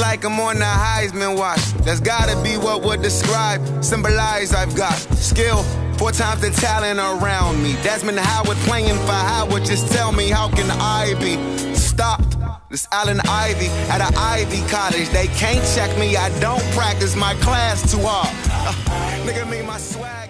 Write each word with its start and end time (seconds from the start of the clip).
Like 0.00 0.24
I'm 0.24 0.38
on 0.40 0.56
the 0.58 0.64
Heisman 0.64 1.36
watch. 1.36 1.62
That's 1.84 2.00
gotta 2.00 2.40
be 2.42 2.56
what 2.56 2.82
would 2.82 3.02
describe, 3.02 3.60
symbolize 3.84 4.52
I've 4.54 4.74
got 4.76 4.94
skill. 5.16 5.62
Four 5.98 6.12
times 6.12 6.40
the 6.40 6.50
talent 6.50 6.98
around 6.98 7.62
me. 7.62 7.74
Desmond 7.82 8.18
Howard 8.18 8.56
playing 8.58 8.96
for 9.06 9.12
Howard. 9.12 9.64
Just 9.64 9.92
tell 9.92 10.10
me, 10.12 10.30
how 10.30 10.48
can 10.48 10.70
I 10.70 11.14
be 11.20 11.36
stopped? 11.74 12.36
This 12.70 12.88
Allen 12.90 13.20
Ivy 13.28 13.66
at 13.90 14.00
an 14.00 14.14
Ivy 14.16 14.66
college. 14.68 15.08
They 15.10 15.26
can't 15.28 15.64
check 15.74 15.96
me. 15.98 16.16
I 16.16 16.30
don't 16.40 16.62
practice 16.72 17.14
my 17.14 17.34
class 17.34 17.92
too 17.92 18.00
hard. 18.02 18.28
Uh, 18.50 19.26
nigga, 19.26 19.48
me, 19.48 19.60
my 19.62 19.76
swag. 19.76 20.21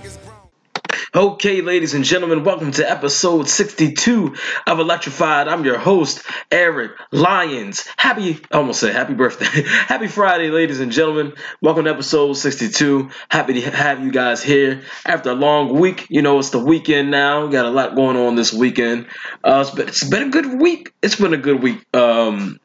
Okay, 1.14 1.60
ladies 1.60 1.92
and 1.92 2.04
gentlemen, 2.04 2.42
welcome 2.42 2.72
to 2.72 2.90
episode 2.90 3.46
62 3.46 4.34
of 4.66 4.78
Electrified. 4.78 5.46
I'm 5.46 5.62
your 5.62 5.76
host, 5.76 6.22
Eric 6.50 6.92
Lyons. 7.10 7.86
Happy, 7.98 8.40
I 8.50 8.56
almost 8.56 8.80
said 8.80 8.94
happy 8.94 9.12
birthday. 9.12 9.44
happy 9.66 10.08
Friday, 10.08 10.48
ladies 10.48 10.80
and 10.80 10.90
gentlemen. 10.90 11.34
Welcome 11.60 11.84
to 11.84 11.90
episode 11.90 12.32
62. 12.32 13.10
Happy 13.28 13.60
to 13.60 13.70
have 13.72 14.02
you 14.02 14.10
guys 14.10 14.42
here 14.42 14.84
after 15.04 15.32
a 15.32 15.34
long 15.34 15.78
week. 15.78 16.06
You 16.08 16.22
know, 16.22 16.38
it's 16.38 16.48
the 16.48 16.58
weekend 16.58 17.10
now. 17.10 17.44
We 17.44 17.52
got 17.52 17.66
a 17.66 17.70
lot 17.70 17.94
going 17.94 18.16
on 18.16 18.34
this 18.34 18.50
weekend. 18.50 19.06
Uh, 19.44 19.66
it's, 19.66 19.70
been, 19.76 19.88
it's 19.88 20.04
been 20.04 20.28
a 20.28 20.30
good 20.30 20.62
week. 20.62 20.94
It's 21.02 21.16
been 21.16 21.34
a 21.34 21.36
good 21.36 21.62
week. 21.62 21.84
Um, 21.94 22.58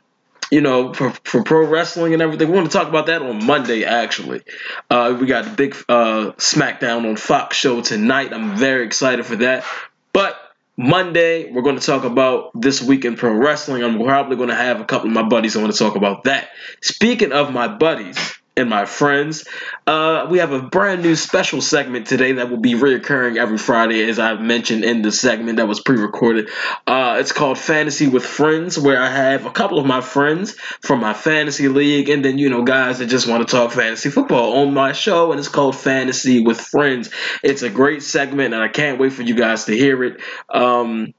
you 0.52 0.62
know, 0.62 0.94
for, 0.94 1.12
for 1.24 1.44
pro 1.44 1.66
wrestling 1.66 2.14
and 2.14 2.22
everything. 2.22 2.50
We 2.50 2.56
want 2.56 2.72
to 2.72 2.78
talk 2.78 2.88
about 2.88 3.08
that 3.08 3.22
on 3.22 3.46
Monday, 3.46 3.84
actually. 3.84 4.42
Uh, 4.90 5.18
we 5.20 5.28
got 5.28 5.46
the 5.46 5.52
big 5.52 5.76
uh, 5.90 6.32
SmackDown 6.38 7.08
on 7.10 7.16
Fox 7.16 7.58
show 7.58 7.82
tonight. 7.82 8.34
I'm 8.34 8.56
very 8.56 8.86
excited 8.86 9.26
for 9.26 9.36
that. 9.38 9.66
But 10.14 10.40
Monday, 10.78 11.52
we're 11.52 11.64
going 11.64 11.80
to 11.80 11.86
talk 11.86 12.04
about 12.04 12.52
this 12.54 12.82
week 12.82 13.04
in 13.04 13.16
pro 13.16 13.34
wrestling. 13.34 13.84
I'm 13.84 14.00
probably 14.00 14.38
going 14.38 14.50
to 14.50 14.56
have 14.56 14.80
a 14.80 14.86
couple 14.86 15.08
of 15.08 15.14
my 15.14 15.24
buddies. 15.24 15.56
I 15.56 15.62
want 15.62 15.74
to 15.74 15.80
talk 15.80 15.96
about 15.96 16.26
that. 16.26 16.50
Speaking 16.82 17.32
of 17.34 17.52
my 17.52 17.68
buddies, 17.68 18.37
and 18.58 18.70
my 18.70 18.86
friends. 18.86 19.46
Uh, 19.86 20.28
we 20.30 20.40
have 20.40 20.52
a 20.52 20.62
brand 20.62 21.04
new 21.04 21.16
special 21.16 21.62
segment 21.62 22.08
today 22.08 22.34
that 22.34 22.50
will 22.50 22.60
be 22.60 22.74
reoccurring 22.74 23.38
every 23.38 23.58
Friday, 23.58 24.08
as 24.10 24.20
I've 24.20 24.42
mentioned 24.42 24.84
in 24.84 25.02
the 25.02 25.12
segment 25.12 25.58
that 25.58 25.68
was 25.68 25.80
pre 25.80 25.98
recorded. 25.98 26.50
Uh, 26.86 27.18
it's 27.20 27.32
called 27.32 27.58
Fantasy 27.58 28.08
with 28.08 28.26
Friends, 28.26 28.78
where 28.78 29.02
I 29.02 29.10
have 29.10 29.46
a 29.46 29.52
couple 29.52 29.80
of 29.80 29.86
my 29.86 30.02
friends 30.02 30.54
from 30.82 31.00
my 31.00 31.14
fantasy 31.14 31.68
league, 31.68 32.10
and 32.10 32.26
then, 32.26 32.38
you 32.38 32.50
know, 32.50 32.64
guys 32.64 33.00
that 33.00 33.06
just 33.06 33.28
want 33.28 33.48
to 33.48 33.56
talk 33.56 33.72
fantasy 33.72 34.10
football 34.10 34.58
on 34.58 34.74
my 34.74 34.92
show, 34.92 35.32
and 35.32 35.40
it's 35.40 35.48
called 35.48 35.76
Fantasy 35.76 36.42
with 36.42 36.60
Friends. 36.60 37.10
It's 37.44 37.62
a 37.62 37.70
great 37.70 38.02
segment, 38.04 38.54
and 38.54 38.64
I 38.64 38.68
can't 38.68 39.00
wait 39.00 39.14
for 39.14 39.22
you 39.22 39.36
guys 39.36 39.66
to 39.66 39.78
hear 39.78 40.04
it. 40.04 40.22
Um, 40.50 41.14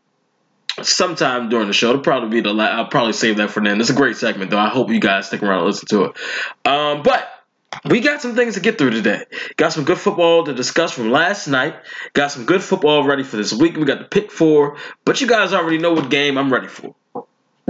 sometime 0.85 1.49
during 1.49 1.67
the 1.67 1.73
show. 1.73 1.91
It'll 1.91 2.03
probably 2.03 2.31
be 2.31 2.41
the 2.41 2.53
la- 2.53 2.65
I'll 2.65 2.89
probably 2.89 3.13
save 3.13 3.39
that 3.39 3.51
for 3.51 3.63
then. 3.63 3.81
It's 3.81 3.91
a 3.91 3.95
great 3.95 4.17
segment 4.17 4.51
though. 4.51 4.59
I 4.59 4.69
hope 4.69 4.91
you 4.91 5.01
guys 5.01 5.27
stick 5.27 5.43
around 5.43 5.59
and 5.59 5.67
listen 5.67 5.89
to 5.89 6.05
it. 6.05 6.17
Um, 6.65 7.03
but 7.03 7.29
we 7.89 8.01
got 8.01 8.23
some 8.23 8.35
things 8.35 8.55
to 8.55 8.61
get 8.61 8.79
through 8.79 8.91
today. 8.91 9.25
Got 9.57 9.73
some 9.73 9.85
good 9.85 9.99
football 9.99 10.45
to 10.45 10.55
discuss 10.55 10.93
from 10.93 11.11
last 11.11 11.49
night. 11.49 11.77
Got 12.13 12.33
some 12.33 12.45
good 12.45 12.63
football 12.63 13.05
ready 13.05 13.23
for 13.23 13.37
this 13.37 13.53
week. 13.53 13.77
We 13.77 13.85
got 13.85 13.99
the 13.99 14.05
pick 14.05 14.31
four, 14.31 14.77
but 15.05 15.21
you 15.21 15.27
guys 15.27 15.53
already 15.53 15.79
know 15.79 15.93
what 15.93 16.11
game 16.11 16.39
I'm 16.39 16.53
ready 16.53 16.69
for. 16.69 16.95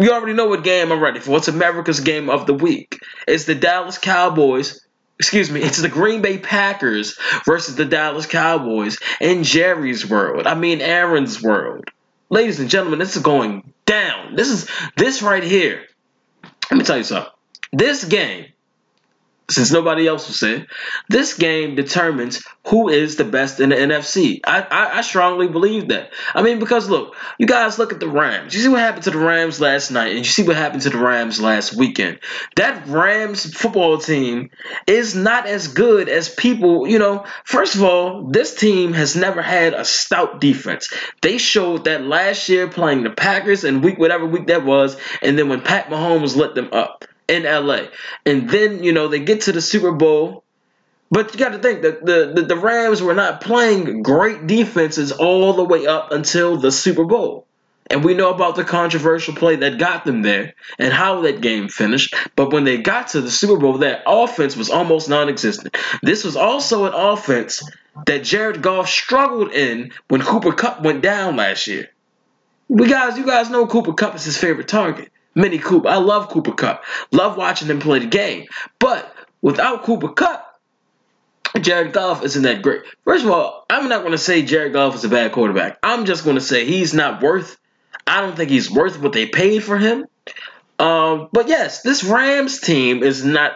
You 0.00 0.12
already 0.12 0.34
know 0.34 0.46
what 0.46 0.62
game 0.62 0.92
I'm 0.92 1.00
ready 1.00 1.18
for. 1.18 1.36
It's 1.36 1.48
America's 1.48 2.00
game 2.00 2.30
of 2.30 2.46
the 2.46 2.54
week. 2.54 3.00
It's 3.26 3.44
the 3.44 3.56
Dallas 3.56 3.98
Cowboys 3.98 4.86
excuse 5.18 5.50
me, 5.50 5.60
it's 5.62 5.82
the 5.82 5.88
Green 5.88 6.22
Bay 6.22 6.38
Packers 6.38 7.18
versus 7.44 7.74
the 7.74 7.84
Dallas 7.84 8.26
Cowboys 8.26 8.98
in 9.20 9.42
Jerry's 9.42 10.08
world. 10.08 10.46
I 10.46 10.54
mean, 10.54 10.80
Aaron's 10.80 11.42
world. 11.42 11.90
Ladies 12.30 12.60
and 12.60 12.68
gentlemen, 12.68 12.98
this 12.98 13.16
is 13.16 13.22
going 13.22 13.72
down. 13.86 14.34
This 14.34 14.50
is 14.50 14.68
this 14.96 15.22
right 15.22 15.42
here. 15.42 15.86
Let 16.70 16.78
me 16.78 16.84
tell 16.84 16.98
you 16.98 17.04
something. 17.04 17.32
This 17.72 18.04
game 18.04 18.46
since 19.50 19.72
nobody 19.72 20.06
else 20.06 20.26
will 20.26 20.34
say, 20.34 20.66
this 21.08 21.34
game 21.34 21.74
determines 21.74 22.42
who 22.66 22.90
is 22.90 23.16
the 23.16 23.24
best 23.24 23.60
in 23.60 23.70
the 23.70 23.76
NFC. 23.76 24.40
I, 24.44 24.60
I, 24.60 24.98
I, 24.98 25.00
strongly 25.00 25.48
believe 25.48 25.88
that. 25.88 26.12
I 26.34 26.42
mean, 26.42 26.58
because 26.58 26.90
look, 26.90 27.16
you 27.38 27.46
guys 27.46 27.78
look 27.78 27.92
at 27.92 28.00
the 28.00 28.08
Rams. 28.08 28.54
You 28.54 28.60
see 28.60 28.68
what 28.68 28.80
happened 28.80 29.04
to 29.04 29.10
the 29.10 29.18
Rams 29.18 29.58
last 29.58 29.90
night, 29.90 30.08
and 30.08 30.18
you 30.18 30.24
see 30.24 30.42
what 30.42 30.56
happened 30.56 30.82
to 30.82 30.90
the 30.90 30.98
Rams 30.98 31.40
last 31.40 31.74
weekend. 31.74 32.20
That 32.56 32.86
Rams 32.86 33.54
football 33.54 33.96
team 33.96 34.50
is 34.86 35.14
not 35.14 35.46
as 35.46 35.68
good 35.68 36.10
as 36.10 36.28
people, 36.28 36.86
you 36.86 36.98
know. 36.98 37.24
First 37.44 37.74
of 37.74 37.82
all, 37.82 38.28
this 38.30 38.54
team 38.54 38.92
has 38.92 39.16
never 39.16 39.40
had 39.40 39.72
a 39.72 39.84
stout 39.84 40.42
defense. 40.42 40.92
They 41.22 41.38
showed 41.38 41.84
that 41.84 42.04
last 42.04 42.50
year 42.50 42.68
playing 42.68 43.04
the 43.04 43.10
Packers 43.10 43.64
and 43.64 43.82
week 43.82 43.98
whatever 43.98 44.26
week 44.26 44.48
that 44.48 44.66
was, 44.66 44.98
and 45.22 45.38
then 45.38 45.48
when 45.48 45.62
Pat 45.62 45.88
Mahomes 45.88 46.36
let 46.36 46.54
them 46.54 46.68
up 46.72 47.06
in 47.28 47.44
LA. 47.44 47.88
And 48.26 48.48
then, 48.48 48.82
you 48.82 48.92
know, 48.92 49.08
they 49.08 49.20
get 49.20 49.42
to 49.42 49.52
the 49.52 49.60
Super 49.60 49.92
Bowl. 49.92 50.44
But 51.10 51.32
you 51.32 51.38
got 51.38 51.52
to 51.52 51.58
think 51.58 51.82
that 51.82 52.04
the, 52.04 52.32
the, 52.34 52.42
the 52.42 52.56
Rams 52.56 53.00
were 53.00 53.14
not 53.14 53.40
playing 53.40 54.02
great 54.02 54.46
defenses 54.46 55.12
all 55.12 55.54
the 55.54 55.64
way 55.64 55.86
up 55.86 56.12
until 56.12 56.58
the 56.58 56.70
Super 56.70 57.04
Bowl. 57.04 57.46
And 57.90 58.04
we 58.04 58.12
know 58.12 58.30
about 58.30 58.54
the 58.54 58.64
controversial 58.64 59.34
play 59.34 59.56
that 59.56 59.78
got 59.78 60.04
them 60.04 60.20
there 60.20 60.52
and 60.78 60.92
how 60.92 61.22
that 61.22 61.40
game 61.40 61.68
finished. 61.68 62.14
But 62.36 62.52
when 62.52 62.64
they 62.64 62.78
got 62.78 63.08
to 63.08 63.22
the 63.22 63.30
Super 63.30 63.56
Bowl, 63.56 63.78
that 63.78 64.02
offense 64.06 64.56
was 64.56 64.68
almost 64.68 65.08
non 65.08 65.30
existent. 65.30 65.76
This 66.02 66.24
was 66.24 66.36
also 66.36 66.84
an 66.84 66.92
offense 66.94 67.62
that 68.06 68.24
Jared 68.24 68.60
Goff 68.60 68.88
struggled 68.88 69.52
in 69.52 69.92
when 70.08 70.20
Cooper 70.20 70.52
Kupp 70.52 70.82
went 70.82 71.02
down 71.02 71.36
last 71.36 71.66
year. 71.66 71.88
We 72.68 72.86
guys, 72.86 73.16
you 73.16 73.24
guys 73.24 73.48
know 73.48 73.66
Cooper 73.66 73.94
Kupp 73.94 74.14
is 74.14 74.24
his 74.24 74.36
favorite 74.36 74.68
target. 74.68 75.10
Mini 75.34 75.58
Cooper. 75.58 75.88
I 75.88 75.96
love 75.96 76.28
Cooper 76.28 76.52
Kupp. 76.52 76.84
Love 77.12 77.36
watching 77.36 77.68
him 77.68 77.80
play 77.80 78.00
the 78.00 78.06
game. 78.06 78.46
But 78.78 79.14
without 79.40 79.84
Cooper 79.84 80.08
Kupp, 80.08 80.44
Jared 81.60 81.92
Goff 81.92 82.22
isn't 82.24 82.42
that 82.42 82.62
great. 82.62 82.82
First 83.04 83.24
of 83.24 83.30
all, 83.30 83.64
I'm 83.70 83.88
not 83.88 84.00
going 84.00 84.12
to 84.12 84.18
say 84.18 84.42
Jared 84.42 84.72
Goff 84.72 84.94
is 84.94 85.04
a 85.04 85.08
bad 85.08 85.32
quarterback. 85.32 85.78
I'm 85.82 86.04
just 86.04 86.24
going 86.24 86.36
to 86.36 86.42
say 86.42 86.64
he's 86.64 86.94
not 86.94 87.22
worth. 87.22 87.56
I 88.06 88.20
don't 88.20 88.36
think 88.36 88.50
he's 88.50 88.70
worth 88.70 89.00
what 89.00 89.12
they 89.12 89.26
paid 89.26 89.62
for 89.62 89.78
him. 89.78 90.06
Um, 90.78 91.28
but 91.32 91.48
yes, 91.48 91.82
this 91.82 92.04
Rams 92.04 92.60
team 92.60 93.02
is 93.02 93.24
not. 93.24 93.52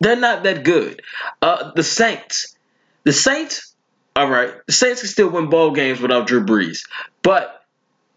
They're 0.00 0.16
not 0.16 0.42
that 0.42 0.64
good. 0.64 1.02
Uh, 1.40 1.72
the 1.74 1.82
Saints, 1.82 2.56
the 3.04 3.12
Saints, 3.12 3.74
all 4.14 4.28
right. 4.28 4.54
The 4.66 4.72
Saints 4.72 5.00
can 5.00 5.08
still 5.08 5.30
win 5.30 5.48
ball 5.48 5.70
games 5.70 6.00
without 6.00 6.26
Drew 6.26 6.44
Brees, 6.44 6.86
but 7.22 7.64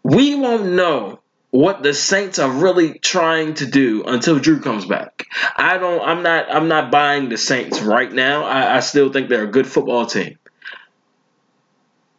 we 0.03 0.35
won't 0.35 0.65
know 0.65 1.19
what 1.57 1.81
the 1.81 1.91
Saints 1.91 2.37
are 2.37 2.51
really 2.51 2.99
trying 2.99 3.55
to 3.55 3.65
do 3.65 4.03
until 4.03 4.37
Drew 4.37 4.59
comes 4.59 4.85
back. 4.85 5.25
I 5.55 5.79
don't 5.79 6.07
I'm 6.07 6.21
not 6.21 6.53
I'm 6.53 6.67
not 6.67 6.91
buying 6.91 7.29
the 7.29 7.37
Saints 7.37 7.81
right 7.81 8.13
now. 8.13 8.43
I, 8.43 8.75
I 8.75 8.79
still 8.81 9.11
think 9.11 9.27
they're 9.27 9.45
a 9.45 9.51
good 9.51 9.65
football 9.65 10.05
team. 10.05 10.37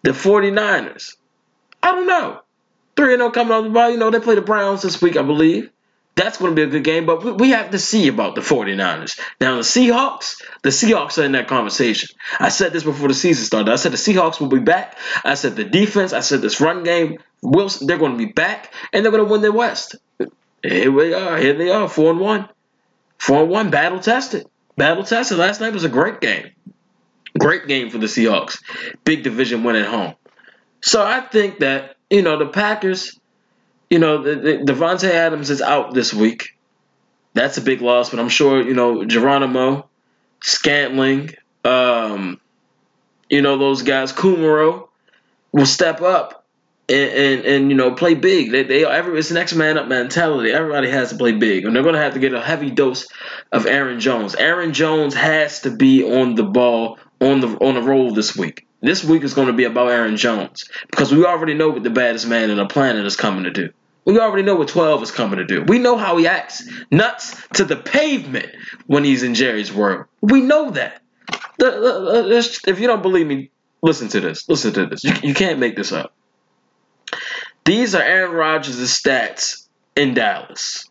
The 0.03 0.11
49ers. 0.11 1.15
I 1.81 1.93
don't 1.93 2.09
know. 2.09 2.41
3 2.97 3.17
0 3.17 3.31
coming 3.31 3.53
off 3.53 3.63
the 3.63 3.71
ball. 3.71 3.91
You 3.91 3.97
know, 3.99 4.11
they 4.11 4.19
play 4.19 4.35
the 4.35 4.43
Browns 4.43 4.83
this 4.83 5.01
week, 5.01 5.17
I 5.17 5.23
believe. 5.23 5.71
That's 6.19 6.37
going 6.37 6.51
to 6.51 6.57
be 6.57 6.63
a 6.63 6.67
good 6.67 6.83
game, 6.83 7.07
but 7.07 7.39
we, 7.39 7.51
have 7.51 7.71
to 7.71 7.79
see 7.79 8.09
about 8.09 8.35
the 8.35 8.41
49ers. 8.41 9.21
Now, 9.41 9.55
the 9.55 9.63
Seahawks, 9.63 10.43
the 10.63 10.71
Seahawks 10.71 11.17
are 11.17 11.25
in 11.25 11.31
that 11.33 11.47
conversation. 11.47 12.09
I 12.41 12.49
said 12.49 12.73
this 12.73 12.83
before 12.83 13.07
the 13.07 13.15
season 13.15 13.45
started. 13.45 13.71
I 13.71 13.77
said 13.77 13.93
the 13.93 13.99
Seahawks 13.99 14.41
will 14.41 14.49
be 14.49 14.59
back. 14.59 14.99
I 15.25 15.35
said 15.35 15.55
the 15.55 15.63
defense, 15.63 16.13
I 16.13 16.19
said 16.19 16.43
this 16.43 16.61
run 16.61 16.83
game, 16.83 17.19
Wilson, 17.41 17.87
they're 17.87 17.99
going 17.99 18.19
to 18.19 18.19
be 18.19 18.33
back, 18.33 18.75
and 18.93 19.05
they're 19.05 19.13
going 19.13 19.25
to 19.25 19.31
win 19.31 19.43
the 19.43 19.53
West. 19.53 19.95
Here 20.61 20.91
we 20.91 21.15
are. 21.15 21.39
Here 21.39 21.55
they 21.55 21.71
are, 21.71 21.89
4 21.89 22.11
and 22.11 22.19
1. 22.19 22.49
4 23.19 23.43
and 23.43 23.51
1, 23.51 23.71
battle 23.71 24.01
tested. 24.01 24.45
Battle 24.77 25.05
tested. 25.05 25.39
Last 25.39 25.61
night 25.61 25.73
was 25.73 25.85
a 25.85 25.89
great 25.89 26.21
game. 26.21 26.51
Great 27.39 27.69
game 27.69 27.91
for 27.91 27.99
the 27.99 28.07
Seahawks. 28.07 28.61
Big 29.05 29.23
division 29.23 29.63
win 29.63 29.77
at 29.77 29.87
home. 29.87 30.15
So 30.81 31.01
I 31.01 31.21
think 31.21 31.61
that, 31.61 31.95
you 32.11 32.23
know, 32.23 32.41
the 32.41 32.49
Packers 32.49 33.21
you 33.91 33.99
know, 33.99 34.23
the, 34.23 34.35
the, 34.37 34.73
Davante 34.73 35.11
Adams 35.11 35.51
is 35.51 35.63
out 35.63 35.95
this 35.95 36.13
week. 36.13 36.57
That's 37.35 37.57
a 37.59 37.63
big 37.63 37.81
loss, 37.81 38.11
but 38.11 38.21
I'm 38.21 38.29
sure 38.29 38.63
you 38.63 38.75
know 38.75 39.05
Geronimo, 39.05 39.89
Scantling, 40.43 41.31
um, 41.65 42.41
you 43.29 43.43
know 43.43 43.59
those 43.59 43.83
guys, 43.83 44.13
Kumerow, 44.13 44.89
will 45.53 45.67
step 45.67 46.01
up 46.01 46.47
and, 46.89 47.11
and, 47.11 47.45
and 47.45 47.71
you 47.71 47.77
know 47.77 47.93
play 47.95 48.15
big. 48.15 48.51
They, 48.51 48.63
they 48.63 48.85
every 48.85 49.19
it's 49.19 49.31
next 49.31 49.55
man 49.55 49.79
up 49.79 49.89
mentality. 49.89 50.51
Everybody 50.51 50.91
has 50.91 51.11
to 51.11 51.17
play 51.17 51.33
big, 51.33 51.65
and 51.65 51.75
they're 51.75 51.83
going 51.83 51.95
to 51.95 52.01
have 52.01 52.15
to 52.15 52.21
get 52.21 52.35
a 52.35 52.41
heavy 52.41 52.71
dose 52.71 53.07
of 53.53 53.67
Aaron 53.67 54.01
Jones. 54.01 54.35
Aaron 54.35 54.73
Jones 54.73 55.15
has 55.15 55.61
to 55.61 55.71
be 55.71 56.03
on 56.03 56.35
the 56.35 56.45
ball 56.45 56.99
on 57.21 57.41
the 57.41 57.49
on 57.59 57.75
the 57.75 57.83
roll 57.83 58.15
this 58.15 58.37
week. 58.37 58.67
This 58.81 59.05
week 59.05 59.25
is 59.25 59.35
going 59.35 59.49
to 59.49 59.53
be 59.53 59.65
about 59.65 59.91
Aaron 59.91 60.17
Jones 60.17 60.65
because 60.89 61.13
we 61.13 61.25
already 61.25 61.55
know 61.55 61.71
what 61.71 61.83
the 61.83 61.91
baddest 61.91 62.27
man 62.27 62.51
in 62.51 62.57
the 62.57 62.67
planet 62.67 63.05
is 63.05 63.17
coming 63.17 63.45
to 63.45 63.51
do. 63.51 63.73
We 64.09 64.19
already 64.19 64.43
know 64.43 64.55
what 64.55 64.69
12 64.69 65.03
is 65.03 65.11
coming 65.11 65.37
to 65.37 65.45
do. 65.45 65.63
We 65.65 65.79
know 65.79 65.99
how 65.99 66.17
he 66.17 66.27
acts 66.27 66.67
nuts 66.91 67.37
to 67.53 67.67
the 67.67 67.77
pavement 67.77 68.49
when 68.87 69.05
he's 69.05 69.23
in 69.23 69.35
Jerry's 69.35 69.71
world. 69.71 70.07
We 70.23 70.41
know 70.41 70.71
that. 70.71 71.03
If 71.61 72.81
you 72.81 72.87
don't 72.87 73.03
believe 73.03 73.27
me, 73.27 73.51
listen 73.83 74.09
to 74.09 74.21
this. 74.21 74.49
Listen 74.49 74.73
to 74.73 74.87
this. 74.87 75.05
You, 75.05 75.35
can't 75.35 75.59
make 75.59 75.77
this 75.77 75.93
up. 75.93 76.15
These 77.67 77.95
are 77.95 78.03
Aaron 78.03 78.33
Rodgers' 78.33 78.79
stats 78.79 79.67
in 79.95 80.15
Dallas 80.15 80.89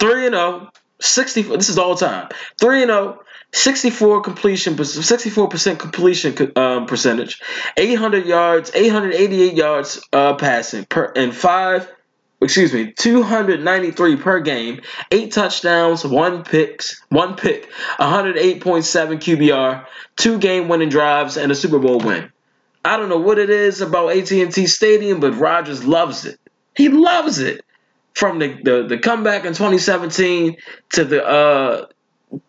3 0.00 0.30
0, 0.30 0.70
64. 1.00 1.56
This 1.56 1.68
is 1.68 1.78
all 1.78 1.94
time. 1.94 2.30
3 2.60 2.82
and 2.82 2.90
0. 2.90 3.20
64 3.52 4.22
completion, 4.22 4.74
64% 4.74 5.78
completion 5.78 6.52
um, 6.56 6.86
percentage, 6.86 7.40
800 7.76 8.26
yards, 8.26 8.72
888 8.74 9.54
yards 9.54 10.02
uh, 10.12 10.34
passing 10.34 10.84
per, 10.84 11.12
and 11.14 11.32
five, 11.32 11.88
excuse 12.40 12.72
me, 12.72 12.92
293 12.92 14.16
per 14.16 14.40
game, 14.40 14.80
eight 15.10 15.32
touchdowns, 15.32 16.04
one 16.04 16.44
picks, 16.44 17.02
one 17.08 17.36
pick, 17.36 17.70
108.7 17.98 18.60
QBR, 18.60 19.86
two 20.16 20.38
game 20.38 20.68
winning 20.68 20.88
drives, 20.88 21.36
and 21.36 21.50
a 21.50 21.54
Super 21.54 21.78
Bowl 21.78 21.98
win. 21.98 22.30
I 22.84 22.98
don't 22.98 23.08
know 23.08 23.20
what 23.20 23.38
it 23.38 23.50
is 23.50 23.80
about 23.80 24.16
AT&T 24.16 24.66
Stadium, 24.66 25.20
but 25.20 25.32
Rodgers 25.32 25.84
loves 25.84 26.26
it. 26.26 26.38
He 26.76 26.88
loves 26.88 27.38
it. 27.38 27.64
From 28.14 28.38
the, 28.38 28.56
the, 28.62 28.86
the 28.86 28.98
comeback 28.98 29.44
in 29.44 29.54
2017 29.54 30.56
to 30.90 31.04
the 31.04 31.26
uh 31.26 31.86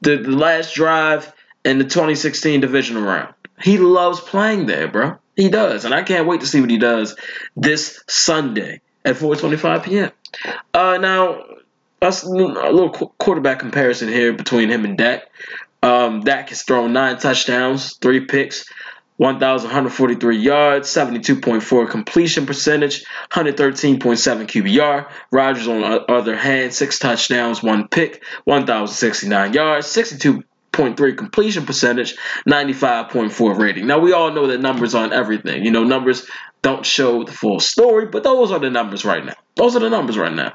the, 0.01 0.17
the 0.17 0.29
last 0.29 0.75
drive 0.75 1.33
in 1.63 1.79
the 1.79 1.83
2016 1.83 2.61
divisional 2.61 3.01
round. 3.01 3.33
He 3.59 3.79
loves 3.79 4.19
playing 4.19 4.67
there, 4.67 4.87
bro. 4.87 5.17
He 5.35 5.49
does, 5.49 5.85
and 5.85 5.93
I 5.93 6.03
can't 6.03 6.27
wait 6.27 6.41
to 6.41 6.47
see 6.47 6.61
what 6.61 6.69
he 6.69 6.77
does 6.77 7.15
this 7.55 8.03
Sunday 8.07 8.81
at 9.05 9.15
4:25 9.15 9.83
p.m. 9.83 10.11
Uh, 10.73 10.97
now, 10.97 11.43
a 12.01 12.09
little 12.25 12.89
quarterback 13.17 13.59
comparison 13.59 14.09
here 14.09 14.33
between 14.33 14.69
him 14.69 14.83
and 14.83 14.97
Dak. 14.97 15.23
Um, 15.81 16.21
Dak 16.21 16.49
has 16.49 16.63
thrown 16.63 16.93
nine 16.93 17.19
touchdowns, 17.19 17.95
three 17.97 18.25
picks, 18.25 18.65
1,143 19.17 20.37
yards, 20.37 20.89
72.4 20.89 21.89
completion 21.89 22.45
percentage, 22.45 23.05
113.7 23.31 23.99
QBR. 23.99 25.09
Rodgers, 25.31 25.67
on 25.67 25.81
the 25.81 26.11
other 26.11 26.35
hand, 26.35 26.73
six 26.73 26.99
touchdowns, 26.99 27.63
one 27.63 27.87
pick, 27.87 28.23
1,069 28.43 29.53
yards, 29.53 29.87
62.3 30.75 31.17
completion 31.17 31.65
percentage, 31.65 32.15
95.4 32.47 33.57
rating. 33.57 33.87
Now, 33.87 33.99
we 33.99 34.13
all 34.13 34.31
know 34.31 34.47
that 34.47 34.59
numbers 34.59 34.95
aren't 34.95 35.13
everything. 35.13 35.63
You 35.63 35.71
know, 35.71 35.83
numbers 35.83 36.27
don't 36.61 36.85
show 36.85 37.23
the 37.23 37.31
full 37.31 37.59
story, 37.59 38.07
but 38.07 38.23
those 38.23 38.51
are 38.51 38.59
the 38.59 38.69
numbers 38.69 39.05
right 39.05 39.23
now. 39.23 39.35
Those 39.55 39.75
are 39.75 39.79
the 39.79 39.89
numbers 39.89 40.17
right 40.17 40.33
now. 40.33 40.53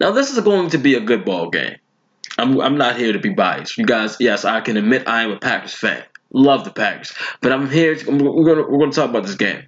Now, 0.00 0.12
this 0.12 0.30
is 0.30 0.40
going 0.40 0.70
to 0.70 0.78
be 0.78 0.94
a 0.94 1.00
good 1.00 1.24
ball 1.24 1.50
game. 1.50 1.76
I'm, 2.38 2.60
I'm 2.60 2.78
not 2.78 2.96
here 2.96 3.12
to 3.12 3.18
be 3.18 3.30
biased. 3.30 3.78
You 3.78 3.86
guys, 3.86 4.16
yes, 4.20 4.44
I 4.44 4.60
can 4.60 4.76
admit 4.76 5.08
I 5.08 5.22
am 5.22 5.32
a 5.32 5.38
Packers 5.38 5.74
fan. 5.74 6.02
Love 6.32 6.64
the 6.64 6.70
Packers, 6.70 7.14
but 7.40 7.52
I'm 7.52 7.70
here. 7.70 7.96
we're 8.06 8.44
gonna 8.44 8.68
we're 8.68 8.80
gonna 8.80 8.90
talk 8.90 9.08
about 9.08 9.22
this 9.22 9.36
game. 9.36 9.62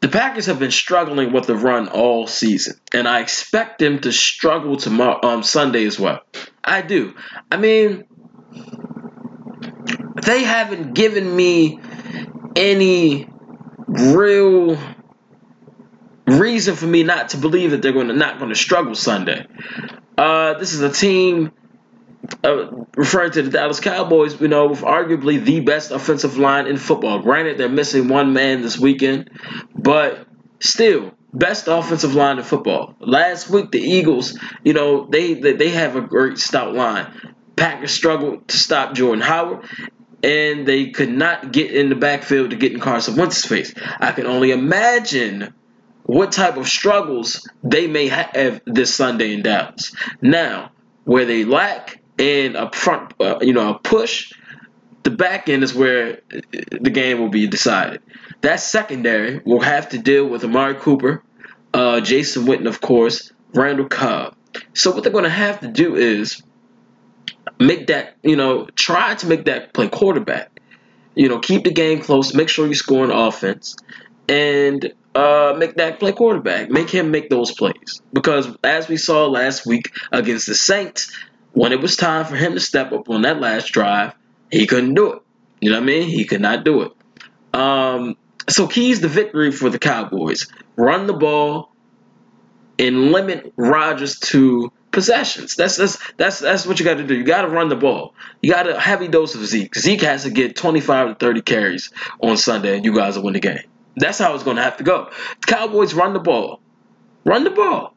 The 0.00 0.08
Packers 0.08 0.46
have 0.46 0.60
been 0.60 0.70
struggling 0.70 1.32
with 1.32 1.46
the 1.46 1.56
run 1.56 1.88
all 1.88 2.26
season, 2.28 2.78
and 2.92 3.08
I 3.08 3.20
expect 3.20 3.80
them 3.80 3.98
to 4.00 4.12
struggle 4.12 4.76
tomorrow 4.76 5.18
um, 5.22 5.42
Sunday 5.42 5.84
as 5.86 5.98
well. 5.98 6.20
I 6.62 6.82
do. 6.82 7.14
I 7.50 7.56
mean, 7.56 8.04
they 10.24 10.44
haven't 10.44 10.94
given 10.94 11.34
me 11.34 11.80
any 12.54 13.28
real 13.88 14.78
reason 16.26 16.76
for 16.76 16.86
me 16.86 17.02
not 17.02 17.30
to 17.30 17.38
believe 17.38 17.72
that 17.72 17.82
they're 17.82 17.92
going 17.92 18.08
to 18.08 18.14
not 18.14 18.38
going 18.38 18.50
to 18.50 18.56
struggle 18.56 18.94
Sunday. 18.94 19.46
Uh, 20.16 20.54
this 20.54 20.74
is 20.74 20.80
a 20.80 20.90
team 20.90 21.52
uh, 22.44 22.70
referring 22.96 23.32
to 23.32 23.42
the 23.42 23.50
Dallas 23.50 23.80
Cowboys, 23.80 24.40
you 24.40 24.48
know, 24.48 24.68
with 24.68 24.82
arguably 24.82 25.42
the 25.42 25.60
best 25.60 25.90
offensive 25.90 26.38
line 26.38 26.66
in 26.66 26.76
football. 26.76 27.20
Granted, 27.20 27.58
they're 27.58 27.68
missing 27.68 28.08
one 28.08 28.32
man 28.32 28.62
this 28.62 28.78
weekend, 28.78 29.30
but 29.74 30.26
still, 30.60 31.12
best 31.32 31.68
offensive 31.68 32.14
line 32.14 32.38
in 32.38 32.44
football. 32.44 32.94
Last 33.00 33.50
week, 33.50 33.70
the 33.70 33.80
Eagles, 33.80 34.38
you 34.62 34.72
know, 34.72 35.06
they 35.06 35.34
they, 35.34 35.54
they 35.54 35.70
have 35.70 35.96
a 35.96 36.00
great 36.00 36.38
stout 36.38 36.74
line. 36.74 37.34
Packers 37.56 37.90
struggled 37.90 38.46
to 38.48 38.56
stop 38.56 38.94
Jordan 38.94 39.22
Howard, 39.22 39.64
and 40.22 40.66
they 40.66 40.90
could 40.90 41.10
not 41.10 41.52
get 41.52 41.74
in 41.74 41.88
the 41.88 41.96
backfield 41.96 42.50
to 42.50 42.56
get 42.56 42.72
in 42.72 42.80
Carson 42.80 43.16
Wentz's 43.16 43.44
face. 43.44 43.74
I 43.98 44.12
can 44.12 44.26
only 44.26 44.52
imagine 44.52 45.54
what 46.04 46.32
type 46.32 46.56
of 46.56 46.68
struggles 46.68 47.48
they 47.62 47.86
may 47.86 48.08
have 48.08 48.62
this 48.64 48.94
Sunday 48.94 49.34
in 49.34 49.42
Dallas. 49.42 49.94
Now, 50.22 50.70
where 51.04 51.24
they 51.24 51.44
lack 51.44 52.00
and 52.18 52.56
a 52.56 52.70
front, 52.72 53.14
uh, 53.20 53.38
you 53.40 53.52
know, 53.52 53.74
a 53.74 53.78
push, 53.78 54.32
the 55.02 55.10
back 55.10 55.48
end 55.48 55.62
is 55.62 55.74
where 55.74 56.20
the 56.50 56.90
game 56.90 57.20
will 57.20 57.28
be 57.28 57.46
decided. 57.46 58.02
That 58.40 58.60
secondary 58.60 59.40
will 59.44 59.60
have 59.60 59.90
to 59.90 59.98
deal 59.98 60.26
with 60.28 60.44
Amari 60.44 60.74
Cooper, 60.74 61.22
uh, 61.72 62.00
Jason 62.00 62.44
Witten, 62.44 62.66
of 62.66 62.80
course, 62.80 63.32
Randall 63.54 63.88
Cobb. 63.88 64.34
So 64.74 64.90
what 64.90 65.02
they're 65.04 65.12
going 65.12 65.24
to 65.24 65.30
have 65.30 65.60
to 65.60 65.68
do 65.68 65.96
is 65.96 66.42
make 67.60 67.86
that, 67.88 68.16
you 68.22 68.36
know, 68.36 68.66
try 68.74 69.14
to 69.14 69.26
make 69.26 69.44
that 69.46 69.72
play 69.72 69.88
quarterback. 69.88 70.60
You 71.14 71.28
know, 71.28 71.38
keep 71.38 71.64
the 71.64 71.72
game 71.72 72.00
close, 72.00 72.34
make 72.34 72.48
sure 72.48 72.66
you 72.66 72.74
score 72.74 73.04
an 73.04 73.10
offense, 73.10 73.76
and 74.28 74.92
uh, 75.14 75.54
make 75.58 75.74
that 75.76 75.98
play 75.98 76.12
quarterback. 76.12 76.70
Make 76.70 76.90
him 76.90 77.10
make 77.10 77.28
those 77.28 77.50
plays. 77.50 78.02
Because 78.12 78.48
as 78.62 78.88
we 78.88 78.96
saw 78.96 79.26
last 79.26 79.66
week 79.66 79.90
against 80.12 80.46
the 80.46 80.54
Saints, 80.54 81.12
when 81.58 81.72
it 81.72 81.80
was 81.80 81.96
time 81.96 82.24
for 82.24 82.36
him 82.36 82.54
to 82.54 82.60
step 82.60 82.92
up 82.92 83.10
on 83.10 83.22
that 83.22 83.40
last 83.40 83.72
drive, 83.72 84.14
he 84.48 84.68
couldn't 84.68 84.94
do 84.94 85.14
it. 85.14 85.22
You 85.60 85.70
know 85.70 85.76
what 85.76 85.82
I 85.82 85.86
mean? 85.86 86.08
He 86.08 86.24
could 86.24 86.40
not 86.40 86.64
do 86.64 86.82
it. 86.82 86.92
Um, 87.52 88.16
so 88.48 88.68
keys 88.68 89.00
to 89.00 89.08
victory 89.08 89.50
for 89.50 89.68
the 89.68 89.78
Cowboys: 89.78 90.46
run 90.76 91.08
the 91.08 91.14
ball 91.14 91.72
and 92.78 93.10
limit 93.10 93.52
Rodgers 93.56 94.20
to 94.20 94.70
possessions. 94.92 95.56
That's 95.56 95.76
that's 95.76 95.98
that's 96.16 96.38
that's 96.38 96.64
what 96.64 96.78
you 96.78 96.84
got 96.84 96.98
to 96.98 97.04
do. 97.04 97.16
You 97.16 97.24
got 97.24 97.42
to 97.42 97.48
run 97.48 97.68
the 97.68 97.76
ball. 97.76 98.14
You 98.40 98.52
got 98.52 98.68
a 98.68 98.78
heavy 98.78 99.08
dose 99.08 99.34
of 99.34 99.44
Zeke. 99.44 99.74
Zeke 99.74 100.02
has 100.02 100.22
to 100.22 100.30
get 100.30 100.54
25 100.54 101.08
to 101.08 101.14
30 101.16 101.42
carries 101.42 101.90
on 102.22 102.36
Sunday, 102.36 102.76
and 102.76 102.84
you 102.84 102.94
guys 102.94 103.16
will 103.16 103.24
win 103.24 103.34
the 103.34 103.40
game. 103.40 103.64
That's 103.96 104.18
how 104.18 104.32
it's 104.36 104.44
going 104.44 104.58
to 104.58 104.62
have 104.62 104.76
to 104.76 104.84
go. 104.84 105.10
The 105.40 105.46
Cowboys 105.48 105.92
run 105.92 106.12
the 106.12 106.20
ball, 106.20 106.60
run 107.24 107.42
the 107.42 107.50
ball, 107.50 107.94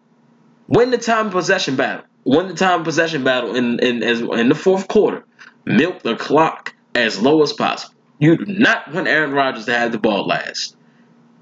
win 0.67 0.89
the 0.89 0.97
time 0.97 1.29
possession 1.29 1.75
battle 1.75 2.05
win 2.23 2.47
the 2.47 2.53
time 2.53 2.83
possession 2.83 3.23
battle 3.23 3.55
in 3.55 3.79
in 3.79 4.03
as, 4.03 4.21
in 4.21 4.49
the 4.49 4.55
fourth 4.55 4.87
quarter. 4.87 5.25
Milk 5.65 6.01
the 6.01 6.15
clock 6.15 6.73
as 6.95 7.21
low 7.21 7.41
as 7.43 7.53
possible. 7.53 7.95
You 8.19 8.37
do 8.37 8.45
not 8.45 8.93
want 8.93 9.07
Aaron 9.07 9.31
Rodgers 9.31 9.65
to 9.65 9.73
have 9.73 9.91
the 9.91 9.97
ball 9.97 10.27
last. 10.27 10.75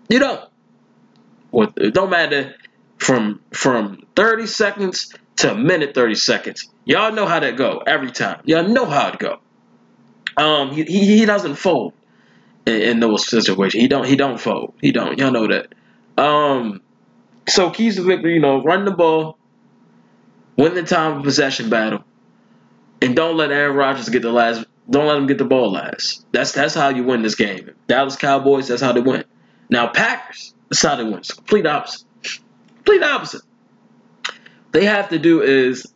You 0.10 0.20
don't. 0.20 0.50
It 1.78 1.94
don't 1.94 2.10
matter 2.10 2.56
from 2.98 3.42
from 3.52 4.06
30 4.16 4.46
seconds 4.46 5.14
to 5.38 5.54
a 5.54 5.58
minute 5.58 5.96
30 5.96 6.16
seconds. 6.16 6.70
Y'all 6.86 7.14
know 7.14 7.26
how 7.26 7.40
that 7.40 7.56
go 7.56 7.82
every 7.86 8.12
time. 8.12 8.42
Y'all 8.46 8.68
know 8.68 8.86
how 8.86 9.10
it 9.10 9.20
go. 9.20 9.40
Um, 10.38 10.72
he, 10.72 10.84
he, 10.84 11.18
he 11.18 11.26
doesn't 11.26 11.56
fold 11.56 11.94
in, 12.66 12.82
in 12.82 13.00
those 13.00 13.28
situations. 13.28 13.82
He 13.82 13.88
don't 13.88 14.06
he 14.06 14.16
don't 14.16 14.40
fold. 14.40 14.74
He 14.82 14.92
don't. 14.92 15.18
Y'all 15.18 15.32
know 15.32 15.48
that. 15.48 15.74
Um, 16.22 16.82
so 17.48 17.72
keys 17.72 17.96
to 17.96 18.04
victory, 18.04 18.36
you 18.36 18.40
know, 18.40 18.62
run 18.62 18.86
the 18.86 18.92
ball, 18.92 19.38
Win 20.60 20.74
the 20.74 20.84
time 20.84 21.20
of 21.20 21.24
possession 21.24 21.70
battle. 21.70 22.04
And 23.02 23.16
don't 23.16 23.38
let 23.38 23.50
Aaron 23.50 23.78
Rodgers 23.78 24.10
get 24.10 24.24
the 24.24 24.32
last. 24.32 24.66
Don't 24.90 25.08
let 25.08 25.18
him 25.18 25.26
get 25.26 25.38
the 25.38 25.46
ball 25.46 25.72
last. 25.72 26.26
That's 26.34 26.52
that's 26.52 26.74
how 26.74 26.90
you 26.90 27.06
win 27.06 27.22
this 27.22 27.36
game. 27.36 27.72
Dallas 27.88 28.18
Cowboys. 28.18 28.68
That's 28.68 28.82
how 28.82 28.92
they 28.92 29.00
win. 29.00 29.24
Now 29.70 29.88
Packers. 29.88 30.54
That's 30.68 30.82
how 30.82 30.98
they 30.98 31.06
win. 31.06 31.20
It's 31.20 31.32
complete 31.32 31.66
opposite. 31.66 32.04
Complete 32.76 33.04
opposite. 33.04 33.42
They 34.74 34.84
have 34.84 35.08
to 35.10 35.18
do 35.18 35.44
is 35.44 35.88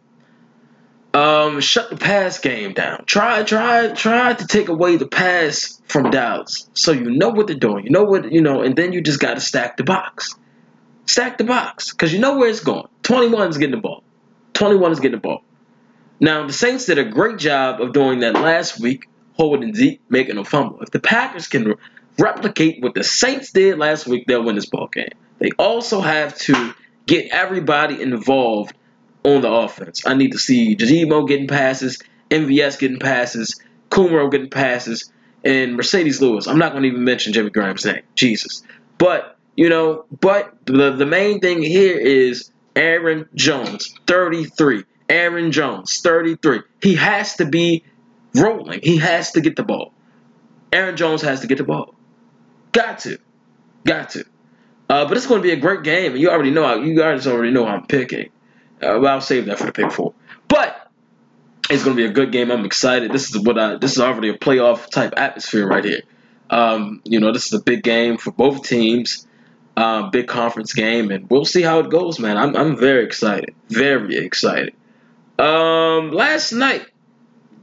um, 1.13 1.59
shut 1.59 1.89
the 1.89 1.97
pass 1.97 2.39
game 2.39 2.71
down. 2.71 3.03
Try, 3.05 3.43
try, 3.43 3.89
try 3.89 4.33
to 4.33 4.47
take 4.47 4.69
away 4.69 4.95
the 4.95 5.07
pass 5.07 5.81
from 5.89 6.09
Dallas, 6.09 6.69
so 6.73 6.93
you 6.93 7.11
know 7.11 7.31
what 7.31 7.47
they're 7.47 7.57
doing. 7.57 7.83
You 7.83 7.91
know 7.91 8.05
what 8.05 8.31
you 8.31 8.41
know, 8.41 8.61
and 8.61 8.77
then 8.77 8.93
you 8.93 9.01
just 9.01 9.19
got 9.19 9.33
to 9.33 9.41
stack 9.41 9.75
the 9.75 9.83
box. 9.83 10.37
Stack 11.05 11.37
the 11.37 11.43
box 11.43 11.91
because 11.91 12.13
you 12.13 12.19
know 12.19 12.37
where 12.37 12.47
it's 12.47 12.61
going. 12.61 12.87
Twenty 13.01 13.27
one 13.27 13.49
is 13.49 13.57
getting 13.57 13.75
the 13.75 13.81
ball. 13.81 14.03
21 14.53 14.91
is 14.91 14.99
getting 14.99 15.17
the 15.17 15.21
ball. 15.21 15.43
Now, 16.19 16.47
the 16.47 16.53
Saints 16.53 16.85
did 16.85 16.97
a 16.97 17.03
great 17.03 17.37
job 17.37 17.81
of 17.81 17.91
doing 17.91 18.19
that 18.19 18.33
last 18.33 18.79
week, 18.79 19.09
holding 19.33 19.73
Zeke, 19.73 19.99
making 20.09 20.37
a 20.37 20.45
fumble. 20.45 20.81
If 20.81 20.91
the 20.91 20.99
Packers 20.99 21.47
can 21.47 21.75
replicate 22.17 22.81
what 22.81 22.93
the 22.93 23.03
Saints 23.03 23.51
did 23.51 23.77
last 23.77 24.07
week, 24.07 24.25
they'll 24.27 24.43
win 24.43 24.55
this 24.55 24.67
ball 24.67 24.87
game. 24.87 25.09
They 25.39 25.51
also 25.57 25.99
have 25.99 26.37
to 26.39 26.73
get 27.05 27.31
everybody 27.31 28.01
involved 28.01 28.73
on 29.23 29.41
the 29.41 29.51
offense. 29.51 30.05
I 30.05 30.13
need 30.13 30.31
to 30.33 30.37
see 30.37 30.75
Jajimo 30.75 31.27
getting 31.27 31.47
passes, 31.47 31.99
MVS 32.29 32.79
getting 32.79 32.99
passes, 32.99 33.59
Kumerow 33.89 34.31
getting 34.31 34.49
passes, 34.49 35.11
and 35.43 35.77
Marcedes 35.77 36.21
Lewis. 36.21 36.47
I'm 36.47 36.59
not 36.59 36.71
going 36.71 36.83
to 36.83 36.89
even 36.89 37.03
mention 37.03 37.33
Jimmy 37.33 37.49
Graham's 37.49 37.85
name. 37.85 38.03
Jesus. 38.15 38.63
But, 38.97 39.37
you 39.55 39.69
know, 39.69 40.05
but 40.21 40.53
the, 40.65 40.91
the 40.91 41.05
main 41.05 41.39
thing 41.39 41.61
here 41.61 41.97
is 41.97 42.49
Aaron 42.75 43.27
Jones, 43.35 43.93
33. 44.07 44.83
Aaron 45.09 45.51
Jones, 45.51 46.01
33. 46.01 46.61
He 46.81 46.95
has 46.95 47.35
to 47.35 47.45
be 47.45 47.83
rolling. 48.35 48.79
He 48.81 48.97
has 48.97 49.31
to 49.33 49.41
get 49.41 49.55
the 49.55 49.63
ball. 49.63 49.93
Aaron 50.71 50.97
Jones 50.97 51.21
has 51.21 51.41
to 51.41 51.47
get 51.47 51.59
the 51.59 51.63
ball. 51.63 51.93
Got 52.71 52.99
to. 52.99 53.19
Got 53.85 54.11
to. 54.11 54.25
Uh, 54.89 55.05
but 55.05 55.17
it's 55.17 55.27
going 55.27 55.41
to 55.41 55.47
be 55.47 55.51
a 55.51 55.57
great 55.57 55.83
game. 55.83 56.13
And 56.13 56.21
You 56.21 56.29
already 56.29 56.51
know. 56.51 56.81
You 56.81 56.97
guys 56.97 57.27
already 57.27 57.51
know 57.51 57.65
I'm 57.65 57.85
picking. 57.85 58.29
Uh, 58.81 58.99
I'll 59.01 59.21
save 59.21 59.45
that 59.45 59.59
for 59.59 59.65
the 59.65 59.71
pick 59.71 59.91
four. 59.91 60.13
But 60.47 60.91
it's 61.69 61.83
going 61.83 61.95
to 61.95 62.03
be 62.03 62.09
a 62.09 62.13
good 62.13 62.31
game. 62.31 62.51
I'm 62.51 62.65
excited. 62.65 63.11
This 63.11 63.29
is 63.29 63.39
what 63.39 63.57
I. 63.57 63.77
This 63.77 63.93
is 63.93 63.99
already 63.99 64.29
a 64.29 64.37
playoff 64.37 64.89
type 64.89 65.13
atmosphere 65.15 65.67
right 65.67 65.83
here. 65.83 66.01
Um, 66.49 67.01
you 67.05 67.19
know, 67.19 67.31
this 67.31 67.47
is 67.47 67.53
a 67.53 67.63
big 67.63 67.83
game 67.83 68.17
for 68.17 68.31
both 68.31 68.67
teams. 68.67 69.27
Um, 69.75 70.11
big 70.11 70.27
conference 70.27 70.73
game, 70.73 71.09
and 71.09 71.27
we'll 71.29 71.45
see 71.45 71.63
how 71.63 71.79
it 71.79 71.89
goes, 71.89 72.19
man. 72.19 72.37
I'm 72.37 72.55
I'm 72.55 72.77
very 72.77 73.03
excited. 73.03 73.55
Very 73.69 74.17
excited. 74.17 74.75
Um, 75.39 76.11
last 76.11 76.51
night, 76.51 76.85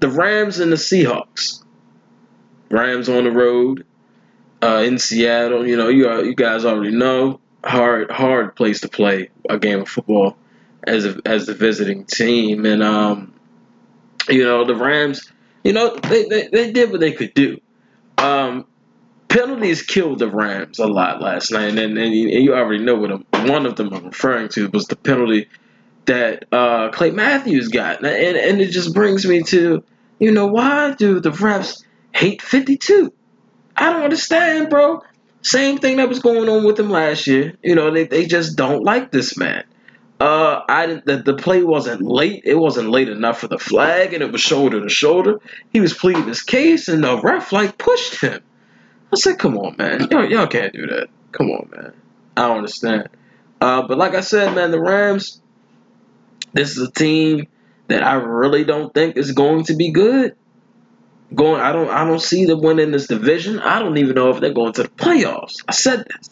the 0.01 0.09
Rams 0.09 0.59
and 0.59 0.73
the 0.73 0.77
Seahawks. 0.77 1.63
Rams 2.71 3.09
on 3.09 3.25
the 3.25 3.31
road 3.31 3.85
uh, 4.63 4.83
in 4.85 4.99
Seattle. 4.99 5.67
You 5.67 5.77
know, 5.77 5.89
you 5.89 6.09
are, 6.09 6.25
you 6.25 6.35
guys 6.35 6.65
already 6.65 6.91
know 6.91 7.41
hard 7.65 8.11
hard 8.11 8.57
place 8.57 8.81
to 8.81 8.89
play 8.89 9.31
a 9.49 9.59
game 9.59 9.81
of 9.81 9.89
football 9.89 10.37
as 10.85 11.05
a, 11.05 11.21
as 11.27 11.47
the 11.47 11.55
visiting 11.55 12.05
team, 12.05 12.65
and 12.65 12.83
um, 12.83 13.35
you 14.29 14.45
know 14.45 14.65
the 14.65 14.75
Rams. 14.75 15.31
You 15.65 15.73
know 15.75 15.97
they, 15.97 16.25
they, 16.25 16.49
they 16.49 16.73
did 16.73 16.91
what 16.91 17.01
they 17.01 17.13
could 17.13 17.35
do. 17.35 17.61
Um, 18.19 18.67
penalties 19.31 19.83
killed 19.83 20.19
the 20.19 20.29
Rams 20.29 20.79
a 20.79 20.87
lot 20.87 21.23
last 21.23 21.51
night, 21.51 21.71
and, 21.71 21.79
and, 21.79 21.97
and 21.97 22.15
you 22.15 22.53
already 22.55 22.85
know 22.85 22.97
what 22.97 23.49
one 23.49 23.65
of 23.65 23.77
them 23.77 23.95
I'm 23.95 24.05
referring 24.05 24.51
to 24.51 24.69
was 24.69 24.87
the 24.87 24.97
penalty 24.97 25.49
that 26.05 26.45
uh, 26.53 26.91
Clay 26.91 27.13
Matthews 27.13 27.69
got, 27.69 28.05
and 28.05 28.37
and 28.37 28.61
it 28.61 28.71
just 28.71 28.93
brings 28.93 29.25
me 29.25 29.43
to 29.45 29.83
you 30.19 30.33
know 30.33 30.49
why 30.49 30.95
do 30.95 31.21
the 31.21 31.31
refs 31.31 31.85
hate 32.13 32.43
52? 32.43 33.13
I 33.77 33.93
don't 33.93 34.03
understand, 34.03 34.69
bro. 34.69 35.03
Same 35.43 35.79
thing 35.79 35.97
that 35.97 36.09
was 36.09 36.19
going 36.19 36.49
on 36.51 36.65
with 36.65 36.79
him 36.79 36.91
last 36.91 37.27
year. 37.27 37.55
You 37.63 37.75
know, 37.75 37.91
they, 37.91 38.05
they 38.05 38.27
just 38.27 38.57
don't 38.57 38.85
like 38.85 39.11
this 39.11 39.39
man. 39.39 39.65
Uh, 40.21 40.61
I. 40.69 41.01
The, 41.07 41.23
the 41.25 41.35
play 41.35 41.63
wasn't 41.63 42.03
late. 42.03 42.43
It 42.45 42.57
wasn't 42.57 42.91
late 42.91 43.09
enough 43.09 43.41
for 43.41 43.49
the 43.49 43.59
flag, 43.59 44.13
and 44.13 44.23
it 44.23 44.33
was 44.33 44.43
shoulder 44.43 44.83
to 44.83 44.89
shoulder. 44.91 45.41
He 45.73 45.81
was 45.81 45.95
pleading 45.95 46.27
his 46.27 46.43
case, 46.43 46.89
and 46.89 47.03
the 47.03 47.19
ref 47.23 47.53
like 47.53 47.79
pushed 47.79 48.21
him. 48.21 48.43
I 49.13 49.17
said, 49.17 49.39
"Come 49.39 49.59
on, 49.59 49.77
man. 49.77 50.09
Y'all, 50.11 50.31
y'all 50.31 50.47
can't 50.47 50.73
do 50.73 50.87
that. 50.87 51.09
Come 51.33 51.51
on, 51.51 51.71
man. 51.75 51.93
I 52.37 52.49
don't 52.49 52.59
understand." 52.59 53.09
Uh, 53.61 53.87
but 53.87 53.99
like 53.99 54.15
I 54.15 54.21
said, 54.21 54.55
man, 54.55 54.71
the 54.71 54.81
Rams. 54.81 55.41
This 56.53 56.77
is 56.77 56.89
a 56.89 56.91
team 56.91 57.47
that 57.87 58.03
I 58.03 58.15
really 58.15 58.65
don't 58.65 58.93
think 58.93 59.17
is 59.17 59.33
going 59.33 59.65
to 59.65 59.77
be 59.77 59.93
good 59.93 60.35
going. 61.35 61.61
I 61.61 61.73
don't. 61.73 61.91
I 61.91 62.05
don't 62.05 62.21
see 62.21 62.45
them 62.45 62.61
winning 62.61 62.91
this 62.91 63.07
division. 63.07 63.59
I 63.61 63.79
don't 63.79 63.99
even 63.99 64.15
know 64.15 64.31
if 64.31 64.41
they're 64.41 64.53
going 64.53 64.73
to 64.75 64.85
the 64.85 64.89
playoffs. 64.89 65.57
I 65.67 65.73
said 65.73 66.07
this. 66.07 66.31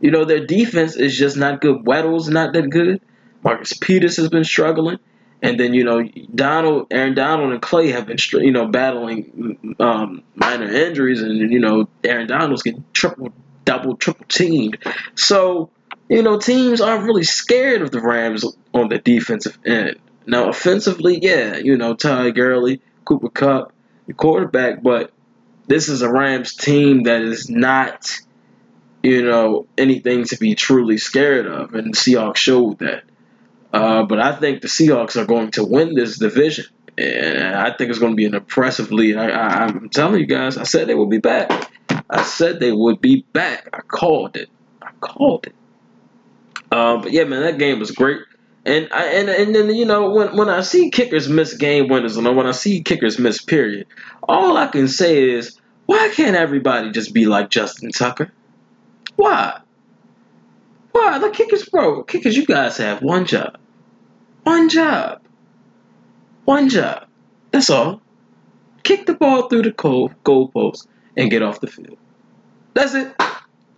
You 0.00 0.10
know, 0.10 0.24
their 0.24 0.44
defense 0.44 0.96
is 0.96 1.16
just 1.16 1.36
not 1.36 1.60
good. 1.60 1.86
Weddle's 1.86 2.28
not 2.28 2.52
that 2.52 2.68
good. 2.68 3.00
Marcus 3.42 3.72
Peters 3.74 4.16
has 4.16 4.28
been 4.28 4.44
struggling, 4.44 4.98
and 5.44 5.60
then 5.60 5.74
you 5.74 5.84
know 5.84 6.02
Donald, 6.34 6.86
Aaron 6.90 7.14
Donald, 7.14 7.52
and 7.52 7.60
Clay 7.60 7.90
have 7.90 8.06
been 8.06 8.16
you 8.32 8.50
know 8.50 8.66
battling 8.66 9.76
um, 9.78 10.22
minor 10.34 10.70
injuries, 10.70 11.20
and 11.20 11.52
you 11.52 11.60
know 11.60 11.86
Aaron 12.02 12.26
Donald's 12.26 12.62
getting 12.62 12.84
triple, 12.94 13.32
double, 13.64 13.96
triple 13.96 14.24
teamed. 14.26 14.78
So 15.14 15.70
you 16.08 16.22
know 16.22 16.38
teams 16.38 16.80
aren't 16.80 17.04
really 17.04 17.24
scared 17.24 17.82
of 17.82 17.90
the 17.90 18.00
Rams 18.00 18.44
on 18.72 18.88
the 18.88 18.98
defensive 18.98 19.58
end. 19.66 19.96
Now 20.26 20.48
offensively, 20.48 21.18
yeah, 21.20 21.58
you 21.58 21.76
know 21.76 21.94
Ty 21.94 22.30
Gurley, 22.30 22.80
Cooper 23.04 23.28
Kupp, 23.28 23.72
the 24.06 24.14
quarterback, 24.14 24.82
but 24.82 25.12
this 25.66 25.90
is 25.90 26.00
a 26.00 26.10
Rams 26.10 26.54
team 26.54 27.02
that 27.04 27.20
is 27.20 27.50
not, 27.50 28.10
you 29.02 29.22
know, 29.22 29.66
anything 29.76 30.24
to 30.24 30.38
be 30.38 30.54
truly 30.54 30.96
scared 30.96 31.46
of, 31.46 31.74
and 31.74 31.94
Seahawks 31.94 32.36
showed 32.36 32.78
that. 32.78 33.04
Uh, 33.74 34.04
but 34.04 34.20
I 34.20 34.36
think 34.36 34.62
the 34.62 34.68
Seahawks 34.68 35.16
are 35.16 35.26
going 35.26 35.50
to 35.52 35.64
win 35.64 35.96
this 35.96 36.16
division, 36.16 36.66
and 36.96 37.56
I 37.56 37.76
think 37.76 37.90
it's 37.90 37.98
going 37.98 38.12
to 38.12 38.16
be 38.16 38.24
an 38.24 38.36
impressive 38.36 38.92
lead. 38.92 39.16
I, 39.16 39.30
I'm 39.30 39.88
telling 39.88 40.20
you 40.20 40.26
guys, 40.26 40.56
I 40.56 40.62
said 40.62 40.86
they 40.86 40.94
would 40.94 41.10
be 41.10 41.18
back. 41.18 41.72
I 42.08 42.22
said 42.22 42.60
they 42.60 42.70
would 42.70 43.00
be 43.00 43.26
back. 43.32 43.68
I 43.72 43.80
called 43.80 44.36
it. 44.36 44.48
I 44.80 44.90
called 45.00 45.48
it. 45.48 45.54
Uh, 46.70 46.98
but 46.98 47.10
yeah, 47.10 47.24
man, 47.24 47.42
that 47.42 47.58
game 47.58 47.80
was 47.80 47.90
great. 47.90 48.20
And 48.64 48.88
I, 48.92 49.06
and 49.06 49.28
and 49.28 49.52
then 49.52 49.74
you 49.74 49.86
know 49.86 50.10
when 50.10 50.36
when 50.36 50.48
I 50.48 50.60
see 50.60 50.90
kickers 50.90 51.28
miss 51.28 51.54
game 51.54 51.88
winners, 51.88 52.16
and 52.16 52.36
when 52.36 52.46
I 52.46 52.52
see 52.52 52.82
kickers 52.82 53.18
miss 53.18 53.42
period, 53.42 53.88
all 54.22 54.56
I 54.56 54.68
can 54.68 54.86
say 54.86 55.30
is 55.30 55.60
why 55.86 56.10
can't 56.14 56.36
everybody 56.36 56.92
just 56.92 57.12
be 57.12 57.26
like 57.26 57.50
Justin 57.50 57.90
Tucker? 57.90 58.32
Why? 59.16 59.60
Why 60.92 61.18
the 61.18 61.30
kickers, 61.30 61.68
bro? 61.68 62.04
Kickers, 62.04 62.36
you 62.36 62.46
guys 62.46 62.76
have 62.78 63.02
one 63.02 63.26
job, 63.26 63.58
one 64.44 64.68
job, 64.68 65.22
one 66.44 66.68
job. 66.68 67.08
That's 67.50 67.70
all. 67.70 68.00
Kick 68.82 69.06
the 69.06 69.14
ball 69.14 69.48
through 69.48 69.62
the 69.62 69.70
goal 69.70 70.12
goalpost 70.24 70.86
and 71.16 71.30
get 71.30 71.42
off 71.42 71.60
the 71.60 71.66
field. 71.66 71.98
That's 72.74 72.94
it. 72.94 73.14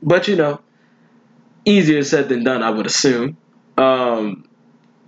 But 0.02 0.28
you 0.28 0.36
know, 0.36 0.60
easier 1.64 2.02
said 2.02 2.28
than 2.28 2.44
done, 2.44 2.62
I 2.62 2.70
would 2.70 2.86
assume. 2.86 3.36
Um, 3.76 4.48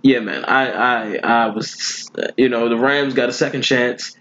yeah, 0.01 0.19
man, 0.19 0.45
I, 0.45 0.71
I, 0.71 1.15
I 1.17 1.47
was, 1.47 2.09
you 2.37 2.49
know, 2.49 2.69
the 2.69 2.77
Rams 2.77 3.13
got 3.13 3.29
a 3.29 3.33
second 3.33 3.63
chance, 3.63 4.15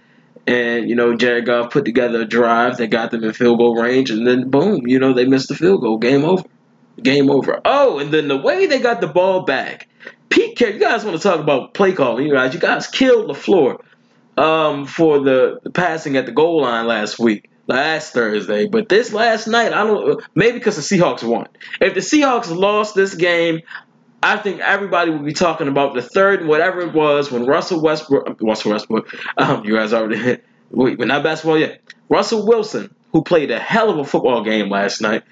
and 0.47 0.89
you 0.89 0.97
know, 0.97 1.15
Jared 1.17 1.47
Goff 1.47 1.73
put 1.73 1.85
together 1.85 2.23
a 2.23 2.25
drive 2.25 2.79
that 2.79 2.89
got 2.89 3.11
them 3.11 3.23
in 3.23 3.33
field 3.33 3.59
goal 3.59 3.77
range, 3.77 4.11
and 4.11 4.27
then 4.27 4.51
boom, 4.51 4.87
you 4.87 4.99
know, 4.99 5.13
they 5.13 5.27
missed 5.27 5.49
the 5.49 5.55
field 5.55 5.83
goal. 5.83 5.99
Game 5.99 6.25
over. 6.25 6.45
Game 7.01 7.31
over. 7.31 7.61
Oh, 7.65 7.99
and 7.99 8.13
then 8.13 8.27
the 8.27 8.37
way 8.37 8.67
they 8.67 8.81
got 8.81 9.01
the 9.01 9.07
ball 9.07 9.43
back, 9.43 9.89
Pete 10.29 10.57
Carroll. 10.57 10.75
You 10.75 10.81
guys 10.81 11.05
want 11.05 11.17
to 11.17 11.23
talk 11.23 11.41
about 11.41 11.75
play 11.75 11.93
calling? 11.93 12.27
You 12.27 12.33
guys, 12.33 12.55
you 12.55 12.61
guys 12.61 12.87
killed 12.87 13.31
LaFleur 13.31 13.81
um, 14.37 14.87
for 14.87 15.21
the, 15.21 15.61
passing 15.75 16.17
at 16.17 16.27
the 16.27 16.33
goal 16.33 16.63
line 16.63 16.87
last 16.87 17.19
week 17.19 17.51
last 17.69 18.13
Thursday. 18.13 18.67
But 18.67 18.89
this 18.89 19.13
last 19.13 19.47
night, 19.47 19.73
I 19.73 19.85
don't 19.85 20.23
maybe 20.35 20.59
because 20.59 20.77
the 20.77 20.83
Seahawks 20.97 21.23
won. 21.23 21.47
If 21.81 21.95
the 21.95 22.01
Seahawks 22.01 22.55
lost 22.55 22.95
this 22.95 23.15
game, 23.15 23.61
I 24.23 24.37
think 24.37 24.61
everybody 24.61 25.13
will 25.13 25.23
be 25.23 25.33
talking 25.33 25.69
about 25.69 25.95
the 25.95 26.03
third, 26.03 26.45
whatever 26.45 26.81
it 26.81 26.93
was, 26.93 27.31
when 27.31 27.47
Russell 27.47 27.81
Westbrook, 27.81 28.39
Russell 28.41 28.73
Westbrook, 28.73 29.15
um, 29.37 29.65
you 29.65 29.77
guys 29.77 29.93
already 29.93 30.17
hit, 30.17 30.45
wait, 30.71 30.99
but 30.99 31.07
not 31.07 31.23
basketball 31.23 31.59
yet. 31.59 31.81
Russell 32.09 32.47
Wilson, 32.47 32.93
who 33.13 33.23
played 33.23 33.51
a 33.53 33.61
hell 33.61 33.91
of 33.91 33.99
a 33.99 34.05
football 34.05 34.43
game 34.43 34.71
last 34.71 35.01
night, 35.01 35.23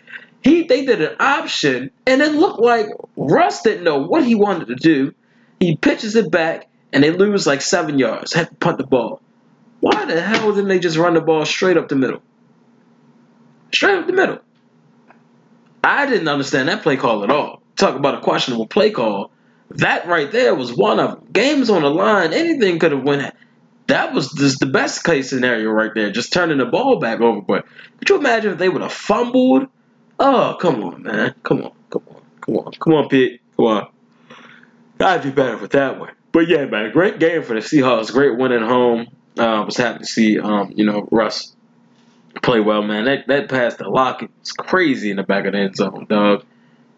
he 0.47 0.65
they 0.65 0.85
did 0.85 1.03
an 1.03 1.17
option, 1.21 1.91
and 2.07 2.23
it 2.23 2.33
looked 2.33 2.61
like 2.61 2.87
Russ 3.17 3.63
didn't 3.63 3.85
know 3.85 3.99
what 3.99 4.25
he 4.25 4.35
wanted 4.35 4.69
to 4.69 4.75
do. 4.75 5.15
He 5.61 5.77
pitches 5.77 6.17
it 6.17 6.31
back, 6.31 6.69
and 6.93 7.03
they 7.03 7.11
lose 7.11 7.47
like 7.47 7.63
seven 7.63 7.99
yards. 7.99 8.33
Have 8.35 8.51
to 8.51 8.55
punt 8.57 8.79
the 8.79 8.87
ball. 8.87 9.21
Why 9.81 10.05
the 10.05 10.21
hell 10.21 10.53
didn't 10.53 10.69
they 10.69 10.79
just 10.79 10.97
run 10.97 11.15
the 11.15 11.21
ball 11.21 11.45
straight 11.45 11.77
up 11.77 11.89
the 11.89 11.97
middle? 11.97 12.23
Straight 13.73 13.99
up 13.99 14.07
the 14.07 14.13
middle. 14.13 14.39
I 15.85 16.07
didn't 16.07 16.29
understand 16.29 16.69
that 16.69 16.83
play 16.83 16.97
call 16.97 17.23
at 17.23 17.31
all 17.31 17.63
talk 17.77 17.95
about 17.95 18.15
a 18.17 18.21
questionable 18.21 18.67
play 18.67 18.91
call. 18.91 19.31
That 19.71 20.07
right 20.07 20.31
there 20.31 20.55
was 20.55 20.73
one 20.73 21.01
of 21.01 21.33
games 21.33 21.71
on 21.71 21.83
the 21.83 21.91
line. 21.91 22.33
Anything 22.33 22.79
could 22.79 22.93
have 22.93 23.03
went. 23.03 23.35
That 23.87 24.13
was 24.13 24.33
just 24.33 24.59
the 24.59 24.67
best 24.67 25.05
case 25.05 25.31
scenario 25.31 25.71
right 25.71 25.91
there. 25.95 26.11
Just 26.11 26.33
turning 26.33 26.59
the 26.59 26.67
ball 26.67 26.99
back 26.99 27.21
over. 27.21 27.41
But 27.41 27.67
could 27.99 28.09
you 28.09 28.17
imagine 28.17 28.53
if 28.53 28.59
they 28.59 28.69
would 28.69 28.83
have 28.83 28.93
fumbled? 28.93 29.69
Oh, 30.19 30.57
come 30.61 30.83
on, 30.83 31.03
man. 31.03 31.35
Come 31.43 31.63
on, 31.63 31.73
come 31.91 32.03
on, 32.09 32.23
come 32.41 32.57
on, 32.57 32.73
come 32.73 32.95
on, 32.95 33.09
Pete. 33.09 33.41
Come 33.57 33.67
on. 33.67 33.89
I'd 34.99 35.23
be 35.23 35.31
better 35.31 35.59
with 35.59 35.73
that 35.73 35.99
one. 35.99 36.13
But 36.33 36.49
yeah, 36.49 36.65
man, 36.67 36.91
great 36.93 37.19
game 37.19 37.43
for 37.43 37.55
the 37.55 37.61
Seahawks. 37.61 38.13
Great 38.13 38.39
win 38.39 38.53
at 38.53 38.63
home. 38.63 39.09
Uh, 39.39 39.63
was 39.67 39.77
happy 39.77 39.99
to 39.99 40.07
see, 40.07 40.39
um, 40.39 40.73
you 40.75 40.87
know, 40.87 41.07
Russ 41.11 41.55
play 42.43 42.61
well, 42.61 42.83
man. 42.83 43.05
That 43.05 43.27
that 43.27 43.49
pass 43.49 43.75
to 43.77 43.89
Lockett 43.89 44.31
was 44.41 44.53
crazy 44.53 45.11
in 45.11 45.17
the 45.17 45.23
back 45.23 45.45
of 45.45 45.53
the 45.53 45.59
end 45.59 45.77
zone, 45.77 46.07
dog. 46.09 46.45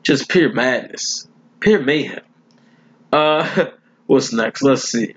Just 0.02 0.28
pure 0.28 0.52
madness. 0.52 1.26
Pure 1.60 1.80
mayhem. 1.80 2.22
Uh, 3.12 3.66
what's 4.06 4.32
next? 4.32 4.62
Let's 4.62 4.84
see. 4.84 5.14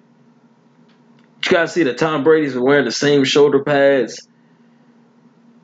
You 1.45 1.51
guys 1.51 1.73
see 1.73 1.83
that 1.83 1.97
Tom 1.97 2.23
Brady's 2.23 2.53
been 2.53 2.63
wearing 2.63 2.85
the 2.85 2.91
same 2.91 3.23
shoulder 3.23 3.63
pads 3.63 4.27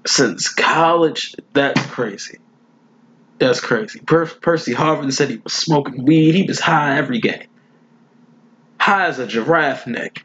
since 0.07 0.49
college? 0.49 1.35
That's 1.53 1.83
crazy. 1.87 2.39
That's 3.39 3.59
crazy. 3.59 3.99
Per- 3.99 4.25
Percy 4.25 4.73
Harvin 4.73 5.11
said 5.13 5.29
he 5.29 5.37
was 5.37 5.53
smoking 5.53 6.05
weed. 6.05 6.33
He 6.33 6.43
was 6.43 6.59
high 6.59 6.97
every 6.97 7.19
game. 7.19 7.47
High 8.79 9.07
as 9.07 9.19
a 9.19 9.27
giraffe 9.27 9.85
neck. 9.85 10.23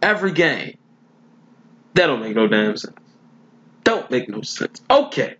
Every 0.00 0.32
game. 0.32 0.78
That 1.94 2.06
don't 2.06 2.20
make 2.20 2.34
no 2.34 2.48
damn 2.48 2.76
sense. 2.76 2.96
Don't 3.84 4.10
make 4.10 4.28
no 4.28 4.42
sense. 4.42 4.80
Okay 4.90 5.36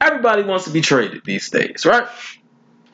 everybody 0.00 0.42
wants 0.42 0.64
to 0.64 0.70
be 0.70 0.80
traded 0.80 1.22
these 1.24 1.50
days, 1.50 1.84
right? 1.86 2.06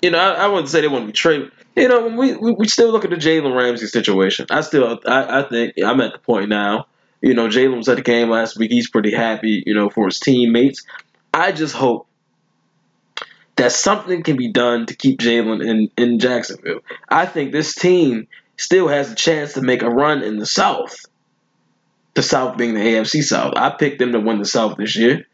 You 0.03 0.11
know, 0.11 0.19
I, 0.19 0.45
I 0.45 0.47
wouldn't 0.49 0.69
say 0.69 0.81
they 0.81 0.89
want 0.89 1.03
to 1.03 1.07
be 1.07 1.13
traded. 1.13 1.51
You 1.77 1.89
know, 1.89 2.09
we, 2.09 2.37
we, 2.37 2.53
we 2.53 2.69
still 2.69 2.91
look 2.91 3.05
at 3.05 3.11
the 3.11 3.17
Jalen 3.17 3.57
Ramsey 3.57 3.87
situation. 3.87 4.47
I 4.51 4.61
still, 4.61 5.01
I, 5.07 5.41
I 5.41 5.43
think 5.49 5.75
I'm 5.83 6.01
at 6.01 6.13
the 6.13 6.19
point 6.19 6.49
now. 6.49 6.87
You 7.21 7.35
know, 7.35 7.49
Jalen 7.49 7.79
was 7.79 7.89
at 7.89 7.97
the 7.97 8.03
game 8.03 8.29
last 8.29 8.59
week. 8.59 8.71
He's 8.71 8.91
pretty 8.91 9.13
happy, 9.13 9.63
you 9.67 9.75
know, 9.75 9.89
for 9.89 10.07
his 10.07 10.21
teammates. 10.21 10.85
I 11.33 11.53
just 11.53 11.75
hope 11.75 12.07
that 13.57 13.73
something 13.73 14.23
can 14.23 14.37
be 14.37 14.51
done 14.53 14.87
to 14.87 14.97
keep 14.97 15.21
Jalen 15.21 15.67
in, 15.67 15.91
in 15.97 16.19
Jacksonville. 16.19 16.81
I 17.09 17.27
think 17.27 17.53
this 17.53 17.75
team 17.75 18.27
still 18.57 18.89
has 18.89 19.13
a 19.13 19.15
chance 19.15 19.55
to 19.55 19.63
make 19.63 19.83
a 19.83 19.91
run 19.91 20.23
in 20.23 20.39
the 20.39 20.47
South. 20.47 20.97
The 22.15 22.23
South 22.23 22.57
being 22.57 22.75
the 22.75 22.81
AFC 22.81 23.23
South. 23.23 23.55
I 23.57 23.71
picked 23.71 23.99
them 23.99 24.13
to 24.13 24.21
win 24.21 24.39
the 24.39 24.45
South 24.45 24.77
this 24.77 24.97
year. 24.97 25.27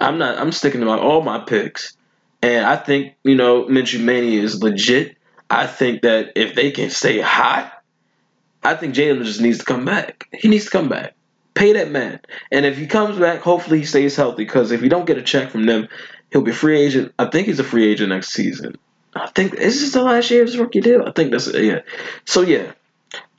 I'm 0.00 0.18
not. 0.18 0.38
I'm 0.38 0.52
sticking 0.52 0.80
to 0.80 0.86
my 0.86 0.98
all 0.98 1.22
my 1.22 1.40
picks, 1.40 1.96
and 2.40 2.64
I 2.64 2.76
think 2.76 3.14
you 3.24 3.34
know 3.34 3.64
Minshew 3.64 4.02
Mania 4.02 4.42
is 4.42 4.62
legit. 4.62 5.16
I 5.50 5.66
think 5.66 6.02
that 6.02 6.32
if 6.36 6.54
they 6.54 6.70
can 6.70 6.90
stay 6.90 7.20
hot, 7.20 7.81
I 8.62 8.74
think 8.74 8.94
Jalen 8.94 9.24
just 9.24 9.40
needs 9.40 9.58
to 9.58 9.64
come 9.64 9.84
back. 9.84 10.28
He 10.32 10.48
needs 10.48 10.64
to 10.66 10.70
come 10.70 10.88
back. 10.88 11.14
Pay 11.54 11.74
that 11.74 11.90
man, 11.90 12.20
and 12.50 12.64
if 12.64 12.78
he 12.78 12.86
comes 12.86 13.18
back, 13.18 13.40
hopefully 13.40 13.80
he 13.80 13.84
stays 13.84 14.16
healthy. 14.16 14.44
Because 14.44 14.72
if 14.72 14.82
you 14.82 14.88
don't 14.88 15.04
get 15.04 15.18
a 15.18 15.22
check 15.22 15.50
from 15.50 15.66
them, 15.66 15.88
he'll 16.30 16.40
be 16.40 16.52
free 16.52 16.80
agent. 16.80 17.12
I 17.18 17.26
think 17.26 17.46
he's 17.46 17.58
a 17.58 17.64
free 17.64 17.90
agent 17.90 18.08
next 18.08 18.30
season. 18.30 18.76
I 19.14 19.28
think 19.28 19.52
this 19.52 19.76
is 19.76 19.80
this 19.82 19.92
the 19.92 20.02
last 20.02 20.30
year 20.30 20.42
of 20.42 20.48
his 20.48 20.56
rookie 20.56 20.80
deal. 20.80 21.02
I 21.06 21.12
think 21.12 21.30
that's 21.30 21.48
it. 21.48 21.64
Yeah. 21.64 21.80
So 22.24 22.40
yeah, 22.40 22.72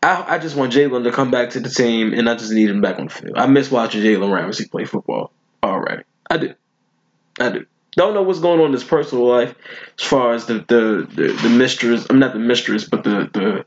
I, 0.03 0.36
I 0.36 0.38
just 0.38 0.56
want 0.56 0.74
Jalen 0.74 1.03
to 1.06 1.12
come 1.12 1.32
back 1.32 1.51
to 1.51 1.60
the 1.60 1.70
team, 1.70 2.13
and 2.13 2.30
I 2.30 2.36
just 2.36 2.51
need 2.51 2.70
him 2.70 2.82
back 2.82 3.00
on 3.00 3.06
the 3.06 3.13
field. 3.13 3.38
I 3.38 3.48
miss 3.48 3.72
watching 3.72 4.01
Jalen 4.01 4.32
Ramsey 4.32 4.68
play 4.68 4.86
football 4.86 5.32
already. 5.63 6.03
I 6.30 6.38
do. 6.38 6.53
I 7.39 7.50
do. 7.50 7.65
Don't 7.96 8.13
know 8.13 8.24
what's 8.24 8.39
going 8.39 8.60
on 8.60 8.68
in 8.68 8.74
his 8.74 8.84
personal 8.84 9.25
life 9.27 9.56
as 10.00 10.06
far 10.06 10.34
as 10.34 10.46
the 10.46 10.56
the 10.56 11.08
the, 11.10 11.34
the 11.42 11.50
mistress. 11.50 12.06
I'm 12.10 12.20
not 12.20 12.34
the 12.34 12.39
mistress, 12.39 12.86
but 12.86 13.03
the 13.03 13.30
the 13.34 13.65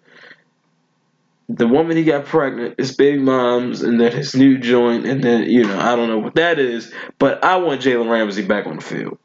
the 1.49 1.69
woman 1.69 1.97
he 1.97 2.05
got 2.05 2.27
pregnant, 2.27 2.79
his 2.79 2.97
baby 2.97 3.19
moms, 3.19 3.83
and 3.83 4.01
then 4.01 4.13
his 4.13 4.35
new 4.35 4.59
joint, 4.59 5.07
and 5.07 5.23
then 5.23 5.45
you 5.45 5.65
know 5.65 5.79
I 5.79 5.95
don't 5.97 6.09
know 6.09 6.19
what 6.19 6.35
that 6.35 6.59
is, 6.59 6.93
but 7.19 7.45
I 7.45 7.57
want 7.57 7.83
Jalen 7.83 8.11
Ramsey 8.11 8.45
back 8.45 8.67
on 8.67 8.77
the 8.77 8.83
field. 8.83 9.19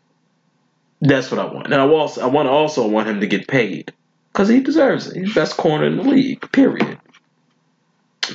That's 1.02 1.32
what 1.32 1.40
I 1.40 1.46
want, 1.46 1.68
and 1.68 1.76
I 1.76 1.88
also 1.88 2.22
I 2.22 2.28
want 2.28 2.48
to 2.48 2.52
also 2.52 2.88
want 2.88 3.08
him 3.08 3.22
to 3.22 3.28
get 3.28 3.48
paid 3.48 3.94
because 4.32 4.50
he 4.50 4.60
deserves 4.60 5.08
it. 5.08 5.18
He's 5.18 5.34
best 5.34 5.58
corner 5.58 5.86
in 5.86 5.98
the 5.98 6.04
league. 6.04 6.52
Period. 6.52 7.00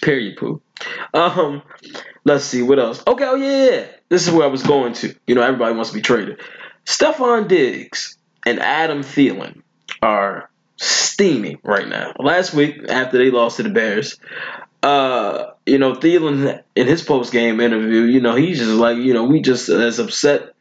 Period. 0.03 0.37
Pooh. 0.37 0.61
Um, 1.15 1.63
let's 2.25 2.45
see 2.45 2.63
what 2.63 2.81
else. 2.81 3.03
Okay, 3.07 3.25
oh 3.25 3.37
yeah, 3.37 3.87
this 4.09 4.27
is 4.27 4.33
where 4.33 4.45
I 4.45 4.51
was 4.51 4.65
going 4.65 4.95
to. 4.95 5.15
You 5.29 5.37
know, 5.37 5.43
everybody 5.43 5.75
wants 5.75 5.91
to 5.91 5.95
be 5.95 6.03
traded. 6.03 6.41
Stefon 6.85 7.47
Diggs 7.47 8.19
and 8.45 8.59
Adam 8.59 9.03
Thielen 9.03 9.63
are 10.03 10.51
steaming 10.77 11.59
right 11.63 11.89
now. 11.89 12.13
Last 12.19 12.55
week, 12.55 12.89
after 12.89 13.19
they 13.19 13.31
lost 13.31 13.57
to 13.57 13.63
the 13.63 13.71
Bears, 13.71 14.19
uh, 14.83 15.51
you 15.65 15.79
know, 15.79 15.95
Thielen 15.95 16.63
in 16.75 16.87
his 16.87 17.03
post 17.03 17.33
game 17.33 17.61
interview, 17.61 18.03
you 18.03 18.21
know, 18.21 18.35
he's 18.35 18.59
just 18.59 18.71
like, 18.71 18.99
you 18.99 19.15
know, 19.15 19.25
we 19.25 19.41
just 19.41 19.69
as 19.69 19.99
upset 19.99 20.55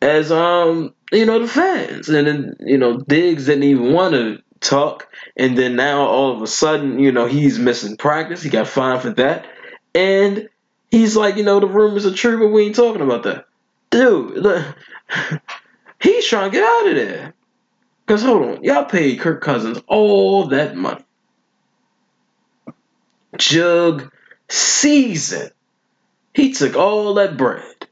as 0.00 0.32
um, 0.32 0.94
you 1.12 1.26
know, 1.26 1.38
the 1.38 1.48
fans. 1.48 2.08
And 2.08 2.26
then, 2.26 2.56
you 2.60 2.78
know, 2.78 2.98
Diggs 2.98 3.46
didn't 3.46 3.64
even 3.64 3.92
want 3.92 4.14
to 4.14 4.42
talk. 4.60 5.08
And 5.36 5.56
then 5.56 5.76
now 5.76 6.06
all 6.06 6.34
of 6.34 6.42
a 6.42 6.46
sudden, 6.46 6.98
you 6.98 7.12
know, 7.12 7.26
he's 7.26 7.58
missing 7.58 7.96
practice. 7.96 8.42
He 8.42 8.50
got 8.50 8.66
fined 8.66 9.02
for 9.02 9.10
that. 9.10 9.46
And 9.94 10.48
he's 10.90 11.16
like, 11.16 11.36
you 11.36 11.44
know, 11.44 11.60
the 11.60 11.66
rumors 11.66 12.06
are 12.06 12.14
true, 12.14 12.38
but 12.38 12.48
we 12.48 12.64
ain't 12.64 12.76
talking 12.76 13.02
about 13.02 13.24
that. 13.24 13.46
Dude, 13.90 14.38
look, 14.38 14.64
he's 16.00 16.26
trying 16.26 16.50
to 16.50 16.56
get 16.56 16.64
out 16.64 16.88
of 16.88 16.94
there. 16.96 17.34
Because 18.12 18.26
hold 18.26 18.42
on, 18.42 18.62
y'all 18.62 18.84
paid 18.84 19.20
Kirk 19.20 19.40
Cousins 19.40 19.80
all 19.86 20.48
that 20.48 20.76
money. 20.76 21.02
Jug 23.38 24.12
season. 24.50 25.48
He 26.34 26.52
took 26.52 26.76
all 26.76 27.14
that 27.14 27.38
bread. 27.38 27.86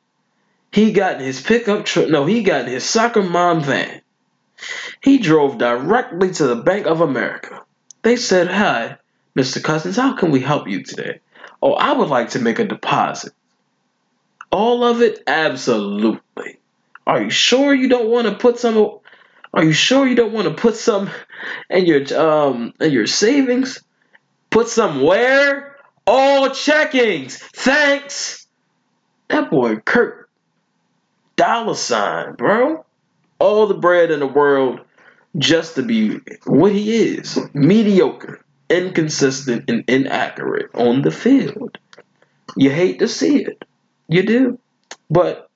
He 0.73 0.93
got 0.93 1.15
in 1.15 1.21
his 1.23 1.41
pickup 1.41 1.87
truck. 1.87 2.11
No, 2.11 2.27
he 2.27 2.43
got 2.43 2.67
in 2.67 2.73
his 2.73 2.85
soccer 2.85 3.23
mom 3.23 3.63
van. 3.63 4.03
He 5.03 5.17
drove 5.17 5.57
directly 5.57 6.33
to 6.33 6.49
the 6.49 6.57
Bank 6.57 6.85
of 6.85 7.01
America. 7.01 7.63
They 8.03 8.17
said, 8.17 8.49
Hi, 8.49 8.99
Mr. 9.35 9.65
Cousins, 9.65 9.97
how 9.97 10.17
can 10.17 10.33
we 10.33 10.41
help 10.41 10.69
you 10.69 10.83
today? 10.83 11.21
Oh, 11.63 11.73
I 11.73 11.95
would 11.95 12.11
like 12.11 12.29
to 12.31 12.41
make 12.41 12.59
a 12.59 12.67
deposit. 12.67 13.33
All 14.53 14.85
of 14.85 15.01
it? 15.01 15.23
Absolutely. 15.27 16.59
Are 17.07 17.23
you 17.23 17.31
sure 17.31 17.73
you 17.73 17.89
don't 17.89 18.11
want 18.11 18.29
to 18.29 18.35
put 18.35 18.59
some 18.59 19.00
are 19.53 19.65
you 19.65 19.73
sure 19.73 20.07
you 20.07 20.15
don't 20.15 20.33
want 20.33 20.49
to 20.49 20.55
put 20.55 20.77
some 20.77 21.11
in 21.69 21.87
your 21.87 22.19
um 22.19 22.73
in 22.81 22.93
your 22.93 23.07
savings? 23.07 23.83
Put 24.51 24.69
some 24.69 25.03
where? 25.03 25.77
All 26.07 26.49
checkings. 26.51 27.39
Thanks. 27.39 28.47
That 29.29 29.51
boy 29.51 29.77
Kirk 29.77 30.29
dollar 31.37 31.75
sign, 31.75 32.35
bro. 32.35 32.85
All 33.39 33.67
the 33.67 33.75
bread 33.75 34.11
in 34.11 34.21
the 34.21 34.27
world 34.27 34.81
just 35.39 35.77
to 35.77 35.83
be 35.83 36.19
what 36.45 36.73
he 36.73 36.97
is. 36.97 37.39
Mediocre, 37.55 38.45
inconsistent, 38.69 39.69
and 39.69 39.85
inaccurate 39.89 40.75
on 40.75 41.03
the 41.03 41.11
field. 41.11 41.79
You 42.57 42.71
hate 42.71 42.99
to 42.99 43.09
see 43.09 43.43
it. 43.45 43.65
You 44.09 44.23
do. 44.25 44.59
But 45.09 45.50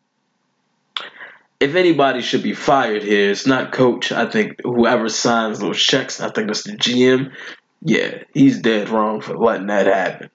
if 1.64 1.76
anybody 1.76 2.20
should 2.20 2.42
be 2.42 2.52
fired 2.52 3.02
here, 3.02 3.30
it's 3.30 3.46
not 3.46 3.72
coach. 3.72 4.12
I 4.12 4.26
think 4.26 4.60
whoever 4.62 5.08
signs 5.08 5.58
those 5.58 5.82
checks, 5.82 6.20
I 6.20 6.28
think 6.28 6.48
that's 6.48 6.64
the 6.64 6.72
GM. 6.72 7.32
Yeah, 7.80 8.22
he's 8.34 8.60
dead 8.60 8.90
wrong 8.90 9.22
for 9.22 9.34
letting 9.38 9.68
that 9.68 9.86
happen. 9.86 10.28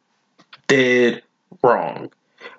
Dead 0.67 1.21
wrong. 1.61 2.11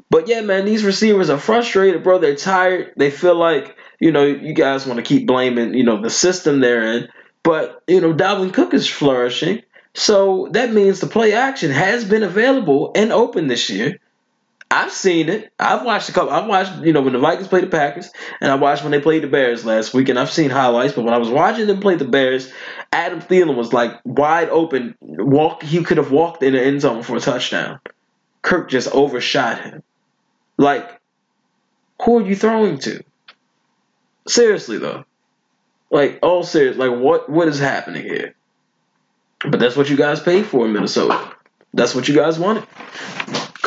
But 0.08 0.28
yeah, 0.28 0.42
man, 0.42 0.66
these 0.66 0.84
receivers 0.84 1.30
are 1.30 1.38
frustrated, 1.38 2.04
bro. 2.04 2.18
They're 2.18 2.36
tired. 2.36 2.92
They 2.96 3.10
feel 3.10 3.34
like, 3.34 3.76
you 3.98 4.12
know, 4.12 4.24
you 4.24 4.54
guys 4.54 4.86
want 4.86 4.98
to 4.98 5.04
keep 5.04 5.26
blaming, 5.26 5.74
you 5.74 5.82
know, 5.82 6.00
the 6.00 6.10
system 6.10 6.60
they're 6.60 6.92
in. 6.92 7.08
But, 7.42 7.82
you 7.88 8.00
know, 8.00 8.14
Dalvin 8.14 8.54
Cook 8.54 8.72
is 8.72 8.88
flourishing. 8.88 9.62
So 9.94 10.48
that 10.52 10.72
means 10.72 11.00
the 11.00 11.08
play 11.08 11.32
action 11.32 11.72
has 11.72 12.04
been 12.04 12.22
available 12.22 12.92
and 12.94 13.10
open 13.12 13.48
this 13.48 13.68
year. 13.68 13.98
I've 14.72 14.92
seen 14.92 15.28
it. 15.28 15.52
I've 15.58 15.84
watched 15.84 16.08
a 16.08 16.12
couple. 16.12 16.30
I've 16.30 16.46
watched, 16.46 16.76
you 16.84 16.92
know, 16.92 17.02
when 17.02 17.12
the 17.12 17.18
Vikings 17.18 17.48
played 17.48 17.64
the 17.64 17.68
Packers, 17.68 18.10
and 18.40 18.52
I 18.52 18.54
watched 18.54 18.82
when 18.82 18.92
they 18.92 19.00
played 19.00 19.24
the 19.24 19.26
Bears 19.26 19.64
last 19.64 19.92
week, 19.92 20.08
and 20.08 20.18
I've 20.18 20.30
seen 20.30 20.50
highlights. 20.50 20.92
But 20.92 21.04
when 21.04 21.12
I 21.12 21.18
was 21.18 21.28
watching 21.28 21.66
them 21.66 21.80
play 21.80 21.96
the 21.96 22.04
Bears, 22.04 22.52
Adam 22.92 23.20
Thielen 23.20 23.56
was 23.56 23.72
like 23.72 24.00
wide 24.04 24.48
open. 24.48 24.94
Walk. 25.00 25.64
He 25.64 25.82
could 25.82 25.96
have 25.96 26.12
walked 26.12 26.44
in 26.44 26.52
the 26.52 26.62
end 26.62 26.82
zone 26.82 27.02
for 27.02 27.16
a 27.16 27.20
touchdown. 27.20 27.80
Kirk 28.42 28.70
just 28.70 28.94
overshot 28.94 29.60
him. 29.60 29.82
Like, 30.56 31.00
who 32.02 32.18
are 32.18 32.22
you 32.22 32.36
throwing 32.36 32.78
to? 32.80 33.02
Seriously 34.28 34.78
though, 34.78 35.04
like 35.90 36.20
all 36.22 36.44
serious. 36.44 36.76
Like, 36.76 36.96
what 36.96 37.28
what 37.28 37.48
is 37.48 37.58
happening 37.58 38.04
here? 38.04 38.34
But 39.40 39.58
that's 39.58 39.76
what 39.76 39.90
you 39.90 39.96
guys 39.96 40.20
paid 40.20 40.46
for 40.46 40.64
in 40.64 40.72
Minnesota. 40.72 41.34
That's 41.74 41.94
what 41.94 42.06
you 42.06 42.14
guys 42.14 42.38
wanted. 42.38 42.66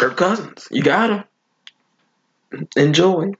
Kirk 0.04 0.18
Cousins. 0.18 0.68
You 0.70 0.84
got 0.84 1.26
him. 2.52 2.68
Enjoy. 2.76 3.32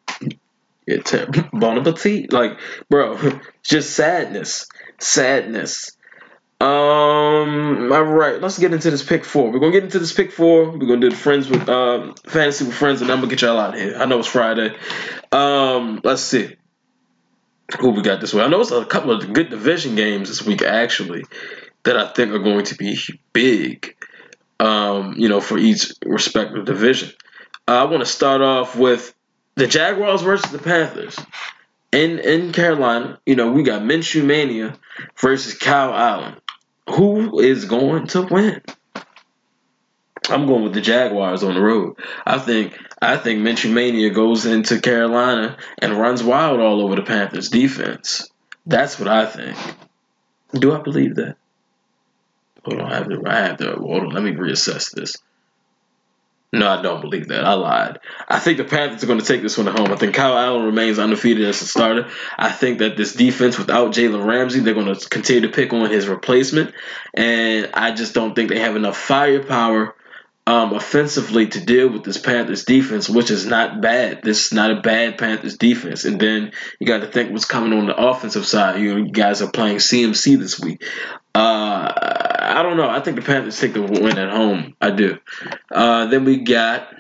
It's 0.88 1.14
bon 1.54 1.78
appetit. 1.78 2.32
Like, 2.32 2.58
bro, 2.90 3.18
just 3.64 3.92
sadness. 3.92 4.68
Sadness. 4.98 5.92
Um, 6.62 7.92
all 7.92 8.04
right, 8.04 8.42
let's 8.42 8.58
get 8.58 8.74
into 8.74 8.90
this 8.90 9.04
pick 9.04 9.26
four. 9.26 9.52
We're 9.52 9.60
gonna 9.60 9.74
get 9.74 9.84
into 9.84 10.00
this 10.00 10.14
pick 10.14 10.32
four. 10.32 10.70
We're 10.72 10.78
gonna 10.78 11.02
do 11.02 11.10
the 11.10 11.16
friends 11.18 11.50
with 11.50 11.68
um 11.68 12.16
fantasy 12.26 12.64
with 12.64 12.76
friends, 12.76 13.02
and 13.02 13.12
I'm 13.12 13.18
gonna 13.18 13.30
get 13.30 13.42
y'all 13.42 13.60
out 13.60 13.74
of 13.74 13.82
here. 13.82 13.98
I 13.98 14.06
know 14.06 14.20
it's 14.20 14.30
Friday. 14.30 14.74
Um, 15.34 16.00
let's 16.06 16.22
see 16.22 16.56
who 17.82 17.90
we 17.90 18.02
got 18.04 18.22
this 18.22 18.34
week. 18.34 18.44
I 18.44 18.48
know 18.48 18.62
it's 18.62 18.72
a 18.72 18.86
couple 18.86 19.12
of 19.12 19.34
good 19.34 19.50
division 19.50 19.96
games 19.96 20.30
this 20.30 20.46
week 20.46 20.62
actually 20.62 21.26
that 21.84 21.98
I 21.98 22.08
think 22.14 22.32
are 22.32 22.40
going 22.40 22.64
to 22.66 22.76
be 22.76 22.98
big 23.34 23.98
um, 24.64 25.16
you 25.18 25.28
know, 25.28 25.42
for 25.42 25.58
each 25.58 25.92
respective 26.06 26.64
division. 26.64 27.12
I 27.68 27.84
want 27.84 28.00
to 28.00 28.06
start 28.06 28.42
off 28.42 28.78
with 28.78 29.14
the 29.56 29.68
Jaguars 29.68 30.22
versus 30.22 30.52
the 30.52 30.60
Panthers. 30.60 31.20
In 31.92 32.20
in 32.20 32.54
Carolina, 32.54 33.20
you 33.26 33.36
know, 33.36 33.52
we 33.52 33.64
got 33.64 33.82
Minshew 33.82 34.24
Mania 34.24 34.78
versus 35.20 35.54
Kyle 35.58 35.94
Allen. 35.94 36.38
Who 36.90 37.40
is 37.40 37.66
going 37.66 38.08
to 38.08 38.22
win? 38.22 38.62
I'm 40.30 40.48
going 40.48 40.64
with 40.64 40.74
the 40.74 40.82
Jaguars 40.82 41.44
on 41.44 41.56
the 41.56 41.62
road. 41.62 41.98
I 42.26 42.40
think 42.40 42.80
I 43.02 43.18
think 43.18 43.42
Minshew 43.42 43.72
Mania 43.72 44.12
goes 44.12 44.46
into 44.46 44.80
Carolina 44.80 45.58
and 45.78 45.94
runs 45.94 46.24
wild 46.24 46.62
all 46.62 46.82
over 46.82 46.96
the 46.96 47.02
Panthers 47.04 47.50
defense. 47.50 48.30
That's 48.66 48.98
what 48.98 49.10
I 49.10 49.26
think. 49.26 49.58
Do 50.54 50.74
I 50.74 50.80
believe 50.80 51.16
that? 51.16 51.36
Hold 52.66 52.82
on, 52.82 52.92
I 52.92 52.96
have 52.96 53.10
to. 53.10 53.24
I 53.26 53.36
have 53.36 53.58
to. 53.58 53.76
Hold 53.76 54.04
on, 54.04 54.10
let 54.10 54.24
me 54.24 54.32
reassess 54.32 54.92
this. 54.92 55.18
No, 56.54 56.70
I 56.70 56.84
don't 56.84 57.02
believe 57.02 57.30
that. 57.30 57.46
I 57.46 57.54
lied. 57.54 58.00
I 58.30 58.38
think 58.38 58.60
the 58.60 58.64
Panthers 58.64 59.04
are 59.04 59.08
going 59.08 59.20
to 59.20 59.26
take 59.26 59.42
this 59.42 59.58
one 59.58 59.68
at 59.68 59.78
home. 59.78 59.92
I 59.92 59.96
think 59.96 60.14
Kyle 60.14 60.38
Allen 60.38 60.66
remains 60.66 61.00
undefeated 61.00 61.48
as 61.48 61.60
a 61.64 61.66
starter. 61.66 62.10
I 62.38 62.52
think 62.52 62.78
that 62.78 62.96
this 62.96 63.14
defense, 63.14 63.58
without 63.58 63.92
Jalen 63.92 64.24
Ramsey, 64.24 64.60
they're 64.60 64.76
going 64.76 64.94
to 64.94 65.10
continue 65.10 65.42
to 65.42 65.50
pick 65.50 65.74
on 65.74 65.90
his 65.90 66.08
replacement. 66.08 66.76
And 67.16 67.72
I 67.74 67.92
just 67.92 68.14
don't 68.14 68.36
think 68.36 68.50
they 68.50 68.60
have 68.60 68.76
enough 68.76 68.98
firepower 68.98 69.96
um, 70.46 70.74
offensively 70.74 71.48
to 71.48 71.64
deal 71.64 71.90
with 71.90 72.04
this 72.04 72.18
Panthers 72.18 72.66
defense, 72.66 73.10
which 73.10 73.32
is 73.32 73.46
not 73.46 73.82
bad. 73.82 74.24
This 74.24 74.48
is 74.48 74.54
not 74.54 74.72
a 74.72 74.82
bad 74.82 75.18
Panthers 75.18 75.58
defense. 75.58 76.04
And 76.04 76.20
then 76.20 76.52
you 76.80 76.88
got 76.88 77.00
to 77.00 77.08
think 77.08 77.32
what's 77.32 77.46
coming 77.46 77.78
on 77.78 77.86
the 77.86 77.96
offensive 77.96 78.46
side. 78.46 78.80
You, 78.82 78.92
know, 78.92 79.06
you 79.06 79.12
guys 79.12 79.42
are 79.42 79.50
playing 79.50 79.78
CMC 79.78 80.38
this 80.38 80.60
week. 80.60 80.84
Uh, 81.34 81.92
I 82.40 82.62
don't 82.62 82.78
know. 82.78 82.90
I 82.90 83.00
think 83.00 83.16
the 83.16 83.22
Panthers 83.22 83.60
take 83.60 83.74
the 83.74 83.82
win 83.82 84.18
at 84.18 84.32
home. 84.32 84.76
I 84.82 84.92
do. 84.92 85.18
Uh, 85.72 86.08
then 86.08 86.26
we 86.26 86.40
got. 86.40 86.94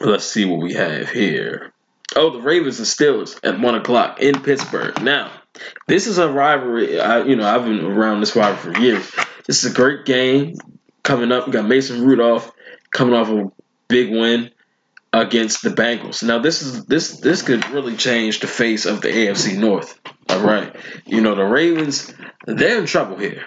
Let's 0.00 0.24
see 0.24 0.44
what 0.44 0.60
we 0.60 0.74
have 0.74 1.08
here. 1.08 1.72
Oh, 2.16 2.30
the 2.30 2.40
Ravens 2.40 2.78
and 2.78 2.86
Steelers 2.86 3.38
at 3.44 3.60
one 3.60 3.76
o'clock 3.76 4.20
in 4.20 4.42
Pittsburgh. 4.42 5.00
Now, 5.00 5.30
this 5.86 6.06
is 6.06 6.18
a 6.18 6.30
rivalry. 6.30 7.00
I, 7.00 7.22
you 7.22 7.36
know, 7.36 7.46
I've 7.46 7.64
been 7.64 7.84
around 7.84 8.20
this 8.20 8.34
rivalry 8.36 8.74
for 8.74 8.80
years. 8.80 9.10
This 9.46 9.64
is 9.64 9.72
a 9.72 9.74
great 9.74 10.04
game 10.04 10.56
coming 11.06 11.32
up. 11.32 11.46
We 11.46 11.52
got 11.52 11.66
Mason 11.66 12.04
Rudolph 12.04 12.52
coming 12.90 13.14
off 13.14 13.28
a 13.30 13.50
big 13.88 14.10
win 14.10 14.50
against 15.12 15.62
the 15.62 15.70
Bengals. 15.70 16.22
Now 16.22 16.40
this 16.40 16.60
is 16.60 16.84
this 16.84 17.20
this 17.20 17.42
could 17.42 17.66
really 17.70 17.96
change 17.96 18.40
the 18.40 18.46
face 18.46 18.84
of 18.84 19.00
the 19.00 19.08
AFC 19.08 19.56
North. 19.56 19.98
All 20.28 20.40
right. 20.40 20.74
You 21.06 21.20
know, 21.20 21.34
the 21.34 21.44
Ravens, 21.44 22.12
they're 22.46 22.80
in 22.80 22.86
trouble 22.86 23.16
here. 23.16 23.44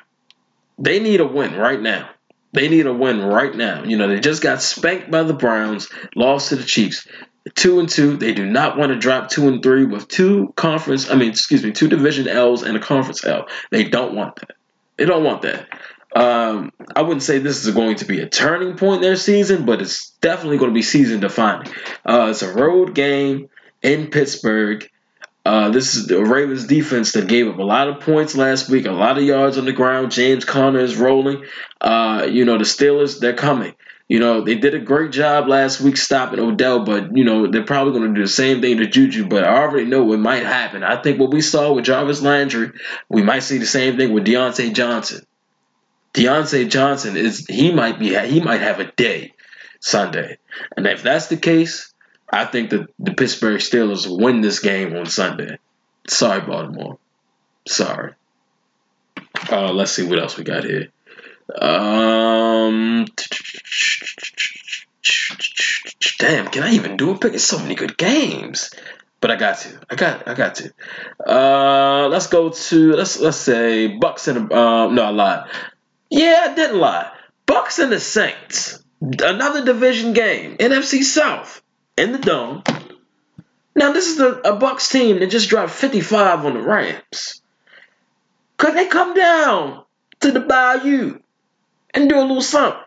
They 0.80 1.00
need 1.00 1.20
a 1.20 1.28
win 1.28 1.56
right 1.56 1.80
now. 1.80 2.10
They 2.54 2.70
need 2.70 2.88
a 2.88 2.94
win 2.94 3.22
right 3.22 3.54
now. 3.54 3.84
You 3.84 3.98
know, 3.98 4.08
they 4.08 4.20
just 4.20 4.42
got 4.42 4.62
spanked 4.62 5.12
by 5.12 5.24
the 5.24 5.34
Browns, 5.34 5.90
lost 6.16 6.50
to 6.50 6.56
the 6.56 6.64
Chiefs. 6.64 7.08
Two 7.56 7.80
and 7.80 7.90
two. 7.90 8.18
They 8.18 8.34
do 8.34 8.46
not 8.46 8.78
want 8.78 8.92
to 8.92 8.98
drop 8.98 9.30
two 9.30 9.48
and 9.48 9.62
three 9.62 9.86
with 9.86 10.08
two 10.08 10.54
conference, 10.56 11.10
I 11.10 11.16
mean, 11.16 11.30
excuse 11.30 11.64
me, 11.64 11.72
two 11.72 11.88
division 11.88 12.28
L's 12.28 12.64
and 12.64 12.78
a 12.78 12.80
conference 12.80 13.24
L. 13.26 13.48
They 13.72 13.84
don't 13.84 14.16
want 14.16 14.38
that. 14.38 14.56
They 14.98 15.06
don't 15.06 15.24
want 15.24 15.42
that. 15.44 15.68
Um, 16.16 16.72
I 16.96 17.04
wouldn't 17.04 17.24
say 17.24 17.38
this 17.38 17.66
is 17.66 17.74
going 17.74 17.98
to 17.98 18.06
be 18.06 18.20
a 18.20 18.28
turning 18.28 18.78
point 18.78 18.98
in 18.98 19.02
their 19.02 19.16
season, 19.16 19.66
but 19.66 19.82
it's 19.82 20.10
definitely 20.22 20.58
going 20.58 20.72
to 20.72 20.76
be 20.76 20.82
season 20.82 21.20
defining. 21.20 21.72
Uh, 22.06 22.28
it's 22.32 22.42
a 22.42 22.52
road 22.54 22.96
game 22.96 23.50
in 23.82 24.08
Pittsburgh. 24.08 24.90
Uh, 25.46 25.70
this 25.70 25.96
is 25.96 26.08
the 26.08 26.24
Ravens 26.24 26.68
defense 26.68 27.14
that 27.14 27.28
gave 27.28 27.48
up 27.48 27.58
a 27.58 27.64
lot 27.64 27.88
of 27.88 28.02
points 28.02 28.36
last 28.36 28.70
week, 28.70 28.86
a 28.86 28.92
lot 28.92 29.18
of 29.18 29.24
yards 29.24 29.58
on 29.58 29.66
the 29.66 29.72
ground. 29.72 30.12
James 30.12 30.46
Conner 30.46 30.80
is 30.80 30.98
rolling. 30.98 31.46
Uh, 31.80 32.28
you 32.30 32.46
know, 32.46 32.58
the 32.58 32.66
Steelers, 32.66 33.20
they're 33.20 33.34
coming. 33.34 33.74
You 34.08 34.20
know, 34.20 34.42
they 34.42 34.56
did 34.56 34.74
a 34.74 34.80
great 34.80 35.12
job 35.12 35.48
last 35.48 35.80
week 35.80 35.96
stopping 35.96 36.40
Odell, 36.40 36.84
but, 36.84 37.16
you 37.16 37.24
know, 37.24 37.48
they're 37.48 37.64
probably 37.64 37.94
going 37.94 38.14
to 38.14 38.20
do 38.20 38.26
the 38.26 38.28
same 38.28 38.60
thing 38.60 38.78
to 38.78 38.88
Juju, 38.88 39.28
but 39.28 39.44
I 39.44 39.62
already 39.62 39.86
know 39.86 40.04
what 40.04 40.20
might 40.20 40.44
happen. 40.44 40.84
I 40.84 41.02
think 41.02 41.20
what 41.20 41.32
we 41.32 41.42
saw 41.42 41.74
with 41.74 41.86
Jarvis 41.86 42.22
Landry, 42.22 42.72
we 43.08 43.22
might 43.22 43.44
see 43.44 43.60
the 43.60 43.68
same 43.68 43.98
thing 43.98 44.12
with 44.12 44.26
Diontae 44.26 44.74
Johnson. 44.74 45.22
Diontae 46.14 46.70
Johnson 46.70 47.18
is 47.18 47.46
he 47.48 47.72
might 47.72 48.00
be 48.00 48.18
he 48.28 48.40
might 48.40 48.62
have 48.62 48.80
a 48.80 48.92
day 48.92 49.34
Sunday, 49.80 50.38
and 50.76 50.88
if 50.88 51.04
that's 51.04 51.28
the 51.28 51.38
case, 51.38 51.94
I 52.32 52.46
think 52.46 52.72
that 52.72 52.88
the 53.00 53.14
Pittsburgh 53.14 53.60
Steelers 53.60 54.08
win 54.08 54.42
this 54.42 54.60
game 54.60 54.96
on 54.96 55.06
Sunday. 55.06 55.60
Sorry, 56.08 56.42
Baltimore. 56.42 56.98
Sorry. 57.68 58.14
Uh, 59.52 59.72
let's 59.72 59.92
see 59.92 60.06
what 60.06 60.20
else 60.20 60.38
we 60.38 60.44
got 60.44 60.64
here. 60.64 60.90
Um, 61.56 63.06
damn, 66.20 66.48
can 66.48 66.64
I 66.64 66.74
even 66.74 66.98
do 66.98 67.12
a 67.12 67.18
pick? 67.18 67.34
It's 67.34 67.44
so 67.44 67.60
many 67.60 67.76
good 67.76 67.98
games, 67.98 68.72
but 69.22 69.32
I 69.32 69.36
got 69.36 69.60
to. 69.60 69.80
I 69.90 69.96
got. 69.96 70.28
I 70.28 70.34
got 70.34 70.56
to. 70.56 70.74
Uh, 71.26 72.08
let's 72.10 72.28
go 72.28 72.50
to 72.50 72.94
let's 72.94 73.20
let's 73.20 73.38
say 73.38 73.88
Bucks 73.88 74.28
and 74.28 74.52
um 74.52 74.96
no 74.96 75.04
I 75.04 75.10
lied. 75.10 75.50
Yeah, 76.10 76.48
I 76.50 76.56
didn't 76.56 76.80
lie. 76.80 77.12
Bucks 77.46 77.80
and 77.80 77.92
the 77.92 78.00
Saints. 78.00 78.84
Another 79.02 79.64
division 79.64 80.14
game. 80.14 80.58
NFC 80.58 81.04
South. 81.04 81.62
In 81.98 82.12
the 82.12 82.18
dome. 82.18 82.64
Now 83.76 83.92
this 83.92 84.08
is 84.08 84.20
a, 84.20 84.34
a 84.42 84.56
Bucks 84.56 84.90
team 84.90 85.20
that 85.20 85.30
just 85.30 85.50
dropped 85.50 85.72
55 85.72 86.46
on 86.46 86.54
the 86.54 86.62
Rams. 86.62 87.42
Could 88.58 88.76
they 88.76 88.88
come 88.88 89.14
down 89.14 89.84
to 90.20 90.32
the 90.32 90.42
Bayou 90.42 91.20
and 91.94 92.10
do 92.10 92.20
a 92.20 92.22
little 92.22 92.42
something? 92.42 92.82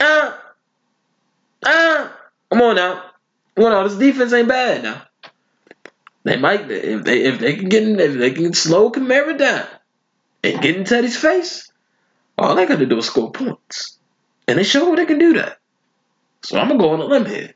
Uh, 0.00 0.36
uh, 1.64 2.08
come 2.50 2.62
on 2.62 2.76
now. 2.76 3.04
Well, 3.56 3.70
no, 3.70 3.88
this 3.88 3.98
defense 3.98 4.32
ain't 4.32 4.48
bad 4.48 4.82
now. 4.82 5.02
They 6.24 6.36
might 6.36 6.70
if 6.70 7.04
they 7.04 7.22
if 7.24 7.38
they 7.38 7.56
can 7.56 7.68
get 7.68 7.82
if 7.82 8.14
they 8.14 8.30
can 8.30 8.52
slow 8.52 8.90
Kamara 8.90 9.36
down 9.36 9.66
and 10.44 10.60
get 10.62 10.76
in 10.76 10.84
Teddy's 10.84 11.16
face. 11.16 11.67
All 12.38 12.54
they 12.54 12.66
got 12.66 12.78
to 12.78 12.86
do 12.86 12.98
is 12.98 13.06
score 13.06 13.32
points. 13.32 13.98
And 14.46 14.58
they 14.58 14.64
show 14.64 14.94
they 14.94 15.06
can 15.06 15.18
do 15.18 15.34
that. 15.34 15.58
So 16.42 16.58
I'm 16.58 16.68
going 16.68 16.78
to 16.78 16.84
go 16.84 16.90
on 16.92 17.00
a 17.00 17.04
limb 17.04 17.26
here. 17.26 17.54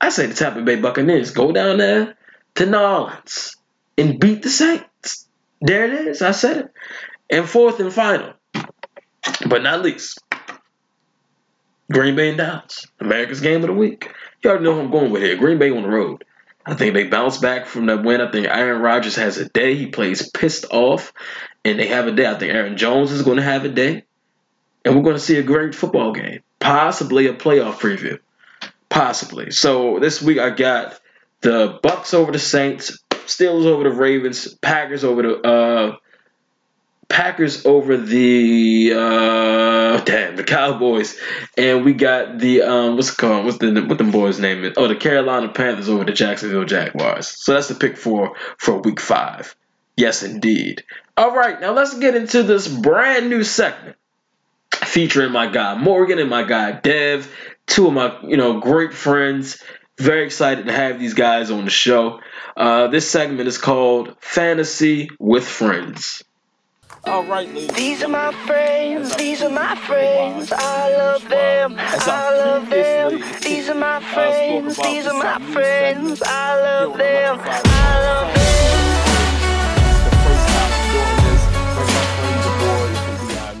I 0.00 0.08
say 0.08 0.26
the 0.26 0.34
Tampa 0.34 0.62
Bay 0.62 0.76
Buccaneers 0.76 1.32
go 1.32 1.52
down 1.52 1.76
there 1.76 2.16
to 2.54 2.66
New 2.66 2.78
Orleans 2.78 3.56
and 3.98 4.18
beat 4.18 4.42
the 4.42 4.48
Saints. 4.48 5.28
There 5.60 5.84
it 5.84 6.08
is. 6.08 6.22
I 6.22 6.30
said 6.30 6.56
it. 6.56 6.72
And 7.28 7.48
fourth 7.48 7.78
and 7.78 7.92
final, 7.92 8.32
but 9.46 9.62
not 9.62 9.82
least, 9.82 10.18
Green 11.92 12.16
Bay 12.16 12.30
and 12.30 12.38
Dallas. 12.38 12.86
America's 12.98 13.40
game 13.40 13.60
of 13.60 13.68
the 13.68 13.72
week. 13.72 14.10
You 14.42 14.50
already 14.50 14.64
know 14.64 14.74
who 14.74 14.80
I'm 14.80 14.90
going 14.90 15.12
with 15.12 15.22
here. 15.22 15.36
Green 15.36 15.58
Bay 15.58 15.70
on 15.70 15.82
the 15.82 15.88
road. 15.88 16.24
I 16.66 16.74
think 16.74 16.94
they 16.94 17.04
bounce 17.04 17.38
back 17.38 17.66
from 17.66 17.86
that 17.86 18.04
win. 18.04 18.20
I 18.20 18.30
think 18.30 18.46
Aaron 18.46 18.82
Rodgers 18.82 19.16
has 19.16 19.38
a 19.38 19.48
day. 19.48 19.76
He 19.76 19.86
plays 19.86 20.30
pissed 20.30 20.66
off 20.70 21.12
and 21.64 21.78
they 21.78 21.88
have 21.88 22.06
a 22.06 22.12
day. 22.12 22.26
I 22.26 22.34
think 22.34 22.52
Aaron 22.52 22.76
Jones 22.76 23.12
is 23.12 23.22
going 23.22 23.36
to 23.36 23.42
have 23.42 23.64
a 23.64 23.68
day, 23.68 24.04
and 24.84 24.94
we're 24.94 25.02
going 25.02 25.16
to 25.16 25.20
see 25.20 25.38
a 25.38 25.42
great 25.42 25.74
football 25.74 26.12
game, 26.12 26.40
possibly 26.58 27.26
a 27.26 27.34
playoff 27.34 27.74
preview, 27.74 28.18
possibly. 28.88 29.50
So 29.50 29.98
this 29.98 30.22
week 30.22 30.38
I 30.38 30.50
got 30.50 30.98
the 31.40 31.78
Bucks 31.82 32.14
over 32.14 32.32
the 32.32 32.38
Saints, 32.38 33.02
Steelers 33.10 33.66
over 33.66 33.84
the 33.84 33.94
Ravens, 33.94 34.52
Packers 34.54 35.04
over 35.04 35.22
the 35.22 35.36
uh, 35.40 35.96
Packers 37.10 37.66
over 37.66 37.96
the 37.96 38.92
uh, 38.94 40.00
damn 40.04 40.36
the 40.36 40.44
Cowboys, 40.44 41.18
and 41.58 41.84
we 41.84 41.92
got 41.92 42.38
the 42.38 42.62
um, 42.62 42.94
what's 42.94 43.10
it 43.10 43.16
called? 43.16 43.44
What's 43.44 43.58
the 43.58 43.72
what 43.82 43.98
the 43.98 44.04
boys' 44.04 44.38
name 44.38 44.64
is? 44.64 44.74
Oh, 44.76 44.86
the 44.86 44.94
Carolina 44.94 45.48
Panthers 45.48 45.88
over 45.88 46.04
the 46.04 46.12
Jacksonville 46.12 46.64
Jaguars. 46.64 47.26
So 47.26 47.52
that's 47.52 47.66
the 47.66 47.74
pick 47.74 47.96
for 47.96 48.36
for 48.56 48.78
Week 48.78 49.00
Five. 49.00 49.56
Yes, 49.96 50.22
indeed. 50.22 50.84
All 51.16 51.34
right, 51.34 51.60
now 51.60 51.72
let's 51.72 51.98
get 51.98 52.14
into 52.14 52.44
this 52.44 52.68
brand 52.68 53.28
new 53.28 53.42
segment 53.42 53.96
featuring 54.70 55.32
my 55.32 55.48
guy 55.48 55.74
Morgan 55.74 56.20
and 56.20 56.30
my 56.30 56.44
guy 56.44 56.72
Dev, 56.72 57.30
two 57.66 57.88
of 57.88 57.92
my 57.92 58.18
you 58.22 58.36
know 58.36 58.60
great 58.60 58.94
friends. 58.94 59.62
Very 59.98 60.24
excited 60.24 60.66
to 60.66 60.72
have 60.72 60.98
these 60.98 61.14
guys 61.14 61.50
on 61.50 61.64
the 61.64 61.70
show. 61.70 62.20
Uh, 62.56 62.86
this 62.86 63.10
segment 63.10 63.48
is 63.48 63.58
called 63.58 64.16
Fantasy 64.20 65.10
with 65.18 65.46
Friends. 65.46 66.22
All 67.06 67.24
right, 67.24 67.48
ladies. 67.48 67.68
These 67.68 68.02
are 68.02 68.08
my 68.08 68.32
friends. 68.46 69.16
These 69.16 69.42
are 69.42 69.50
my 69.50 69.74
friends. 69.74 70.52
I 70.52 70.90
love 70.96 71.28
them. 71.28 71.74
I 71.78 72.36
love 72.36 72.70
them. 72.70 73.20
These 73.40 73.68
are 73.68 73.74
my 73.74 74.00
friends. 74.12 74.76
These 74.76 75.06
are 75.06 75.18
my 75.18 75.38
friends. 75.52 76.22
I 76.24 76.60
love 76.60 76.96
them. 76.98 77.40
I 77.42 78.00
love 78.00 78.34
them. 78.34 78.40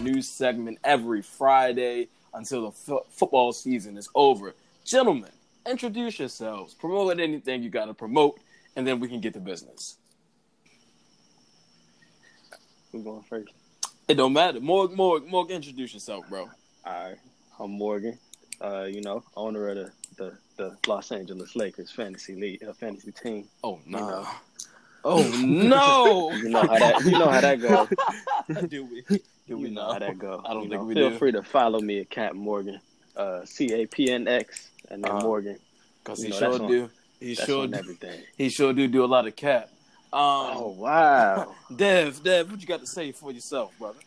New 0.04 0.22
segment 0.22 0.78
every 0.84 1.22
Friday 1.22 2.08
until 2.34 2.70
the 2.70 2.94
f- 2.94 3.04
football 3.10 3.52
season 3.52 3.96
is 3.96 4.08
over. 4.14 4.54
Gentlemen, 4.84 5.30
introduce 5.68 6.18
yourselves, 6.18 6.74
promote 6.74 7.18
anything 7.20 7.62
you 7.62 7.70
got 7.70 7.86
to 7.86 7.94
promote, 7.94 8.38
and 8.76 8.86
then 8.86 8.98
we 9.00 9.08
can 9.08 9.20
get 9.20 9.34
to 9.34 9.40
business. 9.40 9.96
Who's 12.92 13.02
going 13.04 13.22
first? 13.22 13.52
It 14.08 14.14
don't 14.14 14.32
matter. 14.32 14.60
Morgan, 14.60 14.96
Morgan, 14.96 15.30
Morgan, 15.30 15.56
introduce 15.56 15.94
yourself, 15.94 16.28
bro. 16.28 16.48
All 16.84 16.92
right, 16.92 17.16
I'm 17.58 17.70
Morgan. 17.70 18.18
Uh, 18.60 18.84
you 18.84 19.00
know, 19.00 19.22
owner 19.36 19.68
of 19.68 19.76
the, 19.76 19.92
the, 20.16 20.38
the 20.56 20.76
Los 20.86 21.12
Angeles 21.12 21.54
Lakers 21.56 21.90
fantasy 21.90 22.34
league, 22.34 22.62
uh, 22.64 22.72
fantasy 22.72 23.12
team. 23.12 23.46
Oh 23.64 23.78
no. 23.86 23.98
You 23.98 24.04
know. 24.06 24.26
Oh 25.02 25.22
no! 25.42 26.30
you 26.32 26.50
know 26.50 26.60
how 26.60 26.78
that 26.78 27.02
you 27.06 27.12
know 27.12 27.30
how 27.30 27.40
that 27.40 27.58
goes. 27.58 27.88
do 28.68 28.84
we? 28.84 29.02
Do 29.48 29.56
we 29.56 29.70
know 29.70 29.92
how 29.94 29.98
that 29.98 30.18
go? 30.18 30.42
I 30.44 30.52
don't 30.52 30.64
you 30.64 30.68
think 30.68 30.82
know, 30.82 30.86
we 30.88 30.94
feel 30.94 31.08
do. 31.08 31.16
free 31.16 31.32
to 31.32 31.42
follow 31.42 31.80
me 31.80 32.00
at 32.00 32.10
Cap 32.10 32.34
Morgan, 32.34 32.78
uh, 33.16 33.42
C 33.46 33.72
A 33.72 33.86
P 33.86 34.10
N 34.10 34.28
X, 34.28 34.68
and 34.90 35.02
then 35.02 35.10
Uh, 35.10 35.20
Morgan. 35.22 35.58
Cause 36.04 36.18
You 36.22 36.26
he 36.26 36.30
know, 36.32 36.38
sure 36.38 36.50
that's 36.50 36.60
on- 36.60 36.68
do. 36.70 36.90
He 37.18 37.34
sure 37.34 37.66
do. 37.66 37.74
everything. 37.78 38.20
He 38.36 38.50
sure 38.50 38.74
do 38.74 38.86
do 38.88 39.02
a 39.02 39.06
lot 39.06 39.26
of 39.26 39.34
cap. 39.36 39.70
Um, 40.12 40.20
Oh 40.22 40.74
wow! 40.76 41.54
Dev, 41.76 42.22
Dev, 42.22 42.50
what 42.50 42.60
you 42.60 42.66
got 42.66 42.80
to 42.80 42.86
say 42.86 43.12
for 43.12 43.30
yourself, 43.30 43.72
brother? 43.78 43.98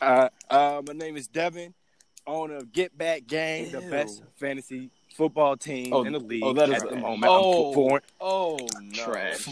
Uh, 0.00 0.28
uh, 0.50 0.82
my 0.86 0.92
name 0.92 1.16
is 1.16 1.28
Devin, 1.28 1.72
owner 2.26 2.56
of 2.56 2.72
Get 2.72 2.96
Back 2.98 3.26
Gang, 3.26 3.70
the 3.70 3.80
best 3.80 4.22
fantasy 4.36 4.90
football 5.16 5.56
team 5.56 5.92
Oh, 5.92 6.02
in 6.02 6.12
the 6.12 6.18
league 6.18 6.42
oh, 6.44 6.52
that 6.54 6.68
is 6.68 6.82
at 6.82 6.90
the 6.90 6.96
moment. 6.96 7.24
oh. 7.32 7.68
I'm 7.68 7.74
four, 7.74 8.02
Oh 8.20 8.58
no! 8.82 9.04
Trash. 9.04 9.46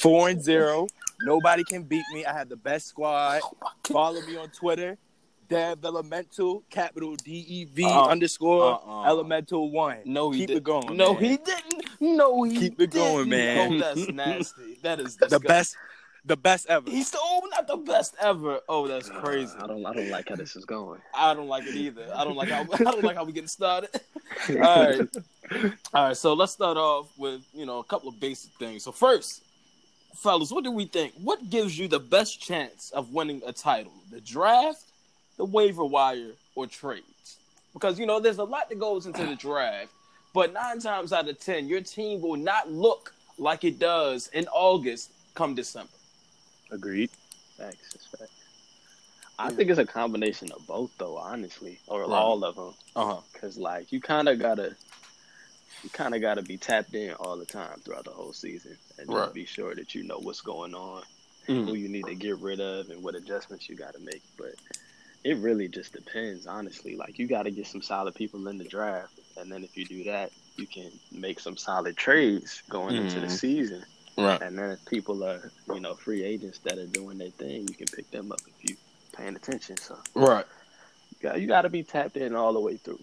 four 0.00 0.28
and 0.28 0.42
zero. 0.42 0.86
Nobody 1.22 1.64
can 1.64 1.82
beat 1.82 2.04
me. 2.12 2.24
I 2.26 2.32
have 2.32 2.48
the 2.48 2.56
best 2.56 2.86
squad. 2.88 3.40
Follow 3.84 4.20
me 4.22 4.36
on 4.36 4.50
Twitter, 4.50 4.98
Dev 5.48 5.84
Elemental, 5.84 6.62
capital 6.70 7.16
D 7.16 7.44
E 7.48 7.64
V 7.64 7.84
Uh, 7.84 8.06
underscore 8.06 8.74
uh-uh. 8.74 9.04
Elemental 9.06 9.70
one. 9.70 9.98
No, 10.04 10.30
he 10.30 10.40
keep 10.40 10.48
did. 10.48 10.56
it 10.58 10.64
going. 10.64 10.96
No, 10.96 11.14
man. 11.14 11.22
he 11.24 11.36
didn't. 11.38 11.84
No, 12.00 12.42
he 12.44 12.58
Keep 12.58 12.80
it 12.80 12.90
going, 12.90 13.28
didn't. 13.30 13.30
man. 13.30 13.72
Oh, 13.72 13.78
that's 13.94 14.08
nasty. 14.12 14.78
That 14.82 15.00
is 15.00 15.16
the 15.16 15.40
best, 15.40 15.76
the 16.24 16.36
best 16.36 16.66
ever. 16.68 16.88
He's 16.90 17.10
the 17.10 17.18
oh, 17.20 17.42
not 17.50 17.66
the 17.66 17.76
best 17.78 18.14
ever. 18.20 18.60
Oh, 18.68 18.86
that's 18.86 19.08
crazy. 19.08 19.52
I 19.58 19.66
don't 19.66 19.84
I 19.86 19.92
don't 19.94 20.10
like 20.10 20.28
how 20.28 20.36
this 20.36 20.54
is 20.54 20.64
going. 20.64 21.00
I 21.14 21.34
don't 21.34 21.48
like 21.48 21.66
it 21.66 21.74
either. 21.74 22.06
I 22.14 22.24
don't 22.24 22.36
like 22.36 22.50
how 22.50 22.60
I 22.72 22.76
don't 22.78 23.02
like 23.04 23.16
how 23.16 23.24
we 23.24 23.32
getting 23.32 23.48
started. 23.48 23.90
All 24.50 24.54
right, 24.56 25.00
all 25.94 26.04
right. 26.08 26.16
So 26.16 26.34
let's 26.34 26.52
start 26.52 26.76
off 26.76 27.08
with 27.16 27.40
you 27.54 27.64
know 27.64 27.78
a 27.78 27.84
couple 27.84 28.10
of 28.10 28.20
basic 28.20 28.52
things. 28.58 28.84
So 28.84 28.92
first, 28.92 29.42
fellas, 30.14 30.50
what 30.52 30.64
do 30.64 30.70
we 30.70 30.84
think? 30.84 31.14
What 31.22 31.48
gives 31.48 31.78
you 31.78 31.88
the 31.88 31.98
best 31.98 32.38
chance 32.40 32.90
of 32.90 33.12
winning 33.12 33.40
a 33.46 33.52
title? 33.52 33.92
The 34.10 34.20
draft, 34.20 34.87
the 35.38 35.44
waiver 35.44 35.84
wire, 35.84 36.32
or 36.54 36.66
trades? 36.66 37.38
Because 37.72 37.98
you 37.98 38.04
know 38.04 38.20
there's 38.20 38.38
a 38.38 38.44
lot 38.44 38.68
that 38.68 38.78
goes 38.78 39.06
into 39.06 39.24
the 39.24 39.36
draft, 39.36 39.88
but 40.34 40.52
nine 40.52 40.80
times 40.80 41.12
out 41.12 41.28
of 41.28 41.38
ten, 41.40 41.66
your 41.68 41.80
team 41.80 42.20
will 42.20 42.36
not 42.36 42.70
look 42.70 43.14
like 43.38 43.64
it 43.64 43.78
does 43.78 44.28
in 44.34 44.46
August 44.48 45.12
come 45.34 45.54
December. 45.54 45.88
Agreed. 46.70 47.10
Facts, 47.56 47.96
facts. 48.18 48.30
I 49.38 49.50
think 49.50 49.70
it's 49.70 49.78
a 49.78 49.86
combination 49.86 50.50
of 50.52 50.66
both, 50.66 50.90
though. 50.98 51.16
Honestly, 51.16 51.78
or 51.86 52.00
Right. 52.00 52.08
all 52.10 52.44
of 52.44 52.56
them, 52.56 52.74
Uh 52.96 53.14
huh. 53.14 53.20
because 53.32 53.56
like 53.56 53.92
you 53.92 54.00
kind 54.00 54.28
of 54.28 54.40
gotta, 54.40 54.74
you 55.84 55.90
kind 55.90 56.14
of 56.16 56.20
gotta 56.20 56.42
be 56.42 56.56
tapped 56.56 56.94
in 56.94 57.12
all 57.14 57.36
the 57.36 57.46
time 57.46 57.80
throughout 57.84 58.04
the 58.04 58.10
whole 58.10 58.32
season, 58.32 58.76
and 58.98 59.08
just 59.08 59.16
Right. 59.26 59.32
be 59.32 59.44
sure 59.44 59.76
that 59.76 59.94
you 59.94 60.02
know 60.02 60.18
what's 60.18 60.40
going 60.40 60.74
on, 60.74 61.04
Mhm. 61.46 61.66
who 61.66 61.74
you 61.74 61.88
need 61.88 62.06
to 62.06 62.16
get 62.16 62.36
rid 62.38 62.60
of, 62.60 62.90
and 62.90 63.02
what 63.04 63.14
adjustments 63.14 63.68
you 63.68 63.76
got 63.76 63.94
to 63.94 64.00
make. 64.00 64.22
But 64.36 64.56
it 65.24 65.38
really 65.38 65.68
just 65.68 65.92
depends, 65.92 66.46
honestly. 66.46 66.96
Like 66.96 67.18
you 67.18 67.26
got 67.26 67.44
to 67.44 67.50
get 67.50 67.66
some 67.66 67.82
solid 67.82 68.14
people 68.14 68.46
in 68.48 68.58
the 68.58 68.64
draft, 68.64 69.18
and 69.36 69.50
then 69.50 69.64
if 69.64 69.76
you 69.76 69.84
do 69.84 70.04
that, 70.04 70.30
you 70.56 70.66
can 70.66 70.90
make 71.12 71.40
some 71.40 71.56
solid 71.56 71.96
trades 71.96 72.62
going 72.68 72.96
into 72.96 73.20
the 73.20 73.26
Mhm. 73.26 73.38
season. 73.38 73.84
Right. 74.16 74.40
And 74.42 74.58
then 74.58 74.70
if 74.70 74.84
people 74.86 75.22
are, 75.24 75.52
you 75.72 75.80
know, 75.80 75.94
free 75.94 76.24
agents 76.24 76.58
that 76.64 76.78
are 76.78 76.86
doing 76.86 77.18
their 77.18 77.30
thing, 77.30 77.68
you 77.68 77.74
can 77.74 77.86
pick 77.86 78.10
them 78.10 78.32
up 78.32 78.40
if 78.46 78.70
you 78.70 78.76
paying 79.12 79.36
attention. 79.36 79.76
So 79.76 79.98
Right. 80.14 80.44
you 81.12 81.16
got, 81.20 81.40
you 81.40 81.46
got 81.46 81.62
to 81.62 81.68
be 81.68 81.84
tapped 81.84 82.16
in 82.16 82.34
all 82.34 82.52
the 82.52 82.60
way 82.60 82.76
through. 82.78 82.98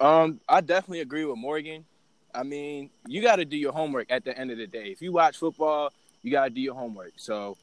Um, 0.00 0.40
I 0.48 0.60
definitely 0.60 1.00
agree 1.00 1.24
with 1.24 1.38
Morgan. 1.38 1.86
I 2.34 2.42
mean, 2.42 2.90
you 3.06 3.22
got 3.22 3.36
to 3.36 3.44
do 3.44 3.56
your 3.56 3.72
homework 3.72 4.10
at 4.10 4.24
the 4.24 4.36
end 4.36 4.50
of 4.50 4.58
the 4.58 4.66
day. 4.66 4.86
If 4.86 5.00
you 5.00 5.12
watch 5.12 5.36
football, 5.36 5.90
you 6.22 6.32
got 6.32 6.44
to 6.44 6.50
do 6.50 6.60
your 6.60 6.74
homework. 6.74 7.12
So, 7.16 7.56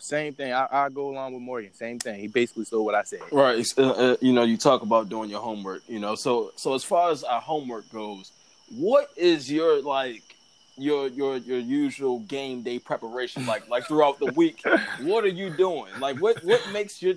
same 0.00 0.34
thing. 0.34 0.52
I, 0.52 0.66
I 0.70 0.88
go 0.88 1.10
along 1.10 1.34
with 1.34 1.42
Morgan. 1.42 1.72
Same 1.74 1.98
thing. 1.98 2.20
He 2.20 2.26
basically 2.26 2.64
stole 2.64 2.84
what 2.84 2.94
I 2.94 3.02
said. 3.02 3.20
Right. 3.30 3.66
Uh, 3.76 3.90
uh, 3.90 4.16
you 4.20 4.32
know, 4.32 4.42
you 4.42 4.56
talk 4.56 4.82
about 4.82 5.08
doing 5.08 5.30
your 5.30 5.40
homework. 5.40 5.82
You 5.88 5.98
know, 6.00 6.14
so 6.14 6.52
so 6.56 6.74
as 6.74 6.84
far 6.84 7.10
as 7.10 7.22
our 7.24 7.40
homework 7.40 7.90
goes, 7.92 8.32
what 8.70 9.10
is 9.16 9.50
your 9.50 9.82
like 9.82 10.22
your 10.76 11.08
your 11.08 11.36
your 11.36 11.58
usual 11.58 12.20
game 12.20 12.62
day 12.62 12.78
preparation 12.78 13.46
like 13.46 13.68
like 13.68 13.86
throughout 13.86 14.18
the 14.18 14.32
week? 14.32 14.62
What 15.00 15.24
are 15.24 15.28
you 15.28 15.50
doing? 15.50 15.92
Like 15.98 16.18
what 16.18 16.42
what 16.44 16.60
makes 16.72 17.02
your 17.02 17.14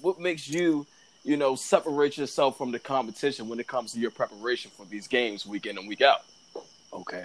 what 0.00 0.20
makes 0.20 0.48
you 0.48 0.86
you 1.24 1.36
know 1.36 1.54
separate 1.56 2.16
yourself 2.16 2.56
from 2.56 2.72
the 2.72 2.78
competition 2.78 3.48
when 3.48 3.60
it 3.60 3.66
comes 3.66 3.92
to 3.92 3.98
your 3.98 4.10
preparation 4.10 4.70
for 4.76 4.86
these 4.86 5.06
games 5.06 5.46
week 5.46 5.66
in 5.66 5.78
and 5.78 5.88
week 5.88 6.02
out? 6.02 6.22
Okay. 6.92 7.24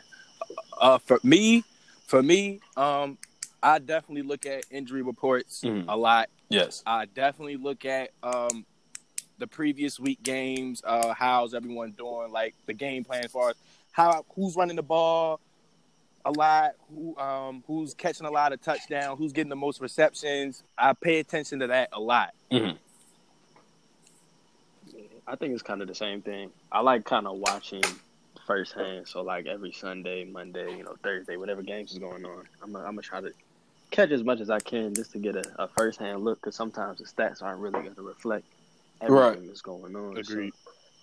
Uh, 0.80 0.97
for 0.97 1.19
me, 1.24 1.63
for 2.08 2.21
me, 2.21 2.60
um, 2.76 3.17
I 3.63 3.80
definitely 3.80 4.24
look 4.24 4.45
at 4.45 4.65
injury 4.71 5.02
reports 5.02 5.62
Mhm. 5.62 5.86
a 5.88 5.95
lot. 5.95 6.30
Yes. 6.50 6.82
I 6.86 7.06
definitely 7.06 7.58
look 7.58 7.86
at 7.86 8.12
um 8.24 8.65
the 9.38 9.47
previous 9.47 10.00
week 10.00 10.21
games. 10.21 10.84
Uh, 10.86 11.13
how's 11.15 11.54
everyone 11.54 11.91
doing? 11.91 12.32
Like 12.32 12.54
the 12.67 12.74
game 12.74 13.04
plan 13.04 13.26
as 13.26 13.32
far 13.32 13.50
as 13.50 13.56
how 13.91 14.26
who's 14.36 14.56
running 14.56 14.76
the 14.76 14.84
ball 14.84 15.39
a 16.26 16.32
lot, 16.32 16.76
who 16.89 17.17
um 17.17 17.63
who's 17.67 17.93
catching 17.93 18.26
a 18.28 18.32
lot 18.32 18.54
of 18.54 18.62
touchdowns, 18.62 19.17
who's 19.17 19.34
getting 19.34 19.50
the 19.50 19.56
most 19.56 19.82
receptions. 19.82 20.63
I 20.78 20.93
pay 20.93 21.19
attention 21.19 21.60
to 21.60 21.67
that 21.67 21.89
a 21.93 22.00
lot. 22.00 22.34
I 25.28 25.36
think 25.36 25.54
it's 25.54 25.62
kind 25.63 25.82
of 25.82 25.88
the 25.88 25.95
same 25.95 26.21
thing. 26.21 26.52
I 26.71 26.82
like 26.82 27.06
kind 27.06 27.26
of 27.28 27.38
watching 27.38 27.84
firsthand. 28.45 29.08
So 29.08 29.21
like 29.21 29.45
every 29.45 29.71
Sunday, 29.71 30.26
Monday, 30.26 30.76
you 30.78 30.84
know, 30.84 30.95
Thursday, 31.04 31.38
whatever 31.38 31.62
games 31.62 31.91
is 31.93 32.00
going 32.00 32.26
on, 32.26 32.47
I'm 32.62 32.74
gonna 32.74 32.86
I'm 32.86 32.91
gonna 32.95 33.02
try 33.02 33.21
to 33.21 33.32
catch 33.92 34.12
as 34.12 34.24
much 34.24 34.42
as 34.42 34.50
I 34.50 34.62
can 34.62 34.96
just 34.96 35.12
to 35.14 35.20
get 35.20 35.36
a, 35.36 35.44
a 35.60 35.68
firsthand 35.70 36.24
look. 36.24 36.42
Because 36.42 36.56
sometimes 36.56 37.00
the 37.00 37.06
stats 37.06 37.44
aren't 37.44 37.60
really 37.60 37.82
going 37.82 37.96
to 37.96 38.02
reflect 38.02 38.46
everything 39.02 39.48
Right. 39.48 39.48
that's 39.48 39.62
going 39.62 39.96
on. 39.96 40.18
Agreed. 40.18 40.54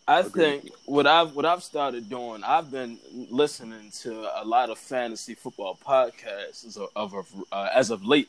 I 0.07 0.22
Agreed. 0.22 0.57
think 0.62 0.70
what 0.87 1.07
I've 1.07 1.35
what 1.35 1.44
I've 1.46 1.62
started 1.62 2.09
doing, 2.09 2.42
I've 2.44 2.70
been 2.70 2.98
listening 3.31 3.90
to 4.03 4.42
a 4.42 4.44
lot 4.44 4.70
of 4.70 4.79
fantasy 4.79 5.35
football 5.35 5.79
podcasts 5.87 6.66
as 6.66 6.79
of, 6.79 7.14
of 7.14 7.27
uh, 7.53 7.68
as 7.74 7.90
of 7.90 8.05
late, 8.07 8.29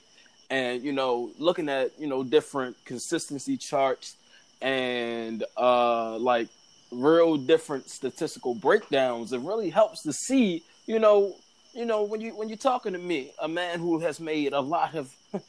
and 0.50 0.84
you 0.84 0.92
know, 0.92 1.32
looking 1.38 1.70
at 1.70 1.92
you 2.00 2.08
know 2.08 2.24
different 2.24 2.76
consistency 2.86 3.58
charts 3.58 4.18
and 4.62 5.46
uh 5.58 6.18
like 6.18 6.50
real 6.92 7.38
different 7.38 7.90
statistical 7.90 8.56
breakdowns. 8.56 9.32
It 9.34 9.40
really 9.42 9.70
helps 9.70 10.04
to 10.04 10.14
see, 10.14 10.64
you 10.86 11.00
know, 11.00 11.36
you 11.74 11.86
know 11.86 12.04
when 12.04 12.22
you 12.22 12.36
when 12.36 12.50
you're 12.50 12.58
talking 12.58 12.94
to 12.94 13.00
me, 13.00 13.32
a 13.40 13.48
man 13.48 13.80
who 13.80 14.00
has 14.00 14.20
made 14.20 14.54
a 14.54 14.60
lot 14.60 14.96
of 14.96 15.14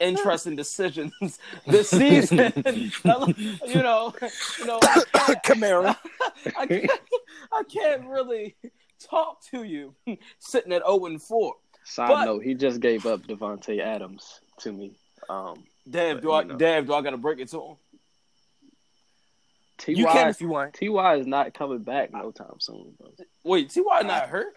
interesting 0.00 0.56
decisions 0.56 1.38
this 1.66 1.90
season. 1.90 2.52
you 2.66 2.90
know, 3.04 3.28
you 3.66 3.82
know, 3.82 4.12
I 4.82 5.02
can't, 5.12 5.42
Camaro. 5.42 5.96
I 6.58 6.66
can't, 6.66 6.90
I 7.52 7.62
can't 7.64 8.06
really 8.08 8.54
talk 9.10 9.42
to 9.50 9.62
you 9.64 9.94
sitting 10.38 10.72
at 10.72 10.82
0 10.86 11.06
and 11.06 11.22
4. 11.22 11.54
Side 11.84 12.08
But- 12.08 12.24
note: 12.24 12.44
He 12.44 12.54
just 12.54 12.80
gave 12.80 13.06
up 13.06 13.22
Davante 13.22 13.80
Adams 13.80 14.40
to 14.60 14.72
me. 14.72 14.92
Um, 15.28 15.64
Damn, 15.88 16.16
But, 16.16 16.22
do 16.22 16.30
I, 16.30 16.42
you 16.42 16.48
know. 16.48 16.56
damn, 16.56 16.86
do 16.86 16.94
I 16.94 17.02
got 17.02 17.10
to 17.10 17.16
break 17.16 17.40
it 17.40 17.48
to 17.48 17.60
him? 17.60 17.76
Ty 19.78 19.92
You 19.92 20.06
can 20.06 20.28
if 20.28 20.40
you 20.40 20.48
want. 20.48 20.74
Ty 20.74 21.14
is 21.16 21.26
not 21.26 21.54
coming 21.54 21.80
back 21.80 22.12
no 22.12 22.30
time 22.30 22.60
soon. 22.60 22.92
Bro. 22.98 23.10
Wait, 23.42 23.70
T.Y. 23.70 24.02
not 24.02 24.28
hurt? 24.28 24.54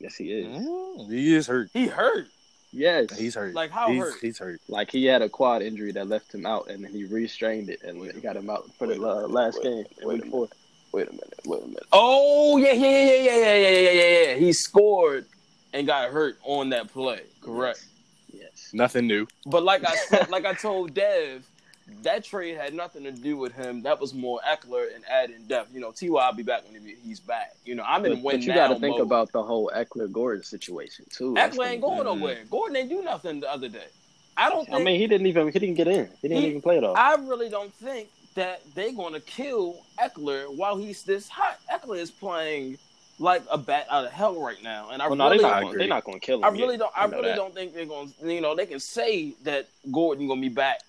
Yes, 0.00 0.16
he 0.16 0.32
is. 0.32 0.46
Mm, 0.46 1.10
He 1.10 1.34
is 1.34 1.46
hurt. 1.46 1.70
He 1.72 1.86
hurt. 1.86 2.26
Yes, 2.72 3.16
He's 3.18 3.34
hurt. 3.34 3.52
Like, 3.54 3.70
how 3.70 3.90
he's, 3.90 4.00
hurt? 4.00 4.14
He's 4.22 4.38
hurt. 4.38 4.60
like 4.68 4.90
he 4.92 5.04
had 5.04 5.22
a 5.22 5.28
quad 5.28 5.60
injury 5.60 5.90
that 5.92 6.08
left 6.08 6.32
him 6.32 6.46
out, 6.46 6.68
and 6.70 6.84
then 6.84 6.92
he 6.92 7.04
restrained 7.04 7.68
it, 7.68 7.82
and 7.82 8.00
he 8.12 8.20
got 8.20 8.36
him 8.36 8.48
out 8.48 8.70
for 8.78 8.86
the 8.86 8.94
uh, 8.94 9.26
last 9.26 9.58
wait, 9.62 9.64
game. 9.64 9.84
wait 10.02 10.06
Wait 10.06 10.26
a 10.26 10.30
for 10.30 10.48
Wait 10.92 11.08
a 11.08 11.12
minute, 11.12 11.40
wait 11.46 11.62
a 11.62 11.66
minute. 11.66 11.86
Oh, 11.92 12.56
yeah, 12.56 12.72
yeah, 12.72 12.88
yeah, 12.88 13.14
yeah, 13.14 13.36
yeah, 13.36 13.54
yeah, 13.56 13.68
yeah, 13.68 13.90
yeah, 13.90 14.28
yeah. 14.30 14.34
He 14.36 14.52
scored 14.52 15.24
and 15.72 15.86
got 15.86 16.10
hurt 16.10 16.38
on 16.42 16.70
that 16.70 16.92
play. 16.92 17.20
Correct. 17.40 17.84
Yes. 18.32 18.70
Nothing 18.72 19.06
new. 19.06 19.26
But 19.46 19.62
like 19.62 19.84
I 19.84 19.94
said, 20.08 20.30
like 20.30 20.46
I 20.46 20.54
told 20.54 20.94
Dev, 20.94 21.46
that 22.02 22.24
trade 22.24 22.56
had 22.56 22.74
nothing 22.74 23.04
to 23.04 23.12
do 23.12 23.36
with 23.36 23.52
him. 23.52 23.82
That 23.82 24.00
was 24.00 24.14
more 24.14 24.40
Ekeler 24.48 24.94
and 24.94 25.04
adding 25.08 25.44
depth. 25.46 25.72
You 25.74 25.80
know, 25.80 25.90
Ty 25.92 26.08
will 26.08 26.32
be 26.32 26.42
back 26.42 26.62
when 26.70 26.82
he's 27.04 27.20
back. 27.20 27.54
You 27.64 27.74
know, 27.74 27.84
I'm 27.86 28.04
in 28.06 28.14
But, 28.14 28.22
win 28.22 28.36
but 28.36 28.42
you 28.46 28.54
got 28.54 28.68
to 28.68 28.78
think 28.78 28.96
mode. 28.98 29.06
about 29.06 29.32
the 29.32 29.42
whole 29.42 29.70
Ekeler 29.74 30.10
Gordon 30.10 30.42
situation 30.44 31.06
too. 31.10 31.34
Ekeler 31.34 31.68
ain't 31.68 31.80
going 31.82 31.98
be- 31.98 32.04
nowhere. 32.04 32.38
Gordon 32.50 32.76
ain't 32.76 32.88
do 32.88 33.02
nothing 33.02 33.40
the 33.40 33.50
other 33.52 33.68
day. 33.68 33.86
I 34.36 34.48
don't 34.48 34.64
think. 34.64 34.80
I 34.80 34.82
mean, 34.82 34.98
he 34.98 35.06
didn't 35.06 35.26
even 35.26 35.48
he 35.52 35.58
didn't 35.58 35.74
get 35.74 35.88
in. 35.88 36.08
He 36.22 36.28
didn't 36.28 36.42
He- 36.42 36.48
even 36.50 36.62
play 36.62 36.78
it 36.78 36.84
all. 36.84 36.96
I 36.96 37.14
really 37.14 37.48
don't 37.48 37.72
think 37.74 38.08
that 38.34 38.62
they're 38.74 38.92
going 38.92 39.12
to 39.12 39.20
kill 39.20 39.84
Ekeler 39.98 40.54
while 40.56 40.76
he's 40.76 41.02
this 41.02 41.28
hot. 41.28 41.58
Ekeler 41.70 41.98
is 41.98 42.10
playing 42.10 42.78
like 43.18 43.42
a 43.50 43.58
bat 43.58 43.86
out 43.90 44.06
of 44.06 44.12
hell 44.12 44.40
right 44.40 44.62
now, 44.62 44.88
and 44.92 45.02
I 45.02 45.08
well, 45.08 45.16
no, 45.16 45.24
really, 45.28 45.42
they're 45.42 45.60
not, 45.62 45.74
they're 45.74 45.86
not 45.88 46.04
going 46.04 46.18
to 46.18 46.24
kill 46.24 46.38
him. 46.38 46.44
I 46.44 46.48
really 46.48 46.74
yet. 46.74 46.78
don't. 46.78 46.92
I 46.96 47.06
know 47.06 47.16
really 47.18 47.28
that. 47.30 47.36
don't 47.36 47.52
think 47.54 47.74
they're 47.74 47.84
going. 47.84 48.10
to 48.18 48.32
You 48.32 48.40
know, 48.40 48.54
they 48.54 48.64
can 48.64 48.80
say 48.80 49.34
that 49.42 49.68
Gordon 49.92 50.26
going 50.26 50.40
to 50.40 50.48
be 50.48 50.54
back. 50.54 50.80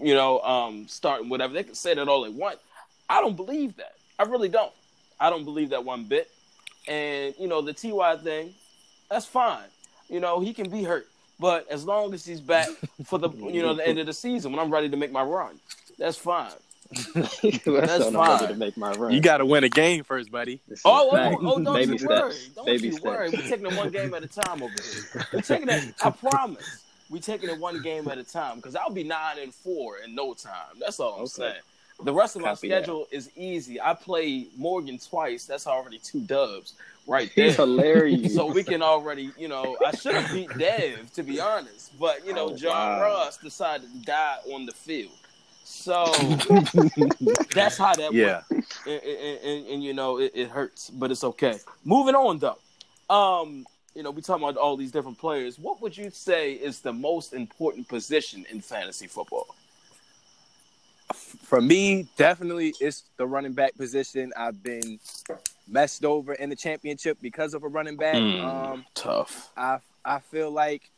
You 0.00 0.14
know, 0.14 0.40
um, 0.40 0.86
starting 0.88 1.28
whatever 1.28 1.52
they 1.54 1.64
can 1.64 1.74
say 1.74 1.94
that 1.94 2.08
all 2.08 2.22
they 2.22 2.28
want. 2.30 2.58
I 3.08 3.20
don't 3.20 3.36
believe 3.36 3.76
that. 3.76 3.94
I 4.18 4.24
really 4.24 4.48
don't. 4.48 4.72
I 5.20 5.30
don't 5.30 5.44
believe 5.44 5.70
that 5.70 5.84
one 5.84 6.04
bit. 6.04 6.30
And 6.86 7.34
you 7.38 7.48
know, 7.48 7.60
the 7.62 7.72
Ty 7.72 8.16
thing, 8.18 8.54
that's 9.10 9.26
fine. 9.26 9.64
You 10.08 10.20
know, 10.20 10.40
he 10.40 10.54
can 10.54 10.70
be 10.70 10.84
hurt, 10.84 11.06
but 11.40 11.68
as 11.70 11.84
long 11.84 12.14
as 12.14 12.24
he's 12.24 12.40
back 12.40 12.68
for 13.04 13.18
the 13.18 13.28
you 13.30 13.60
know 13.62 13.74
the 13.74 13.86
end 13.86 13.98
of 13.98 14.06
the 14.06 14.12
season 14.12 14.52
when 14.52 14.60
I'm 14.60 14.72
ready 14.72 14.88
to 14.88 14.96
make 14.96 15.12
my 15.12 15.22
run, 15.22 15.58
that's 15.98 16.16
fine. 16.16 16.52
That's, 17.14 17.40
That's 17.42 17.66
what 17.66 17.84
I'm 17.84 18.14
ready 18.16 18.38
fine. 18.38 18.48
to 18.48 18.54
make 18.54 18.76
my 18.78 18.92
run. 18.92 19.12
You 19.12 19.20
got 19.20 19.38
to 19.38 19.44
win 19.46 19.62
a 19.62 19.68
game 19.68 20.04
first, 20.04 20.30
buddy. 20.32 20.58
This 20.66 20.78
is 20.78 20.82
Oh, 20.86 21.10
a 21.14 21.30
oh, 21.32 21.38
oh, 21.42 21.62
don't 21.62 21.74
Baby 21.74 21.92
you 21.92 21.98
steps. 21.98 22.10
worry. 22.22 22.34
Don't 22.54 22.64
Baby 22.64 22.86
you 22.86 22.92
steps. 22.92 23.04
worry. 23.04 23.28
We're 23.28 23.42
taking 23.42 23.66
it 23.66 23.76
one 23.76 23.90
game 23.90 24.14
at 24.14 24.22
a 24.22 24.26
time 24.26 24.62
over 24.62 24.72
here. 24.72 25.26
We're 25.34 25.42
taking 25.42 25.68
it, 25.68 25.94
I 26.02 26.08
promise. 26.30 26.84
We're 27.08 27.20
taking 27.22 27.48
it 27.48 27.58
one 27.58 27.80
game 27.80 28.08
at 28.08 28.18
a 28.18 28.24
time 28.24 28.56
because 28.56 28.76
I'll 28.76 28.90
be 28.90 29.04
nine 29.04 29.38
and 29.38 29.54
four 29.54 29.98
in 29.98 30.14
no 30.14 30.34
time. 30.34 30.78
That's 30.78 31.00
all 31.00 31.14
I'm 31.14 31.20
Okay. 31.24 31.26
saying. 31.26 31.62
The 32.04 32.12
rest 32.12 32.36
of 32.36 32.42
my 32.42 32.50
Copy 32.50 32.68
that. 32.68 32.76
schedule 32.78 33.08
is 33.10 33.30
easy. 33.36 33.80
I 33.80 33.94
play 33.94 34.48
Morgan 34.56 34.98
twice. 34.98 35.46
That's 35.46 35.66
already 35.66 35.98
two 35.98 36.20
dubs. 36.20 36.74
right 37.06 37.30
there. 37.34 37.44
He's 37.46 37.56
hilarious. 37.56 38.34
So 38.34 38.46
we 38.46 38.62
can 38.62 38.82
already, 38.82 39.34
you 39.36 39.48
know, 39.48 39.78
I 39.84 39.92
should 39.92 40.16
have 40.16 40.30
beat 40.30 40.56
Dev 40.58 41.10
to 41.12 41.22
be 41.22 41.40
honest, 41.40 41.98
but 41.98 42.24
you 42.26 42.34
know, 42.34 42.50
Oh, 42.50 42.56
John 42.56 42.94
wow. 42.94 43.00
Ross 43.00 43.38
decided 43.38 43.92
to 43.92 43.98
die 43.98 44.36
on 44.52 44.66
the 44.66 44.72
field. 44.72 45.18
So 45.62 46.38
that's 47.52 47.76
how 47.78 47.96
that 47.96 48.14
Yeah. 48.14 48.16
went. 48.16 48.44
And, 48.86 49.02
and, 49.02 49.38
and, 49.44 49.66
and, 49.68 49.84
you 49.84 49.92
know, 49.92 50.18
it, 50.18 50.32
it 50.34 50.48
hurts, 50.50 50.90
but 50.90 51.10
it's 51.10 51.24
okay. 51.24 51.58
Moving 51.84 52.14
on 52.14 52.38
though. 52.38 52.58
Um, 53.14 53.66
you 53.98 54.04
know, 54.04 54.12
we 54.12 54.22
talking 54.22 54.44
about 54.44 54.56
all 54.56 54.76
these 54.76 54.92
different 54.92 55.18
players. 55.18 55.58
What 55.58 55.82
would 55.82 55.96
you 55.96 56.08
say 56.10 56.52
is 56.52 56.78
the 56.78 56.92
most 56.92 57.34
important 57.34 57.88
position 57.88 58.46
in 58.48 58.60
fantasy 58.60 59.08
football? 59.08 59.56
For 61.42 61.60
me, 61.60 62.06
definitely 62.16 62.74
it's 62.78 63.02
the 63.16 63.26
running 63.26 63.54
back 63.54 63.76
position. 63.76 64.32
I've 64.36 64.62
been 64.62 65.00
messed 65.66 66.04
over 66.04 66.34
in 66.34 66.48
the 66.48 66.54
championship 66.54 67.18
because 67.20 67.54
of 67.54 67.64
a 67.64 67.66
running 67.66 67.96
back. 67.96 68.14
Mm. 68.14 68.44
Um, 68.44 68.84
Tough. 68.94 69.50
I 69.56 69.80
I 70.04 70.20
feel 70.20 70.52
like, 70.52 70.92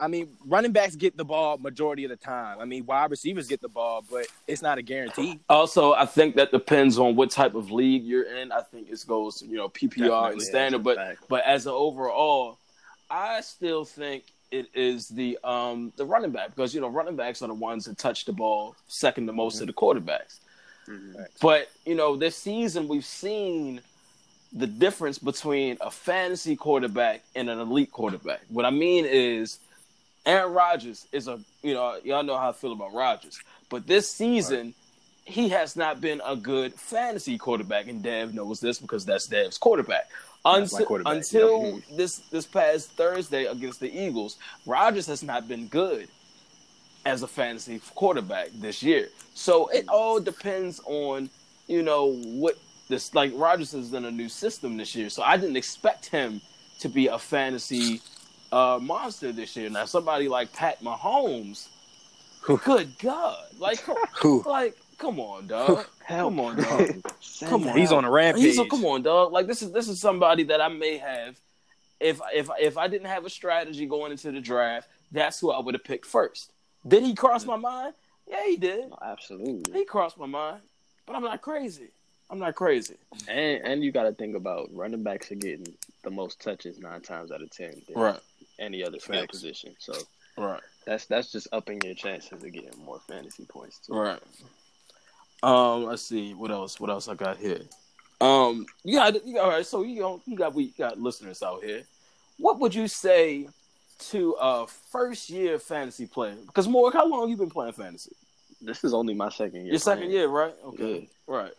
I 0.00 0.08
mean, 0.08 0.28
running 0.46 0.72
backs 0.72 0.96
get 0.96 1.16
the 1.16 1.24
ball 1.24 1.58
majority 1.58 2.04
of 2.04 2.10
the 2.10 2.16
time. 2.16 2.58
I 2.58 2.64
mean, 2.64 2.86
wide 2.86 3.10
receivers 3.10 3.46
get 3.46 3.60
the 3.60 3.68
ball, 3.68 4.02
but 4.10 4.26
it's 4.46 4.62
not 4.62 4.78
a 4.78 4.82
guarantee. 4.82 5.38
Also, 5.48 5.92
I 5.92 6.06
think 6.06 6.36
that 6.36 6.50
depends 6.50 6.98
on 6.98 7.16
what 7.16 7.30
type 7.30 7.54
of 7.54 7.70
league 7.70 8.02
you're 8.04 8.24
in. 8.24 8.50
I 8.50 8.62
think 8.62 8.88
it 8.90 9.04
goes, 9.06 9.42
you 9.42 9.56
know, 9.56 9.68
PPR 9.68 10.32
and 10.32 10.40
standard, 10.42 10.82
but 10.82 10.96
fact. 10.96 11.24
but 11.28 11.44
as 11.44 11.66
an 11.66 11.72
overall, 11.72 12.58
I 13.10 13.42
still 13.42 13.84
think 13.84 14.24
it 14.50 14.66
is 14.74 15.08
the 15.08 15.38
um 15.44 15.92
the 15.96 16.04
running 16.04 16.32
back 16.32 16.48
because 16.48 16.74
you 16.74 16.80
know 16.80 16.88
running 16.88 17.14
backs 17.14 17.40
are 17.40 17.46
the 17.46 17.54
ones 17.54 17.84
that 17.84 17.96
touch 17.96 18.24
the 18.24 18.32
ball 18.32 18.74
second 18.88 19.26
to 19.26 19.32
most 19.32 19.60
of 19.60 19.66
the 19.66 19.72
quarterbacks. 19.72 20.40
Mhm. 20.88 21.26
But 21.40 21.68
you 21.84 21.94
know, 21.94 22.16
this 22.16 22.36
season 22.36 22.88
we've 22.88 23.04
seen 23.04 23.80
the 24.52 24.66
difference 24.66 25.18
between 25.18 25.76
a 25.80 25.90
fantasy 25.90 26.56
quarterback 26.56 27.22
and 27.36 27.48
an 27.48 27.60
elite 27.60 27.92
quarterback. 27.92 28.40
What 28.48 28.64
I 28.64 28.70
mean 28.70 29.04
is 29.06 29.60
Aaron 30.26 30.52
Rodgers 30.52 31.06
is 31.12 31.28
a 31.28 31.40
you 31.62 31.74
know, 31.74 31.98
y'all 32.04 32.22
know 32.22 32.36
how 32.36 32.50
I 32.50 32.52
feel 32.52 32.72
about 32.72 32.92
Rodgers. 32.92 33.40
But 33.68 33.86
this 33.86 34.10
season 34.10 34.74
he 35.24 35.48
has 35.50 35.76
not 35.76 36.00
been 36.00 36.20
a 36.26 36.34
good 36.34 36.74
fantasy 36.74 37.38
quarterback, 37.38 37.88
and 37.88 38.02
Dev 38.02 38.34
knows 38.34 38.60
this 38.60 38.78
because 38.78 39.04
that's 39.04 39.26
Dev's 39.26 39.58
quarterback. 39.58 40.10
That's 40.44 40.72
Until, 40.72 40.86
quarterback, 40.86 41.16
until 41.16 41.80
this 41.96 42.18
this 42.30 42.46
past 42.46 42.92
Thursday 42.92 43.44
against 43.44 43.80
the 43.80 43.90
Eagles, 43.90 44.38
Rodgers 44.66 45.06
has 45.06 45.22
not 45.22 45.46
been 45.46 45.68
good 45.68 46.08
as 47.06 47.22
a 47.22 47.28
fantasy 47.28 47.80
quarterback 47.94 48.48
this 48.54 48.82
year. 48.82 49.08
So 49.34 49.68
it 49.68 49.88
all 49.88 50.20
depends 50.20 50.80
on, 50.84 51.30
you 51.66 51.82
know, 51.82 52.12
what 52.24 52.58
this 52.88 53.14
like 53.14 53.32
Rodgers 53.34 53.74
is 53.74 53.92
in 53.92 54.04
a 54.04 54.10
new 54.10 54.28
system 54.28 54.76
this 54.76 54.94
year. 54.94 55.10
So 55.10 55.22
I 55.22 55.36
didn't 55.36 55.56
expect 55.56 56.06
him 56.06 56.40
to 56.80 56.88
be 56.88 57.06
a 57.08 57.18
fantasy 57.18 58.00
uh 58.52 58.78
monster 58.80 59.32
this 59.32 59.56
year. 59.56 59.70
Now 59.70 59.84
somebody 59.84 60.28
like 60.28 60.52
Pat 60.52 60.82
Mahomes, 60.82 61.68
good 62.42 62.98
God. 62.98 63.44
Like 63.58 63.82
come, 63.82 63.96
Who? 64.22 64.42
like 64.46 64.76
come 64.98 65.20
on, 65.20 65.46
dog. 65.46 65.86
Come 66.06 66.40
on, 66.40 66.56
dog. 66.56 67.02
Come 67.40 67.66
on. 67.66 67.76
He's 67.76 67.92
on 67.92 68.04
a 68.04 68.10
rampage. 68.10 68.42
He's 68.42 68.58
a, 68.58 68.66
come 68.66 68.84
on, 68.84 69.02
dog. 69.02 69.32
Like 69.32 69.46
this 69.46 69.62
is 69.62 69.72
this 69.72 69.88
is 69.88 69.98
somebody 70.00 70.42
that 70.44 70.60
I 70.60 70.68
may 70.68 70.98
have 70.98 71.38
if 72.00 72.20
if 72.34 72.48
if 72.58 72.78
I 72.78 72.88
didn't 72.88 73.06
have 73.06 73.24
a 73.24 73.30
strategy 73.30 73.86
going 73.86 74.10
into 74.10 74.32
the 74.32 74.40
draft, 74.40 74.88
that's 75.12 75.38
who 75.38 75.50
I 75.50 75.60
would 75.60 75.74
have 75.74 75.84
picked 75.84 76.06
first. 76.06 76.52
Did 76.86 77.02
he 77.02 77.14
cross 77.14 77.44
my 77.44 77.56
mind? 77.56 77.94
Yeah, 78.26 78.44
he 78.46 78.56
did. 78.56 78.90
Absolutely. 79.02 79.72
He 79.72 79.84
crossed 79.84 80.18
my 80.18 80.26
mind, 80.26 80.62
but 81.06 81.14
I'm 81.14 81.22
not 81.22 81.42
crazy. 81.42 81.88
I'm 82.30 82.38
not 82.38 82.54
crazy. 82.54 82.94
And 83.28 83.62
and 83.64 83.84
you 83.84 83.92
got 83.92 84.04
to 84.04 84.12
think 84.12 84.34
about 84.34 84.70
running 84.72 85.02
backs 85.02 85.30
are 85.30 85.36
getting 85.36 85.74
the 86.02 86.10
most 86.10 86.40
touches 86.40 86.78
nine 86.78 87.02
times 87.02 87.30
out 87.30 87.42
of 87.42 87.50
ten 87.50 87.82
than 87.86 87.96
any 88.60 88.84
other 88.84 88.98
skill 89.00 89.20
Facts. 89.20 89.30
position. 89.32 89.74
So 89.78 89.94
right, 90.36 90.60
that's 90.86 91.06
that's 91.06 91.32
just 91.32 91.48
upping 91.52 91.80
your 91.82 91.94
chances 91.94 92.32
of 92.32 92.52
getting 92.52 92.84
more 92.84 93.00
fantasy 93.08 93.44
points 93.46 93.78
too. 93.78 93.94
right. 93.94 94.20
Um, 95.42 95.84
let's 95.84 96.02
see 96.02 96.34
what 96.34 96.50
else. 96.50 96.78
What 96.78 96.90
else 96.90 97.08
I 97.08 97.14
got 97.14 97.38
here? 97.38 97.60
Um, 98.20 98.66
you 98.84 98.96
got 98.96 99.26
you 99.26 99.34
got 99.34 99.44
all 99.44 99.50
right. 99.50 99.66
So 99.66 99.82
you 99.82 100.00
got 100.00 100.20
you 100.26 100.36
got 100.36 100.54
we 100.54 100.68
got 100.78 101.00
listeners 101.00 101.42
out 101.42 101.64
here. 101.64 101.82
What 102.38 102.58
would 102.60 102.74
you 102.74 102.88
say 102.88 103.48
to 104.10 104.36
a 104.40 104.66
first 104.66 105.30
year 105.30 105.58
fantasy 105.58 106.06
player? 106.06 106.36
Because 106.46 106.68
Morg, 106.68 106.92
how 106.92 107.06
long 107.06 107.28
you 107.28 107.36
been 107.36 107.50
playing 107.50 107.72
fantasy? 107.72 108.12
This 108.60 108.84
is 108.84 108.92
only 108.92 109.14
my 109.14 109.30
second 109.30 109.62
year. 109.62 109.70
Your 109.72 109.78
second 109.78 110.04
playing. 110.04 110.12
year, 110.12 110.28
right? 110.28 110.54
Okay, 110.66 111.08
right. 111.26 111.52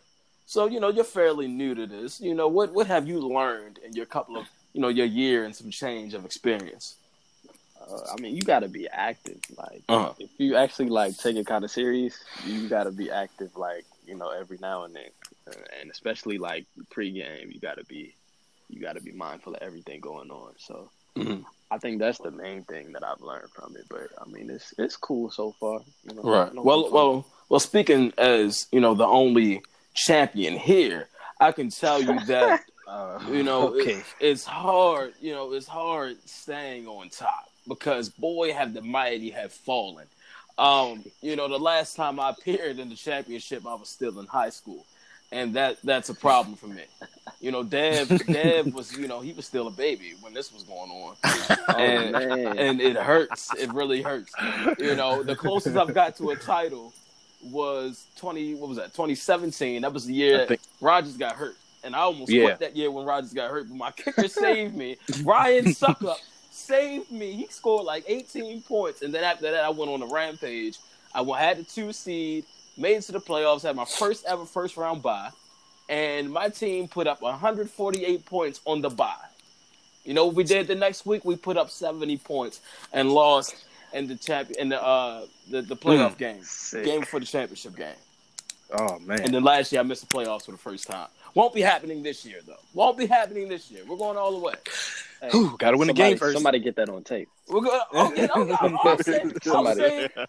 So 0.46 0.68
you 0.68 0.80
know 0.80 0.90
you're 0.90 1.04
fairly 1.04 1.48
new 1.48 1.74
to 1.74 1.88
this. 1.88 2.22
You 2.22 2.36
know 2.36 2.48
what 2.48 2.74
what 2.74 2.86
have 2.86 3.08
you 3.08 3.20
learned 3.20 3.80
in 3.84 3.94
your 3.94 4.06
couple 4.06 4.38
of 4.38 4.46
you 4.74 4.82
know 4.82 4.88
your 4.90 5.06
year 5.06 5.44
and 5.46 5.56
some 5.56 5.70
change 5.72 6.14
of 6.14 6.26
experience? 6.26 6.98
Uh, 7.80 8.14
I 8.14 8.22
mean, 8.22 8.36
you 8.36 8.42
got 8.44 8.60
to 8.60 8.68
be 8.68 8.88
active. 8.88 9.40
Like, 9.58 9.84
Uh-huh. 9.90 10.14
if 10.20 10.30
you 10.38 10.56
actually 10.56 10.90
like 10.90 11.18
take 11.18 11.36
it 11.36 11.46
kind 11.48 11.64
of 11.64 11.72
serious, 11.72 12.16
you 12.44 12.70
got 12.70 12.84
to 12.84 12.92
be 12.92 13.10
active. 13.10 13.50
Like, 13.56 13.86
you 14.06 14.16
know, 14.16 14.30
every 14.30 14.60
now 14.62 14.84
and 14.84 14.96
then, 14.96 15.10
uh, 15.48 15.52
and 15.82 15.90
especially 15.90 16.38
like 16.38 16.68
pregame, 16.96 17.52
you 17.52 17.60
got 17.60 17.78
to 17.78 17.86
be, 17.86 18.16
you 18.70 18.82
got 18.82 18.94
to 18.94 19.02
be 19.02 19.12
mindful 19.12 19.56
of 19.56 19.62
everything 19.62 20.00
going 20.00 20.30
on. 20.30 20.54
So, 20.60 20.92
Mhm. 21.18 21.44
I 21.72 21.78
think 21.78 22.00
that's 22.00 22.20
the 22.20 22.32
main 22.32 22.64
thing 22.66 22.92
that 22.94 23.04
I've 23.04 23.22
learned 23.22 23.52
from 23.54 23.76
it. 23.78 23.86
But 23.90 24.10
I 24.20 24.30
mean, 24.30 24.50
it's 24.50 24.74
it's 24.78 24.98
cool 24.98 25.32
so 25.32 25.56
far. 25.60 25.82
You 26.04 26.16
know, 26.16 26.22
Right. 26.24 26.54
Well, 26.54 26.92
well, 26.92 27.26
well. 27.50 27.60
Speaking 27.60 28.14
as 28.18 28.68
you 28.72 28.80
know, 28.80 28.94
the 28.94 29.08
only 29.08 29.64
champion 29.96 30.58
here, 30.58 31.10
I 31.40 31.52
can 31.52 31.70
tell 31.70 32.02
you 32.02 32.20
that 32.28 32.60
Uh, 32.92 33.20
you 33.32 33.42
know 33.42 33.70
okay. 33.80 33.92
it- 33.94 34.06
it's 34.20 34.44
hard. 34.46 35.14
You 35.22 35.32
know, 35.34 35.54
it's 35.54 35.68
hard 35.68 36.18
staying 36.28 36.88
on 36.88 37.10
top 37.10 37.50
because 37.68 38.10
boy, 38.10 38.52
have 38.54 38.74
the 38.74 38.82
mighty 38.82 39.30
have 39.32 39.54
fallen. 39.54 40.08
Um, 40.58 41.04
you 41.22 41.36
know, 41.38 41.48
the 41.48 41.58
last 41.58 41.96
time 41.96 42.20
I 42.20 42.30
appeared 42.32 42.78
in 42.80 42.90
the 42.90 42.96
championship, 42.96 43.66
I 43.66 43.74
was 43.74 43.88
still 43.88 44.20
in 44.20 44.26
high 44.28 44.50
school, 44.50 44.86
and 45.32 45.54
that 45.56 45.78
that's 45.84 46.10
a 46.10 46.14
problem 46.14 46.56
for 46.58 46.68
me. 46.68 46.84
You 47.40 47.52
know, 47.52 47.64
Dev, 47.64 48.10
Dev 48.28 48.74
was, 48.76 48.96
you 48.98 49.08
know, 49.08 49.22
he 49.22 49.32
was 49.32 49.46
still 49.48 49.68
a 49.68 49.72
baby 49.72 50.14
when 50.22 50.34
this 50.34 50.54
was 50.54 50.64
going 50.64 50.92
on, 50.92 51.16
oh, 51.24 51.76
and 51.78 52.12
man. 52.12 52.58
and 52.58 52.82
it 52.82 52.98
hurts. 52.98 53.52
It 53.58 53.72
really 53.74 54.02
hurts. 54.02 54.34
You 54.78 54.96
know, 54.96 55.24
the 55.24 55.36
closest 55.36 55.78
I've 55.78 55.94
got 55.94 56.18
to 56.18 56.32
a 56.32 56.36
title 56.36 56.94
was 57.46 58.06
twenty. 58.18 58.54
What 58.54 58.68
was 58.68 58.78
that? 58.78 58.94
Twenty 58.94 59.16
seventeen. 59.16 59.82
That 59.84 59.94
was 59.94 60.06
the 60.06 60.14
year 60.14 60.46
think- 60.46 60.62
Rodgers 60.82 61.16
got 61.18 61.36
hurt, 61.38 61.56
and 61.84 61.96
I 61.96 62.00
almost 62.00 62.32
Yeah. 62.32 62.44
quit 62.46 62.60
that 62.60 62.76
year 62.76 62.92
when 62.92 63.06
Rodgers 63.06 63.34
got 63.34 63.50
hurt. 63.50 63.68
But 63.68 63.78
my 63.78 63.92
kicker 63.96 64.28
saved 64.28 64.76
me. 64.76 64.98
Ryan 65.24 65.66
Succop 65.66 66.18
saved 66.52 67.12
me. 67.12 67.34
He 67.34 67.48
scored 67.50 67.86
like 67.86 68.04
eighteen 68.08 68.62
points, 68.62 69.02
and 69.02 69.14
then 69.14 69.24
after 69.24 69.50
that, 69.52 69.64
I 69.64 69.70
went 69.70 69.92
on 69.92 70.02
a 70.02 70.08
rampage. 70.08 70.78
I 71.14 71.24
had 71.40 71.58
the 71.58 71.64
two 71.64 71.92
seed, 71.92 72.46
made 72.78 72.96
it 72.98 73.02
to 73.04 73.12
the 73.12 73.20
playoffs, 73.20 73.64
had 73.64 73.76
my 73.76 73.86
first 73.86 74.26
ever 74.26 74.46
first 74.46 74.78
round 74.78 75.02
bye, 75.04 75.30
and 75.90 76.32
my 76.32 76.48
team 76.50 76.88
put 76.88 77.06
up 77.08 77.22
148 77.22 78.26
points 78.26 78.62
on 78.66 78.82
the 78.82 78.90
bye. 78.90 79.14
You 80.06 80.14
know 80.14 80.26
what 80.26 80.36
we 80.36 80.44
did 80.44 80.68
the 80.68 80.76
next 80.76 81.06
week? 81.06 81.26
We 81.26 81.36
put 81.36 81.58
up 81.58 81.70
70 81.70 82.18
points 82.20 82.62
and 82.94 83.12
lost 83.12 83.56
in 83.94 84.08
the 84.08 84.16
champ 84.16 84.50
in 84.52 84.70
the 84.70 84.82
uh 84.82 85.26
the, 85.50 85.62
the 85.62 85.76
playoff 85.76 86.18
game, 86.18 86.42
Sick. 86.44 86.86
game 86.86 87.02
for 87.04 87.20
the 87.20 87.26
championship 87.26 87.76
game. 87.76 87.94
Oh 88.74 89.00
man. 89.00 89.22
And 89.22 89.34
then 89.34 89.44
last 89.44 89.72
year 89.72 89.82
I 89.82 89.84
missed 89.84 90.08
the 90.08 90.16
playoffs 90.16 90.46
for 90.46 90.52
the 90.52 90.58
first 90.58 90.88
time. 90.88 91.08
Won't 91.34 91.54
be 91.54 91.62
happening 91.62 92.04
this 92.04 92.26
year 92.26 92.40
though. 92.46 92.56
Won't 92.74 92.98
be 92.98 93.06
happening 93.06 93.48
this 93.50 93.70
year. 93.72 93.84
We're 93.88 93.98
going 93.98 94.18
all 94.18 94.32
the 94.32 94.46
way. 94.46 94.54
Hey, 95.22 95.30
Whew, 95.30 95.56
gotta 95.60 95.78
win 95.78 95.88
the 95.88 95.92
somebody, 95.92 96.10
game 96.12 96.18
first. 96.18 96.34
Somebody 96.34 96.60
get 96.60 96.76
that 96.78 96.90
on 96.90 97.04
tape. 97.04 97.30
We're 97.48 97.62
going. 97.62 97.80
I'm 97.94 98.16
Somebody- 98.64 99.04
saying, 99.04 99.34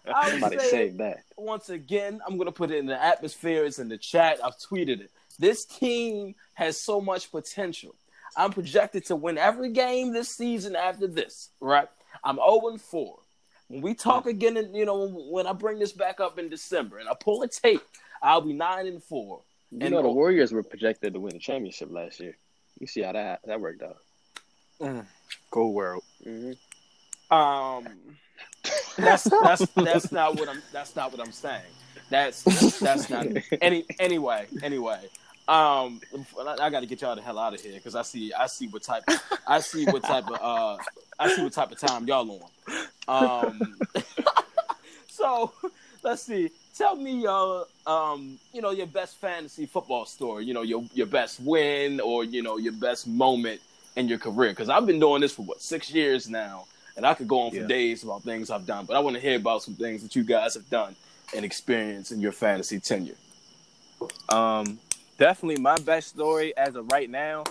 I'm 0.05 0.31
Somebody 0.31 0.59
saying 0.59 0.69
save 0.69 0.97
that. 0.97 1.23
once 1.37 1.69
again, 1.69 2.21
I'm 2.27 2.37
gonna 2.37 2.51
put 2.51 2.71
it 2.71 2.77
in 2.77 2.85
the 2.85 3.01
atmosphere. 3.01 3.65
It's 3.65 3.79
in 3.79 3.89
the 3.89 3.97
chat. 3.97 4.39
I've 4.43 4.57
tweeted 4.57 5.01
it. 5.01 5.11
This 5.39 5.65
team 5.65 6.35
has 6.53 6.79
so 6.79 7.01
much 7.01 7.31
potential. 7.31 7.95
I'm 8.35 8.51
projected 8.51 9.05
to 9.05 9.15
win 9.15 9.37
every 9.37 9.71
game 9.71 10.13
this 10.13 10.29
season 10.29 10.75
after 10.75 11.07
this. 11.07 11.49
Right? 11.59 11.87
I'm 12.23 12.35
0 12.35 12.77
4. 12.77 13.19
When 13.69 13.81
we 13.81 13.93
talk 13.93 14.23
hmm. 14.23 14.29
again, 14.29 14.57
and 14.57 14.75
you 14.75 14.85
know, 14.85 15.07
when 15.07 15.47
I 15.47 15.53
bring 15.53 15.79
this 15.79 15.91
back 15.91 16.19
up 16.19 16.37
in 16.37 16.49
December 16.49 16.99
and 16.99 17.09
I 17.09 17.13
pull 17.19 17.41
a 17.41 17.47
tape, 17.47 17.81
I'll 18.23 18.41
be 18.41 18.53
nine 18.53 18.87
and 18.87 19.03
four. 19.03 19.41
You 19.71 19.79
And- 19.81 19.91
know, 19.91 20.01
the 20.01 20.09
Warriors 20.09 20.51
were 20.53 20.63
projected 20.63 21.13
to 21.13 21.19
win 21.19 21.33
the 21.33 21.39
championship 21.39 21.91
last 21.91 22.19
year. 22.19 22.37
You 22.79 22.87
see 22.87 23.01
how 23.01 23.11
that 23.11 23.41
that 23.45 23.59
worked 23.61 23.83
out. 23.83 23.97
Cold 25.51 25.75
world. 25.75 26.03
hmm 26.23 26.53
Um, 27.29 27.87
that's 28.97 29.23
that's 29.25 29.65
that's 29.75 30.11
not 30.11 30.39
what 30.39 30.49
I'm. 30.49 30.61
That's 30.71 30.95
not 30.95 31.11
what 31.11 31.19
I'm 31.25 31.31
saying. 31.31 31.61
That's 32.09 32.43
that's 32.79 33.09
not 33.09 33.27
any 33.61 33.85
anyway. 33.99 34.47
Anyway, 34.61 34.99
um, 35.47 36.01
I, 36.39 36.55
I 36.61 36.69
got 36.69 36.79
to 36.81 36.85
get 36.85 37.01
y'all 37.01 37.15
the 37.15 37.21
hell 37.21 37.39
out 37.39 37.53
of 37.53 37.61
here 37.61 37.73
because 37.73 37.95
I 37.95 38.01
see 38.01 38.33
I 38.33 38.47
see 38.47 38.67
what 38.67 38.83
type 38.83 39.03
I 39.47 39.59
see 39.59 39.85
what 39.85 40.03
type 40.03 40.27
of 40.29 40.39
uh 40.41 40.77
I 41.19 41.33
see 41.35 41.43
what 41.43 41.53
type 41.53 41.71
of 41.71 41.77
time 41.79 42.07
y'all 42.07 42.41
on. 43.07 43.47
Um, 43.47 43.79
so 45.07 45.51
let's 45.63 45.73
let's 46.03 46.21
see. 46.23 46.49
Tell 46.75 46.95
me 46.95 47.21
your, 47.21 47.67
um, 47.85 48.39
you 48.51 48.61
know, 48.61 48.71
your 48.71 48.87
best 48.87 49.17
fantasy 49.17 49.65
football 49.67 50.05
story. 50.05 50.45
You 50.45 50.53
know, 50.55 50.63
your 50.63 50.83
your 50.93 51.05
best 51.05 51.39
win 51.39 51.99
or 51.99 52.23
you 52.23 52.41
know 52.41 52.57
your 52.57 52.73
best 52.73 53.07
moment 53.07 53.61
in 53.95 54.07
your 54.07 54.17
career. 54.17 54.49
Because 54.49 54.69
I've 54.69 54.85
been 54.87 54.99
doing 54.99 55.21
this 55.21 55.33
for 55.33 55.43
what 55.43 55.61
six 55.61 55.91
years 55.91 56.27
now, 56.27 56.65
and 56.97 57.05
I 57.05 57.13
could 57.13 57.27
go 57.27 57.41
on 57.41 57.51
for 57.51 57.57
Yeah. 57.57 57.67
days 57.67 58.03
about 58.03 58.23
things 58.23 58.49
I've 58.49 58.65
done. 58.65 58.85
But 58.85 58.95
I 58.95 58.99
want 59.01 59.15
to 59.15 59.21
hear 59.21 59.35
about 59.37 59.61
some 59.61 59.75
things 59.75 60.01
that 60.01 60.15
you 60.15 60.23
guys 60.23 60.55
have 60.55 60.67
done 60.69 60.95
and 61.35 61.45
experienced 61.45 62.11
in 62.11 62.19
your 62.19 62.31
fantasy 62.31 62.79
tenure. 62.79 63.15
Um, 64.29 64.79
definitely 65.19 65.61
my 65.61 65.77
best 65.77 66.09
story 66.09 66.57
as 66.57 66.75
of 66.75 66.91
right 66.91 67.09
now. 67.09 67.43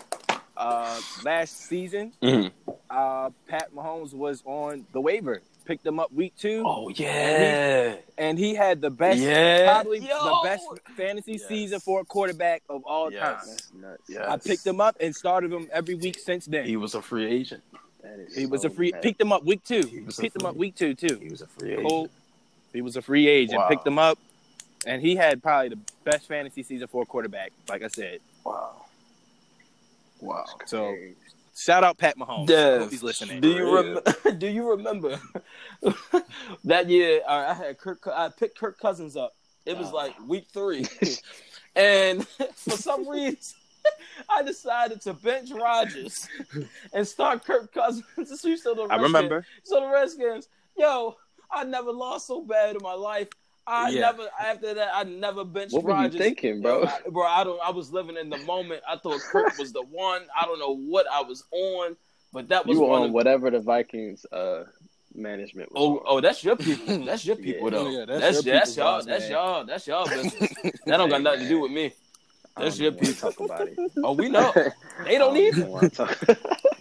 Uh, 0.56 1.00
last 1.22 1.68
season, 1.68 2.12
Mhm. 2.22 2.50
uh, 2.90 3.30
Pat 3.46 3.72
Mahomes 3.72 4.12
was 4.14 4.42
on 4.44 4.84
the 4.92 5.00
waiver. 5.00 5.42
Picked 5.64 5.86
him 5.86 6.00
up 6.00 6.12
week 6.12 6.34
two, 6.36 6.64
Oh 6.66 6.88
yeah, 6.88 7.94
and 8.18 8.36
he 8.38 8.54
had 8.54 8.80
the 8.80 8.90
best, 8.90 9.20
Yeah. 9.20 9.72
probably 9.72 10.00
Yo. 10.00 10.08
the 10.24 10.40
best 10.44 10.64
fantasy 10.96 11.32
Yes. 11.32 11.46
season 11.46 11.78
for 11.80 12.00
a 12.00 12.04
quarterback 12.04 12.62
of 12.68 12.84
all 12.84 13.12
Yes. 13.12 13.68
time. 13.70 13.80
That's. 13.82 14.02
Yes. 14.10 14.24
I 14.28 14.36
picked 14.38 14.66
him 14.66 14.80
up 14.80 14.96
and 15.00 15.14
started 15.14 15.52
him 15.52 15.68
every 15.72 15.94
week 15.94 16.18
since 16.18 16.46
then. 16.46 16.66
he 16.66 16.76
was 16.76 16.94
a 16.96 17.02
free 17.02 17.26
agent. 17.26 17.62
That 18.02 18.18
is 18.18 18.34
He 18.36 18.46
was 18.46 18.64
a 18.64 18.70
free. 18.70 18.90
nuts. 18.90 19.02
Picked 19.04 19.20
him 19.20 19.32
up 19.32 19.44
week 19.44 19.62
two. 19.64 19.86
He 19.86 20.00
was 20.00 20.18
a 20.18 20.22
Picked 20.22 20.36
him 20.36 20.40
free- 20.40 20.48
up 20.50 20.56
week 20.56 20.74
two 20.74 20.94
too. 20.94 21.16
He 21.22 21.28
was 21.28 21.40
a 21.42 21.46
free 21.46 21.74
agent. 21.74 22.10
He 22.72 22.82
was 22.82 22.96
a 22.96 23.02
free 23.02 23.28
agent. 23.28 23.58
Wow. 23.60 23.68
Picked 23.68 23.86
him 23.86 23.98
up, 24.00 24.18
and 24.84 25.00
he 25.00 25.14
had 25.14 25.40
probably 25.42 25.68
the 25.68 25.78
best 26.02 26.26
fantasy 26.26 26.64
season 26.64 26.88
for 26.88 27.02
a 27.04 27.06
quarterback. 27.06 27.52
Like 27.68 27.82
I 27.84 27.88
said, 27.88 28.18
Wow. 28.44 28.84
Wow. 30.20 30.44
so 30.66 30.96
shout 31.56 31.84
out 31.84 31.98
Pat 31.98 32.16
Mahomes. 32.18 32.50
I 32.50 32.78
hope 32.80 32.90
he's 32.90 33.02
listening. 33.02 33.40
Do 33.40 33.48
you 33.50 33.74
rem- 33.74 34.00
do 34.38 34.46
you 34.46 34.70
remember 34.70 35.20
that 36.64 36.88
year? 36.88 37.20
I 37.28 37.54
had 37.54 37.78
Kirk. 37.78 38.06
I 38.06 38.28
picked 38.28 38.58
Kirk 38.58 38.78
Cousins 38.78 39.16
up. 39.16 39.32
It 39.64 39.78
was 39.78 39.92
like 39.92 40.14
week 40.26 40.46
three, 40.52 40.86
and 41.76 42.26
for 42.56 42.70
some 42.72 43.08
reason, 43.08 43.56
I 44.28 44.42
decided 44.42 45.00
to 45.02 45.12
bench 45.14 45.50
Rodgers 45.52 46.26
and 46.92 47.06
start 47.06 47.44
Kirk 47.44 47.72
Cousins. 47.72 48.04
so 48.40 48.48
you 48.48 48.56
still 48.56 48.74
the 48.74 48.82
I 48.82 48.96
Redskins- 48.96 49.02
remember. 49.02 49.46
So 49.62 49.80
the 49.80 49.86
Redskins, 49.88 50.48
yo, 50.76 51.16
I 51.50 51.62
never 51.64 51.92
lost 51.92 52.26
so 52.26 52.42
bad 52.42 52.74
in 52.76 52.82
my 52.82 52.94
life. 52.94 53.28
I 53.66 53.90
Yeah. 53.90 54.00
never 54.00 54.28
after 54.40 54.74
that. 54.74 54.90
I 54.94 55.04
never 55.04 55.44
benched 55.44 55.72
What 55.74 55.84
were 55.84 56.02
you 56.02 56.10
thinking, 56.10 56.60
bro? 56.60 56.84
I- 56.84 57.00
bro, 57.08 57.24
I 57.26 57.44
don't. 57.44 57.60
I 57.62 57.70
was 57.70 57.92
living 57.92 58.16
in 58.16 58.28
the 58.28 58.38
moment. 58.38 58.82
I 58.88 58.96
thought 58.96 59.20
Kirk 59.30 59.56
was 59.58 59.72
the 59.72 59.82
one. 59.82 60.22
I 60.38 60.44
don't 60.46 60.58
know 60.58 60.74
what 60.76 61.06
I 61.10 61.22
was 61.22 61.44
on, 61.52 61.96
but 62.32 62.48
that 62.48 62.66
was 62.66 62.76
You 62.76 62.82
were 62.82 62.88
one 62.88 63.02
on 63.02 63.08
of, 63.08 63.12
whatever 63.14 63.50
the 63.50 63.60
Vikings 63.60 64.26
uh, 64.32 64.64
management 65.14 65.70
was 65.72 65.80
Oh, 65.80 65.98
on. 65.98 66.02
oh, 66.06 66.20
that's 66.20 66.42
your 66.42 66.56
people. 66.56 66.98
That's 67.04 67.24
your 67.24 67.36
people, 67.36 67.64
Yeah. 67.64 67.70
though. 67.78 67.86
Oh, 67.86 67.90
yeah, 67.90 68.04
that's 68.06 68.20
that's 68.20 68.44
your 68.46 68.54
that's, 68.54 68.70
people's 68.70 68.76
y'all. 68.76 68.96
boss, 68.96 69.06
That's 69.06 69.22
man. 69.24 69.30
y'all. 69.32 69.64
That's 69.64 69.86
y'all 69.86 70.08
business. 70.22 70.52
that 70.86 70.96
don't 70.96 71.08
got 71.08 71.16
Hey, 71.18 71.22
nothing 71.22 71.38
to 71.40 71.44
man. 71.44 71.48
do 71.48 71.60
with 71.60 71.70
me. 71.72 71.92
That's 72.58 72.76
don't 72.76 72.84
your 72.84 72.92
people. 72.92 73.14
Talk 73.30 73.40
about 73.40 73.68
it. 73.68 73.78
Oh, 74.04 74.12
we 74.12 74.28
know. 74.28 74.52
They 75.04 75.16
I 75.16 75.18
don't 75.18 75.36
even 75.36 75.68
either. 75.68 76.16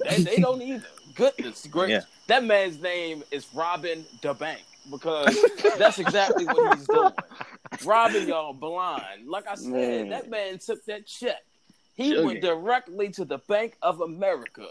They, 0.04 0.24
they 0.24 0.40
don't 0.40 0.62
either. 0.62 0.86
Goodness 1.14 1.68
gracious. 1.70 2.06
Yeah. 2.06 2.26
That 2.28 2.44
man's 2.44 2.80
name 2.80 3.24
is 3.32 3.46
Robin 3.54 4.06
DeBank 4.22 4.58
because 4.90 5.38
that's 5.78 6.00
exactly 6.00 6.46
what 6.46 6.78
he's 6.78 6.88
doing. 6.88 7.12
Robbing 7.86 8.28
y'all 8.28 8.54
blind. 8.54 9.28
Like 9.28 9.48
I 9.48 9.56
said, 9.56 9.72
Man. 9.72 10.10
that 10.10 10.30
man 10.30 10.58
took 10.60 10.84
that 10.86 11.06
check. 11.08 11.42
He 11.96 12.10
Sugar. 12.12 12.26
went 12.26 12.42
directly 12.42 13.10
to 13.10 13.26
the 13.26 13.38
Bank 13.40 13.78
of 13.82 14.02
America. 14.02 14.66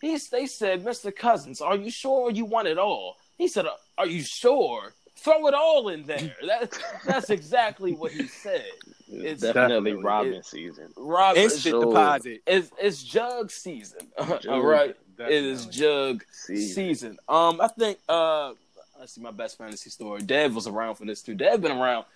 He's, 0.00 0.28
they 0.28 0.46
said, 0.46 0.84
Mr. 0.84 1.14
Cousins, 1.14 1.60
are 1.60 1.76
you 1.76 1.90
sure 1.90 2.30
you 2.30 2.44
want 2.44 2.68
it 2.68 2.78
all? 2.78 3.16
He 3.38 3.48
said, 3.48 3.66
Are 3.96 4.06
you 4.06 4.22
sure? 4.22 4.92
Throw 5.16 5.46
it 5.46 5.54
all 5.54 5.88
in 5.88 6.02
there. 6.04 6.34
That, 6.46 6.78
that's 7.06 7.30
exactly 7.30 7.92
what 7.92 8.12
he 8.12 8.26
said. 8.26 8.66
It's 9.08 9.42
It's 9.42 9.42
definitely 9.42 9.92
definitely- 9.92 10.02
Robin 10.04 10.42
season. 10.42 10.92
Rob, 10.96 11.36
Instant 11.36 11.62
Sure. 11.72 11.84
deposit. 11.86 12.42
it's, 12.46 12.70
it's 12.80 13.02
jug 13.02 13.50
season. 13.50 14.00
all 14.18 14.38
Jug. 14.38 14.62
right. 14.64 14.96
It 15.18 15.30
is 15.30 15.66
jug 15.66 16.24
Season. 16.32 16.74
season. 16.74 17.18
Um, 17.28 17.60
I 17.60 17.68
think 17.68 17.98
uh, 18.08 18.52
let's 19.04 19.12
see 19.16 19.20
my 19.20 19.30
best 19.30 19.58
fantasy 19.58 19.90
story. 19.90 20.22
Dev 20.22 20.54
was 20.54 20.66
around 20.66 20.94
for 20.94 21.04
this 21.04 21.20
too. 21.20 21.34
Dev 21.34 21.60
been 21.60 21.72
around 21.72 22.06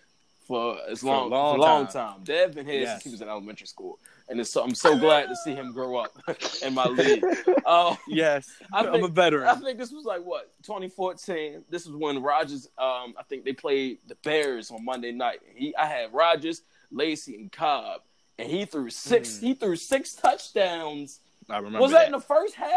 for 0.46 0.78
as 0.90 1.00
For 1.00 1.08
a 1.08 1.10
long, 1.10 1.28
long 1.30 1.54
for 1.56 1.60
long 1.60 1.84
time. 1.86 1.92
time. 2.14 2.24
Dev 2.24 2.54
been 2.54 2.64
here 2.64 2.80
Yes. 2.80 2.92
since 2.92 3.04
he 3.04 3.10
was 3.10 3.20
in 3.20 3.28
elementary 3.28 3.66
school, 3.66 3.98
and 4.30 4.40
it's 4.40 4.48
so, 4.48 4.62
I'm 4.64 4.74
so 4.74 4.96
glad 4.98 5.26
to 5.28 5.36
see 5.36 5.54
him 5.54 5.74
grow 5.74 5.96
up 5.96 6.12
in 6.64 6.72
my 6.72 6.86
league. 6.86 7.22
Uh, 7.66 7.94
Yes, 8.08 8.48
I 8.72 8.86
I'm 8.86 9.04
a 9.04 9.08
veteran. 9.08 9.48
I 9.48 9.54
think 9.56 9.76
this 9.76 9.92
was 9.92 10.06
like 10.06 10.24
what 10.24 10.50
2014. 10.62 11.62
This 11.68 11.86
was 11.86 11.94
when 11.94 12.22
Rodgers. 12.22 12.68
Um, 12.78 13.12
I 13.18 13.22
think 13.28 13.44
they 13.44 13.52
played 13.52 13.98
the 14.06 14.14
Bears 14.24 14.70
on 14.70 14.82
Monday 14.82 15.12
night. 15.12 15.40
He, 15.54 15.76
I 15.76 15.84
had 15.84 16.14
Rodgers, 16.14 16.62
Lacy, 16.90 17.34
and 17.34 17.52
Cobb, 17.52 18.00
and 18.38 18.48
he 18.48 18.64
threw 18.64 18.88
six. 18.88 19.38
He 19.38 19.52
threw 19.52 19.76
six 19.76 20.14
touchdowns. 20.14 21.20
I 21.50 21.58
remember. 21.58 21.80
Was 21.80 21.90
that 21.92 21.98
that? 21.98 22.06
in 22.06 22.12
the 22.12 22.20
first 22.20 22.54
half? 22.54 22.72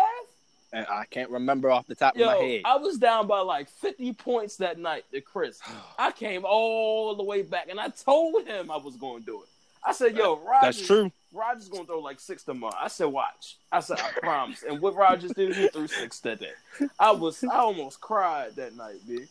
And 0.73 0.85
I 0.89 1.05
can't 1.09 1.29
remember 1.29 1.69
off 1.69 1.85
the 1.87 1.95
top 1.95 2.15
Yo, 2.15 2.29
of 2.29 2.39
my 2.39 2.45
head. 2.45 2.61
I 2.65 2.77
was 2.77 2.97
down 2.97 3.27
by 3.27 3.39
like 3.41 3.69
50 3.69 4.13
points 4.13 4.55
that 4.57 4.79
night 4.79 5.03
to 5.11 5.19
Chris. 5.21 5.59
I 5.99 6.11
came 6.11 6.43
all 6.45 7.15
the 7.15 7.23
way 7.23 7.41
back 7.41 7.67
and 7.69 7.79
I 7.79 7.89
told 7.89 8.45
him 8.47 8.71
I 8.71 8.77
was 8.77 8.95
going 8.95 9.21
to 9.21 9.25
do 9.25 9.41
it. 9.43 9.49
I 9.83 9.93
said, 9.93 10.15
yo, 10.15 10.37
Rodgers, 10.37 10.77
That's 10.77 10.87
true. 10.87 11.11
Rodgers 11.33 11.67
going 11.67 11.83
to 11.83 11.87
throw 11.87 11.99
like 11.99 12.19
six 12.19 12.43
tomorrow. 12.43 12.75
I 12.79 12.87
said, 12.87 13.05
watch. 13.05 13.57
I 13.71 13.79
said, 13.79 13.99
I 13.99 14.11
promise. 14.19 14.63
And 14.63 14.79
what 14.79 14.95
Rodgers 14.95 15.33
did, 15.33 15.55
he 15.55 15.67
threw 15.67 15.87
six 15.87 16.19
that 16.19 16.39
day. 16.39 16.51
I 16.99 17.11
was, 17.11 17.43
I 17.43 17.57
almost 17.57 17.99
cried 17.99 18.55
that 18.57 18.75
night, 18.75 18.99
B. 19.07 19.25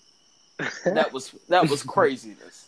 That 0.84 1.12
was, 1.12 1.34
that 1.48 1.68
was 1.70 1.82
craziness. 1.84 2.66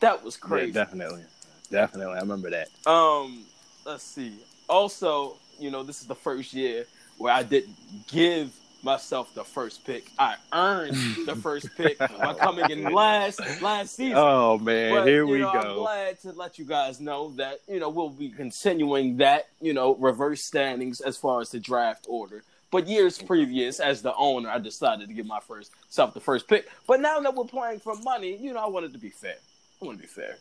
That 0.00 0.22
was 0.22 0.36
Yeah, 0.42 0.48
crazy. 0.48 0.72
definitely, 0.72 1.22
definitely. 1.70 2.14
I 2.14 2.20
remember 2.20 2.50
that. 2.50 2.68
Um, 2.86 3.44
let's 3.86 4.04
see. 4.04 4.36
Also, 4.68 5.36
you 5.58 5.70
know, 5.70 5.82
this 5.82 6.00
is 6.02 6.06
the 6.06 6.14
first 6.14 6.52
year 6.52 6.84
where 7.22 7.32
I 7.32 7.44
didn't 7.44 7.76
give 8.08 8.52
myself 8.82 9.32
the 9.32 9.44
first 9.44 9.84
pick. 9.84 10.10
I 10.18 10.34
earned 10.52 10.96
the 11.24 11.36
first 11.40 11.68
pick 11.76 11.98
by 11.98 12.34
coming 12.34 12.68
in 12.68 12.82
last 12.92 13.38
last 13.62 13.94
season. 13.94 14.16
Oh 14.16 14.58
man, 14.58 14.92
But, 14.92 15.06
here 15.06 15.24
we 15.24 15.38
know, 15.38 15.50
I'm 15.50 15.62
go. 15.62 15.74
glad 15.82 16.20
to 16.22 16.32
let 16.32 16.58
you 16.58 16.64
guys 16.64 17.00
know 17.00 17.30
that 17.36 17.60
you 17.68 17.78
know 17.78 17.90
we'll 17.90 18.10
be 18.10 18.28
continuing 18.30 19.18
that 19.18 19.46
you 19.60 19.72
know 19.72 19.94
reverse 19.94 20.42
standings 20.44 21.00
as 21.00 21.16
far 21.16 21.40
as 21.40 21.50
the 21.50 21.60
draft 21.60 22.06
order. 22.08 22.42
But 22.72 22.88
years 22.88 23.22
previous, 23.22 23.78
as 23.78 24.02
the 24.02 24.14
owner, 24.16 24.48
I 24.48 24.58
decided 24.58 25.06
to 25.06 25.14
give 25.14 25.26
my 25.26 25.40
first 25.46 25.70
self 25.88 26.12
the 26.14 26.20
first 26.20 26.48
pick. 26.48 26.66
But 26.88 27.00
now 27.00 27.20
that 27.20 27.34
we're 27.36 27.44
playing 27.44 27.78
for 27.78 27.94
money, 27.94 28.36
you 28.36 28.52
know, 28.52 28.60
I 28.60 28.66
wanted 28.66 28.94
to 28.94 28.98
be 28.98 29.10
fair. 29.10 29.36
I 29.80 29.84
want 29.84 29.98
to 29.98 30.02
be 30.02 30.08
fair. 30.08 30.38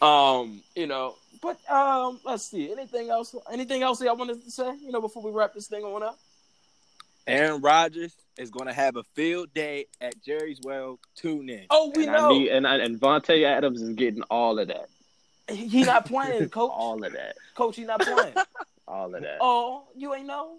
Um, 0.00 0.62
you 0.76 0.86
know, 0.86 1.16
but 1.40 1.70
um, 1.70 2.20
let's 2.24 2.44
see. 2.44 2.70
Anything 2.72 3.10
else? 3.10 3.34
Anything 3.52 3.82
else 3.82 4.00
y'all 4.00 4.16
wanted 4.16 4.42
to 4.44 4.50
say? 4.50 4.74
You 4.80 4.92
know, 4.92 5.00
before 5.00 5.22
we 5.22 5.30
wrap 5.30 5.54
this 5.54 5.68
thing 5.68 5.84
on 5.84 6.02
up. 6.02 6.18
Aaron 7.26 7.60
Rodgers 7.60 8.16
is 8.38 8.50
going 8.50 8.66
to 8.66 8.72
have 8.72 8.96
a 8.96 9.02
field 9.14 9.52
day 9.52 9.86
at 10.00 10.20
Jerry's 10.22 10.60
Well. 10.62 10.98
Tune 11.14 11.50
in. 11.50 11.66
Oh, 11.68 11.92
we 11.94 12.06
and 12.06 12.16
I 12.16 12.18
know 12.18 12.30
need, 12.30 12.48
and 12.48 12.66
I, 12.66 12.76
and 12.76 12.98
Vontae 12.98 13.44
Adams 13.44 13.82
is 13.82 13.90
getting 13.94 14.22
all 14.30 14.58
of 14.58 14.68
that, 14.68 14.88
he 15.48 15.82
not 15.82 16.06
playing, 16.06 16.48
coach. 16.50 16.70
all 16.72 17.04
of 17.04 17.12
that, 17.12 17.36
coach, 17.54 17.76
he 17.76 17.84
not 17.84 18.00
playing. 18.00 18.34
all 18.88 19.14
of 19.14 19.20
that. 19.20 19.38
oh, 19.40 19.84
you 19.94 20.14
ain't 20.14 20.26
know. 20.26 20.58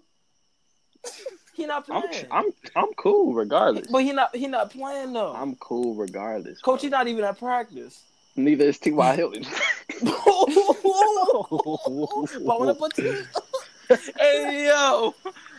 He 1.54 1.66
not 1.66 1.86
I'm 1.90 2.02
playing. 2.08 2.26
I'm 2.30 2.44
I'm 2.76 2.92
cool 2.94 3.32
regardless. 3.32 3.86
But 3.86 4.02
he 4.04 4.12
not 4.12 4.36
he 4.36 4.46
not 4.46 4.70
playing 4.70 5.12
though. 5.12 5.32
I'm 5.32 5.56
cool 5.56 5.94
regardless. 5.94 6.60
Coach, 6.60 6.80
bro. 6.80 6.82
he's 6.82 6.90
not 6.90 7.08
even 7.08 7.24
at 7.24 7.38
practice. 7.38 8.02
Neither 8.36 8.64
is 8.66 8.78
T.Y. 8.78 9.16
Hilton. 9.16 9.44
Bon 12.46 12.68
appetit. 12.68 13.26
hey 14.18 14.66
yo. 14.66 15.14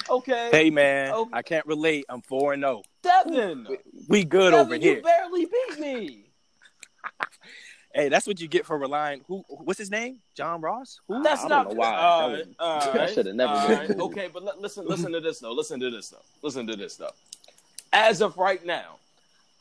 Okay. 0.09 0.49
Hey 0.51 0.69
man, 0.69 1.11
Oh. 1.13 1.29
I 1.31 1.41
can't 1.41 1.65
relate. 1.65 2.05
I'm 2.09 2.21
four 2.21 2.53
and 2.53 2.61
zero. 2.63 2.83
Devin. 3.03 3.67
We 4.07 4.23
good 4.23 4.51
Devin, 4.51 4.65
over 4.65 4.75
you 4.75 4.81
here. 4.81 4.95
You 4.97 5.01
barely 5.03 5.45
beat 5.45 5.79
me. 5.79 6.25
Hey, 7.93 8.07
that's 8.07 8.25
what 8.25 8.39
you 8.39 8.47
get 8.47 8.65
for 8.65 8.77
relying. 8.77 9.19
Who? 9.27 9.43
What's 9.49 9.77
his 9.77 9.91
name? 9.91 10.19
John 10.33 10.61
Ross? 10.61 11.01
Who? 11.09 11.21
That's 11.23 11.43
I 11.43 11.47
not 11.49 11.65
don't 11.65 11.73
know 11.75 11.79
why. 11.81 11.93
All 11.97 12.29
That 12.29 12.37
right, 12.37 12.47
was- 12.57 12.93
that 12.93 13.13
shoulda 13.13 13.33
never 13.33 13.51
all 13.51 13.67
right. 13.67 13.89
cool. 13.89 14.01
Okay, 14.03 14.29
but 14.33 14.45
li- 14.45 14.51
listen, 14.59 14.85
listen 14.87 15.11
to 15.11 15.19
this 15.19 15.39
though. 15.39 15.51
Listen 15.51 15.77
to 15.81 15.89
this 15.91 16.07
though. 16.07 16.21
Listen 16.41 16.65
to 16.67 16.77
this 16.77 16.95
though. 16.95 17.11
As 17.91 18.21
of 18.21 18.37
right 18.37 18.65
now, 18.65 18.95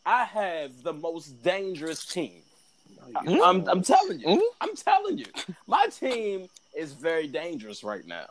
I 0.07 0.23
have 0.23 0.85
the 0.85 0.93
most 0.93 1.43
dangerous 1.43 2.05
team. 2.07 2.43
I'm, 3.17 3.69
I'm 3.69 3.83
telling 3.83 4.21
you. 4.21 4.27
Mhm. 4.27 4.41
I'm 4.61 4.75
telling 4.77 5.19
you. 5.19 5.27
My 5.67 5.87
team 5.87 6.49
is 6.77 6.93
very 6.93 7.27
dangerous 7.27 7.83
right 7.85 8.07
now. 8.07 8.27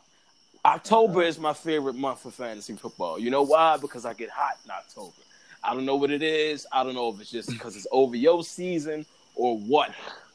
October 0.66 1.22
is 1.24 1.40
my 1.40 1.54
favorite 1.54 1.96
month 1.96 2.22
for 2.22 2.32
fantasy 2.32 2.76
football. 2.76 3.18
You 3.18 3.30
know 3.32 3.44
why? 3.44 3.78
Because 3.78 4.06
I 4.06 4.14
get 4.14 4.30
hot 4.30 4.58
in 4.66 4.72
October. 4.72 5.14
I 5.64 5.74
don't 5.74 5.86
know 5.86 5.96
what 5.96 6.12
it 6.12 6.22
is. 6.22 6.66
I 6.72 6.84
don't 6.84 6.96
know 6.96 7.10
if 7.10 7.20
it's 7.22 7.32
just 7.32 7.50
because 7.50 7.76
it's 7.76 7.88
over 7.92 8.16
your 8.16 8.44
season 8.44 9.06
or 9.36 9.58
what. 9.58 9.92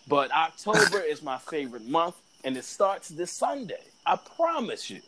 But 0.09 0.31
October 0.33 1.01
is 1.01 1.23
my 1.23 1.39
favorite 1.39 1.87
month, 1.87 2.17
and 2.45 2.57
it 2.57 2.65
starts 2.65 3.09
this 3.09 3.37
Sunday. 3.39 3.81
I 4.07 4.17
promise 4.17 4.91
you. 4.91 5.01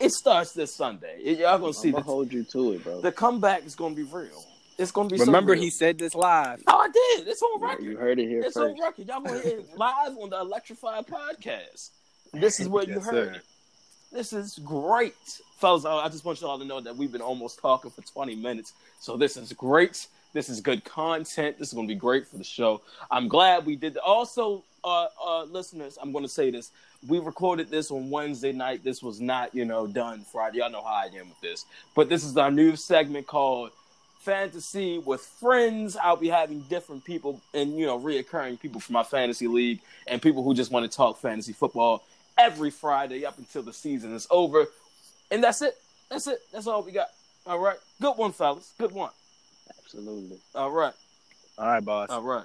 It 0.00 0.10
starts 0.10 0.52
this 0.52 0.74
Sunday. 0.74 1.36
Y'all 1.38 1.58
gonna 1.58 1.72
see 1.72 1.88
I'm 1.88 1.92
the, 1.94 2.00
gonna 2.00 2.12
hold 2.12 2.32
you 2.32 2.44
to 2.44 2.72
it, 2.72 2.84
bro. 2.84 3.00
the 3.00 3.12
comeback 3.12 3.64
is 3.64 3.74
gonna 3.74 3.94
be 3.94 4.02
real. 4.02 4.44
It's 4.78 4.90
gonna 4.90 5.08
be. 5.08 5.16
Remember, 5.18 5.54
so 5.56 5.62
he 5.62 5.70
said 5.70 5.98
this 5.98 6.14
live. 6.14 6.62
Oh, 6.66 6.78
I 6.78 6.88
did. 6.88 7.28
It's 7.28 7.42
on 7.42 7.60
Yeah, 7.60 7.66
record. 7.68 7.84
you 7.84 7.96
heard 7.96 8.18
it 8.18 8.28
here 8.28 8.40
it's 8.42 8.54
first. 8.54 8.74
on 8.74 8.80
record. 8.80 9.06
Y'all 9.08 9.20
gonna 9.20 9.40
hear 9.40 9.58
it 9.58 9.68
live 9.76 10.16
on 10.18 10.30
the 10.30 10.40
Electrified 10.40 11.06
podcast. 11.06 11.90
This 12.32 12.58
is 12.60 12.68
where 12.68 12.84
you 12.84 12.94
heard 13.00 13.04
sir. 13.04 13.32
it. 13.34 13.42
This 14.12 14.32
is 14.32 14.58
great, 14.64 15.14
fellas. 15.58 15.84
I 15.84 15.92
I 15.96 16.08
just 16.08 16.24
want 16.24 16.40
y'all 16.40 16.58
to 16.58 16.64
know 16.64 16.80
that 16.80 16.96
we've 16.96 17.12
been 17.12 17.20
almost 17.20 17.60
talking 17.60 17.90
for 17.90 18.02
20 18.02 18.34
minutes, 18.36 18.72
so 19.00 19.16
this 19.16 19.36
is 19.36 19.52
great. 19.52 20.06
This 20.32 20.48
is 20.48 20.60
good 20.60 20.84
content. 20.84 21.58
This 21.60 21.68
is 21.68 21.74
going 21.74 21.86
to 21.86 21.94
be 21.94 21.98
great 21.98 22.26
for 22.26 22.36
the 22.36 22.42
show. 22.44 22.80
I'm 23.08 23.28
glad 23.28 23.64
we 23.64 23.76
did. 23.76 23.96
Also, 23.98 24.64
uh, 24.82 25.06
uh, 25.24 25.44
listeners, 25.44 25.96
I'm 26.02 26.10
going 26.10 26.24
to 26.24 26.28
say 26.28 26.50
this. 26.50 26.72
We 27.06 27.20
recorded 27.20 27.70
this 27.70 27.92
on 27.92 28.10
Wednesday 28.10 28.50
night. 28.50 28.82
This 28.82 29.00
was 29.00 29.20
not, 29.20 29.54
you 29.54 29.64
know, 29.64 29.86
done 29.86 30.22
Friday. 30.32 30.58
Y'all 30.58 30.70
know 30.70 30.82
how 30.82 30.88
I 30.94 31.04
am 31.16 31.28
with 31.28 31.40
this. 31.40 31.66
But 31.94 32.08
this 32.08 32.24
is 32.24 32.36
our 32.36 32.50
new 32.50 32.74
segment 32.74 33.28
called 33.28 33.70
Fantasy 34.24 34.98
with 34.98 35.20
Friends. 35.20 35.96
I'll 35.96 36.16
be 36.16 36.28
having 36.28 36.60
different 36.62 37.04
people 37.04 37.40
and, 37.52 37.78
you 37.78 37.86
know, 37.86 37.98
reoccurring 37.98 38.58
people 38.58 38.80
from 38.80 38.94
my 38.94 39.02
fantasy 39.02 39.46
league 39.46 39.80
and 40.06 40.20
people 40.20 40.42
who 40.42 40.54
just 40.54 40.72
want 40.72 40.90
to 40.90 40.96
talk 40.96 41.18
fantasy 41.18 41.52
football 41.52 42.02
every 42.38 42.70
Friday 42.70 43.26
up 43.26 43.38
until 43.38 43.62
the 43.62 43.72
season 43.72 44.14
is 44.14 44.26
over. 44.30 44.66
And 45.30 45.44
that's 45.44 45.62
it. 45.62 45.74
That's 46.10 46.26
it. 46.26 46.38
That's 46.52 46.66
all 46.66 46.82
we 46.82 46.92
got. 46.92 47.08
All 47.46 47.58
right. 47.58 47.76
Good 48.00 48.16
one, 48.16 48.32
fellas. 48.32 48.72
Good 48.78 48.92
one. 48.92 49.10
Absolutely. 49.78 50.38
All 50.54 50.70
right. 50.70 50.94
All 51.58 51.66
right, 51.66 51.84
boss. 51.84 52.08
All 52.10 52.22
right. 52.22 52.44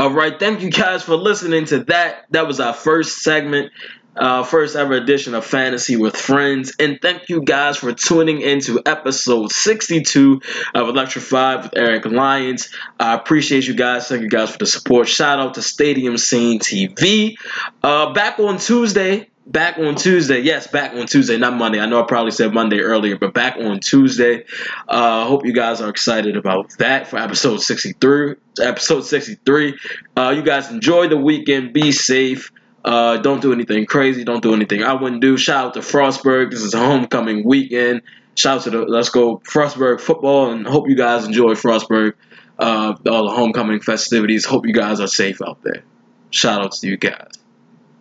All 0.00 0.10
right, 0.10 0.38
thank 0.38 0.60
you 0.60 0.70
guys 0.70 1.04
for 1.04 1.14
listening 1.14 1.66
to 1.66 1.84
that. 1.84 2.26
That 2.30 2.48
was 2.48 2.58
our 2.58 2.74
first 2.74 3.22
segment, 3.22 3.70
uh, 4.16 4.42
first 4.42 4.76
ever 4.76 4.94
edition 4.94 5.34
of 5.34 5.44
Fantasy 5.44 5.96
with 5.96 6.16
Friends. 6.16 6.74
And 6.78 7.00
thank 7.00 7.28
you 7.28 7.42
guys 7.42 7.76
for 7.76 7.92
tuning 7.92 8.40
into 8.40 8.80
episode 8.84 9.52
62 9.52 10.40
of 10.74 10.88
Electrified 10.88 11.64
with 11.64 11.72
Eric 11.76 12.04
Lyons. 12.06 12.70
I 12.98 13.14
appreciate 13.14 13.66
you 13.66 13.74
guys. 13.74 14.08
Thank 14.08 14.22
you 14.22 14.28
guys 14.28 14.50
for 14.50 14.58
the 14.58 14.66
support. 14.66 15.08
Shout 15.08 15.38
out 15.38 15.54
to 15.54 15.62
Stadium 15.62 16.16
Scene 16.18 16.60
TV. 16.60 17.36
Uh, 17.82 18.12
back 18.12 18.38
on 18.38 18.58
Tuesday. 18.58 19.28
Back 19.46 19.76
on 19.76 19.94
Tuesday. 19.94 20.40
Yes, 20.40 20.68
back 20.68 20.94
on 20.94 21.06
Tuesday, 21.06 21.36
not 21.36 21.52
Monday. 21.52 21.78
I 21.78 21.84
know 21.84 22.02
I 22.02 22.06
probably 22.06 22.30
said 22.30 22.54
Monday 22.54 22.80
earlier, 22.80 23.18
but 23.18 23.34
back 23.34 23.56
on 23.58 23.80
Tuesday. 23.80 24.46
Uh, 24.88 25.26
hope 25.26 25.44
you 25.44 25.52
guys 25.52 25.82
are 25.82 25.90
excited 25.90 26.38
about 26.38 26.70
that 26.78 27.08
for 27.08 27.18
episode 27.18 27.60
63. 27.60 28.36
Episode 28.58 29.02
63. 29.02 29.78
Uh, 30.16 30.32
you 30.34 30.42
guys 30.42 30.70
enjoy 30.70 31.08
the 31.08 31.18
weekend. 31.18 31.74
Be 31.74 31.92
safe. 31.92 32.52
Uh, 32.84 33.16
don't 33.16 33.40
do 33.40 33.52
anything 33.52 33.86
crazy. 33.86 34.24
Don't 34.24 34.42
do 34.42 34.52
anything 34.52 34.82
I 34.82 34.92
wouldn't 34.92 35.22
do. 35.22 35.36
Shout 35.36 35.66
out 35.66 35.74
to 35.74 35.80
Frostburg. 35.80 36.50
This 36.50 36.60
is 36.60 36.74
homecoming 36.74 37.42
weekend. 37.44 38.02
Shout 38.34 38.58
out 38.58 38.64
to 38.64 38.70
the 38.70 38.78
Let's 38.80 39.08
Go 39.08 39.38
Frostburg 39.38 40.00
football, 40.00 40.50
and 40.50 40.66
hope 40.66 40.88
you 40.88 40.96
guys 40.96 41.24
enjoy 41.24 41.54
Frostburg. 41.54 42.14
Uh, 42.58 42.94
all 43.08 43.28
the 43.28 43.34
homecoming 43.34 43.80
festivities. 43.80 44.44
Hope 44.44 44.66
you 44.66 44.74
guys 44.74 45.00
are 45.00 45.06
safe 45.06 45.40
out 45.42 45.62
there. 45.62 45.82
Shout 46.30 46.62
out 46.62 46.72
to 46.72 46.86
you 46.86 46.96
guys. 46.96 47.30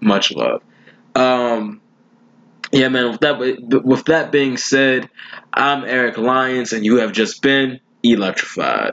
Much 0.01 0.31
love. 0.31 0.61
Um, 1.15 1.81
yeah, 2.71 2.89
man. 2.89 3.11
With 3.11 3.21
that, 3.21 3.83
with 3.83 4.05
that 4.05 4.31
being 4.31 4.57
said, 4.57 5.09
I'm 5.53 5.85
Eric 5.85 6.17
Lyons, 6.17 6.73
and 6.73 6.83
you 6.83 6.97
have 6.97 7.13
just 7.13 7.41
been 7.41 7.79
electrified. 8.03 8.91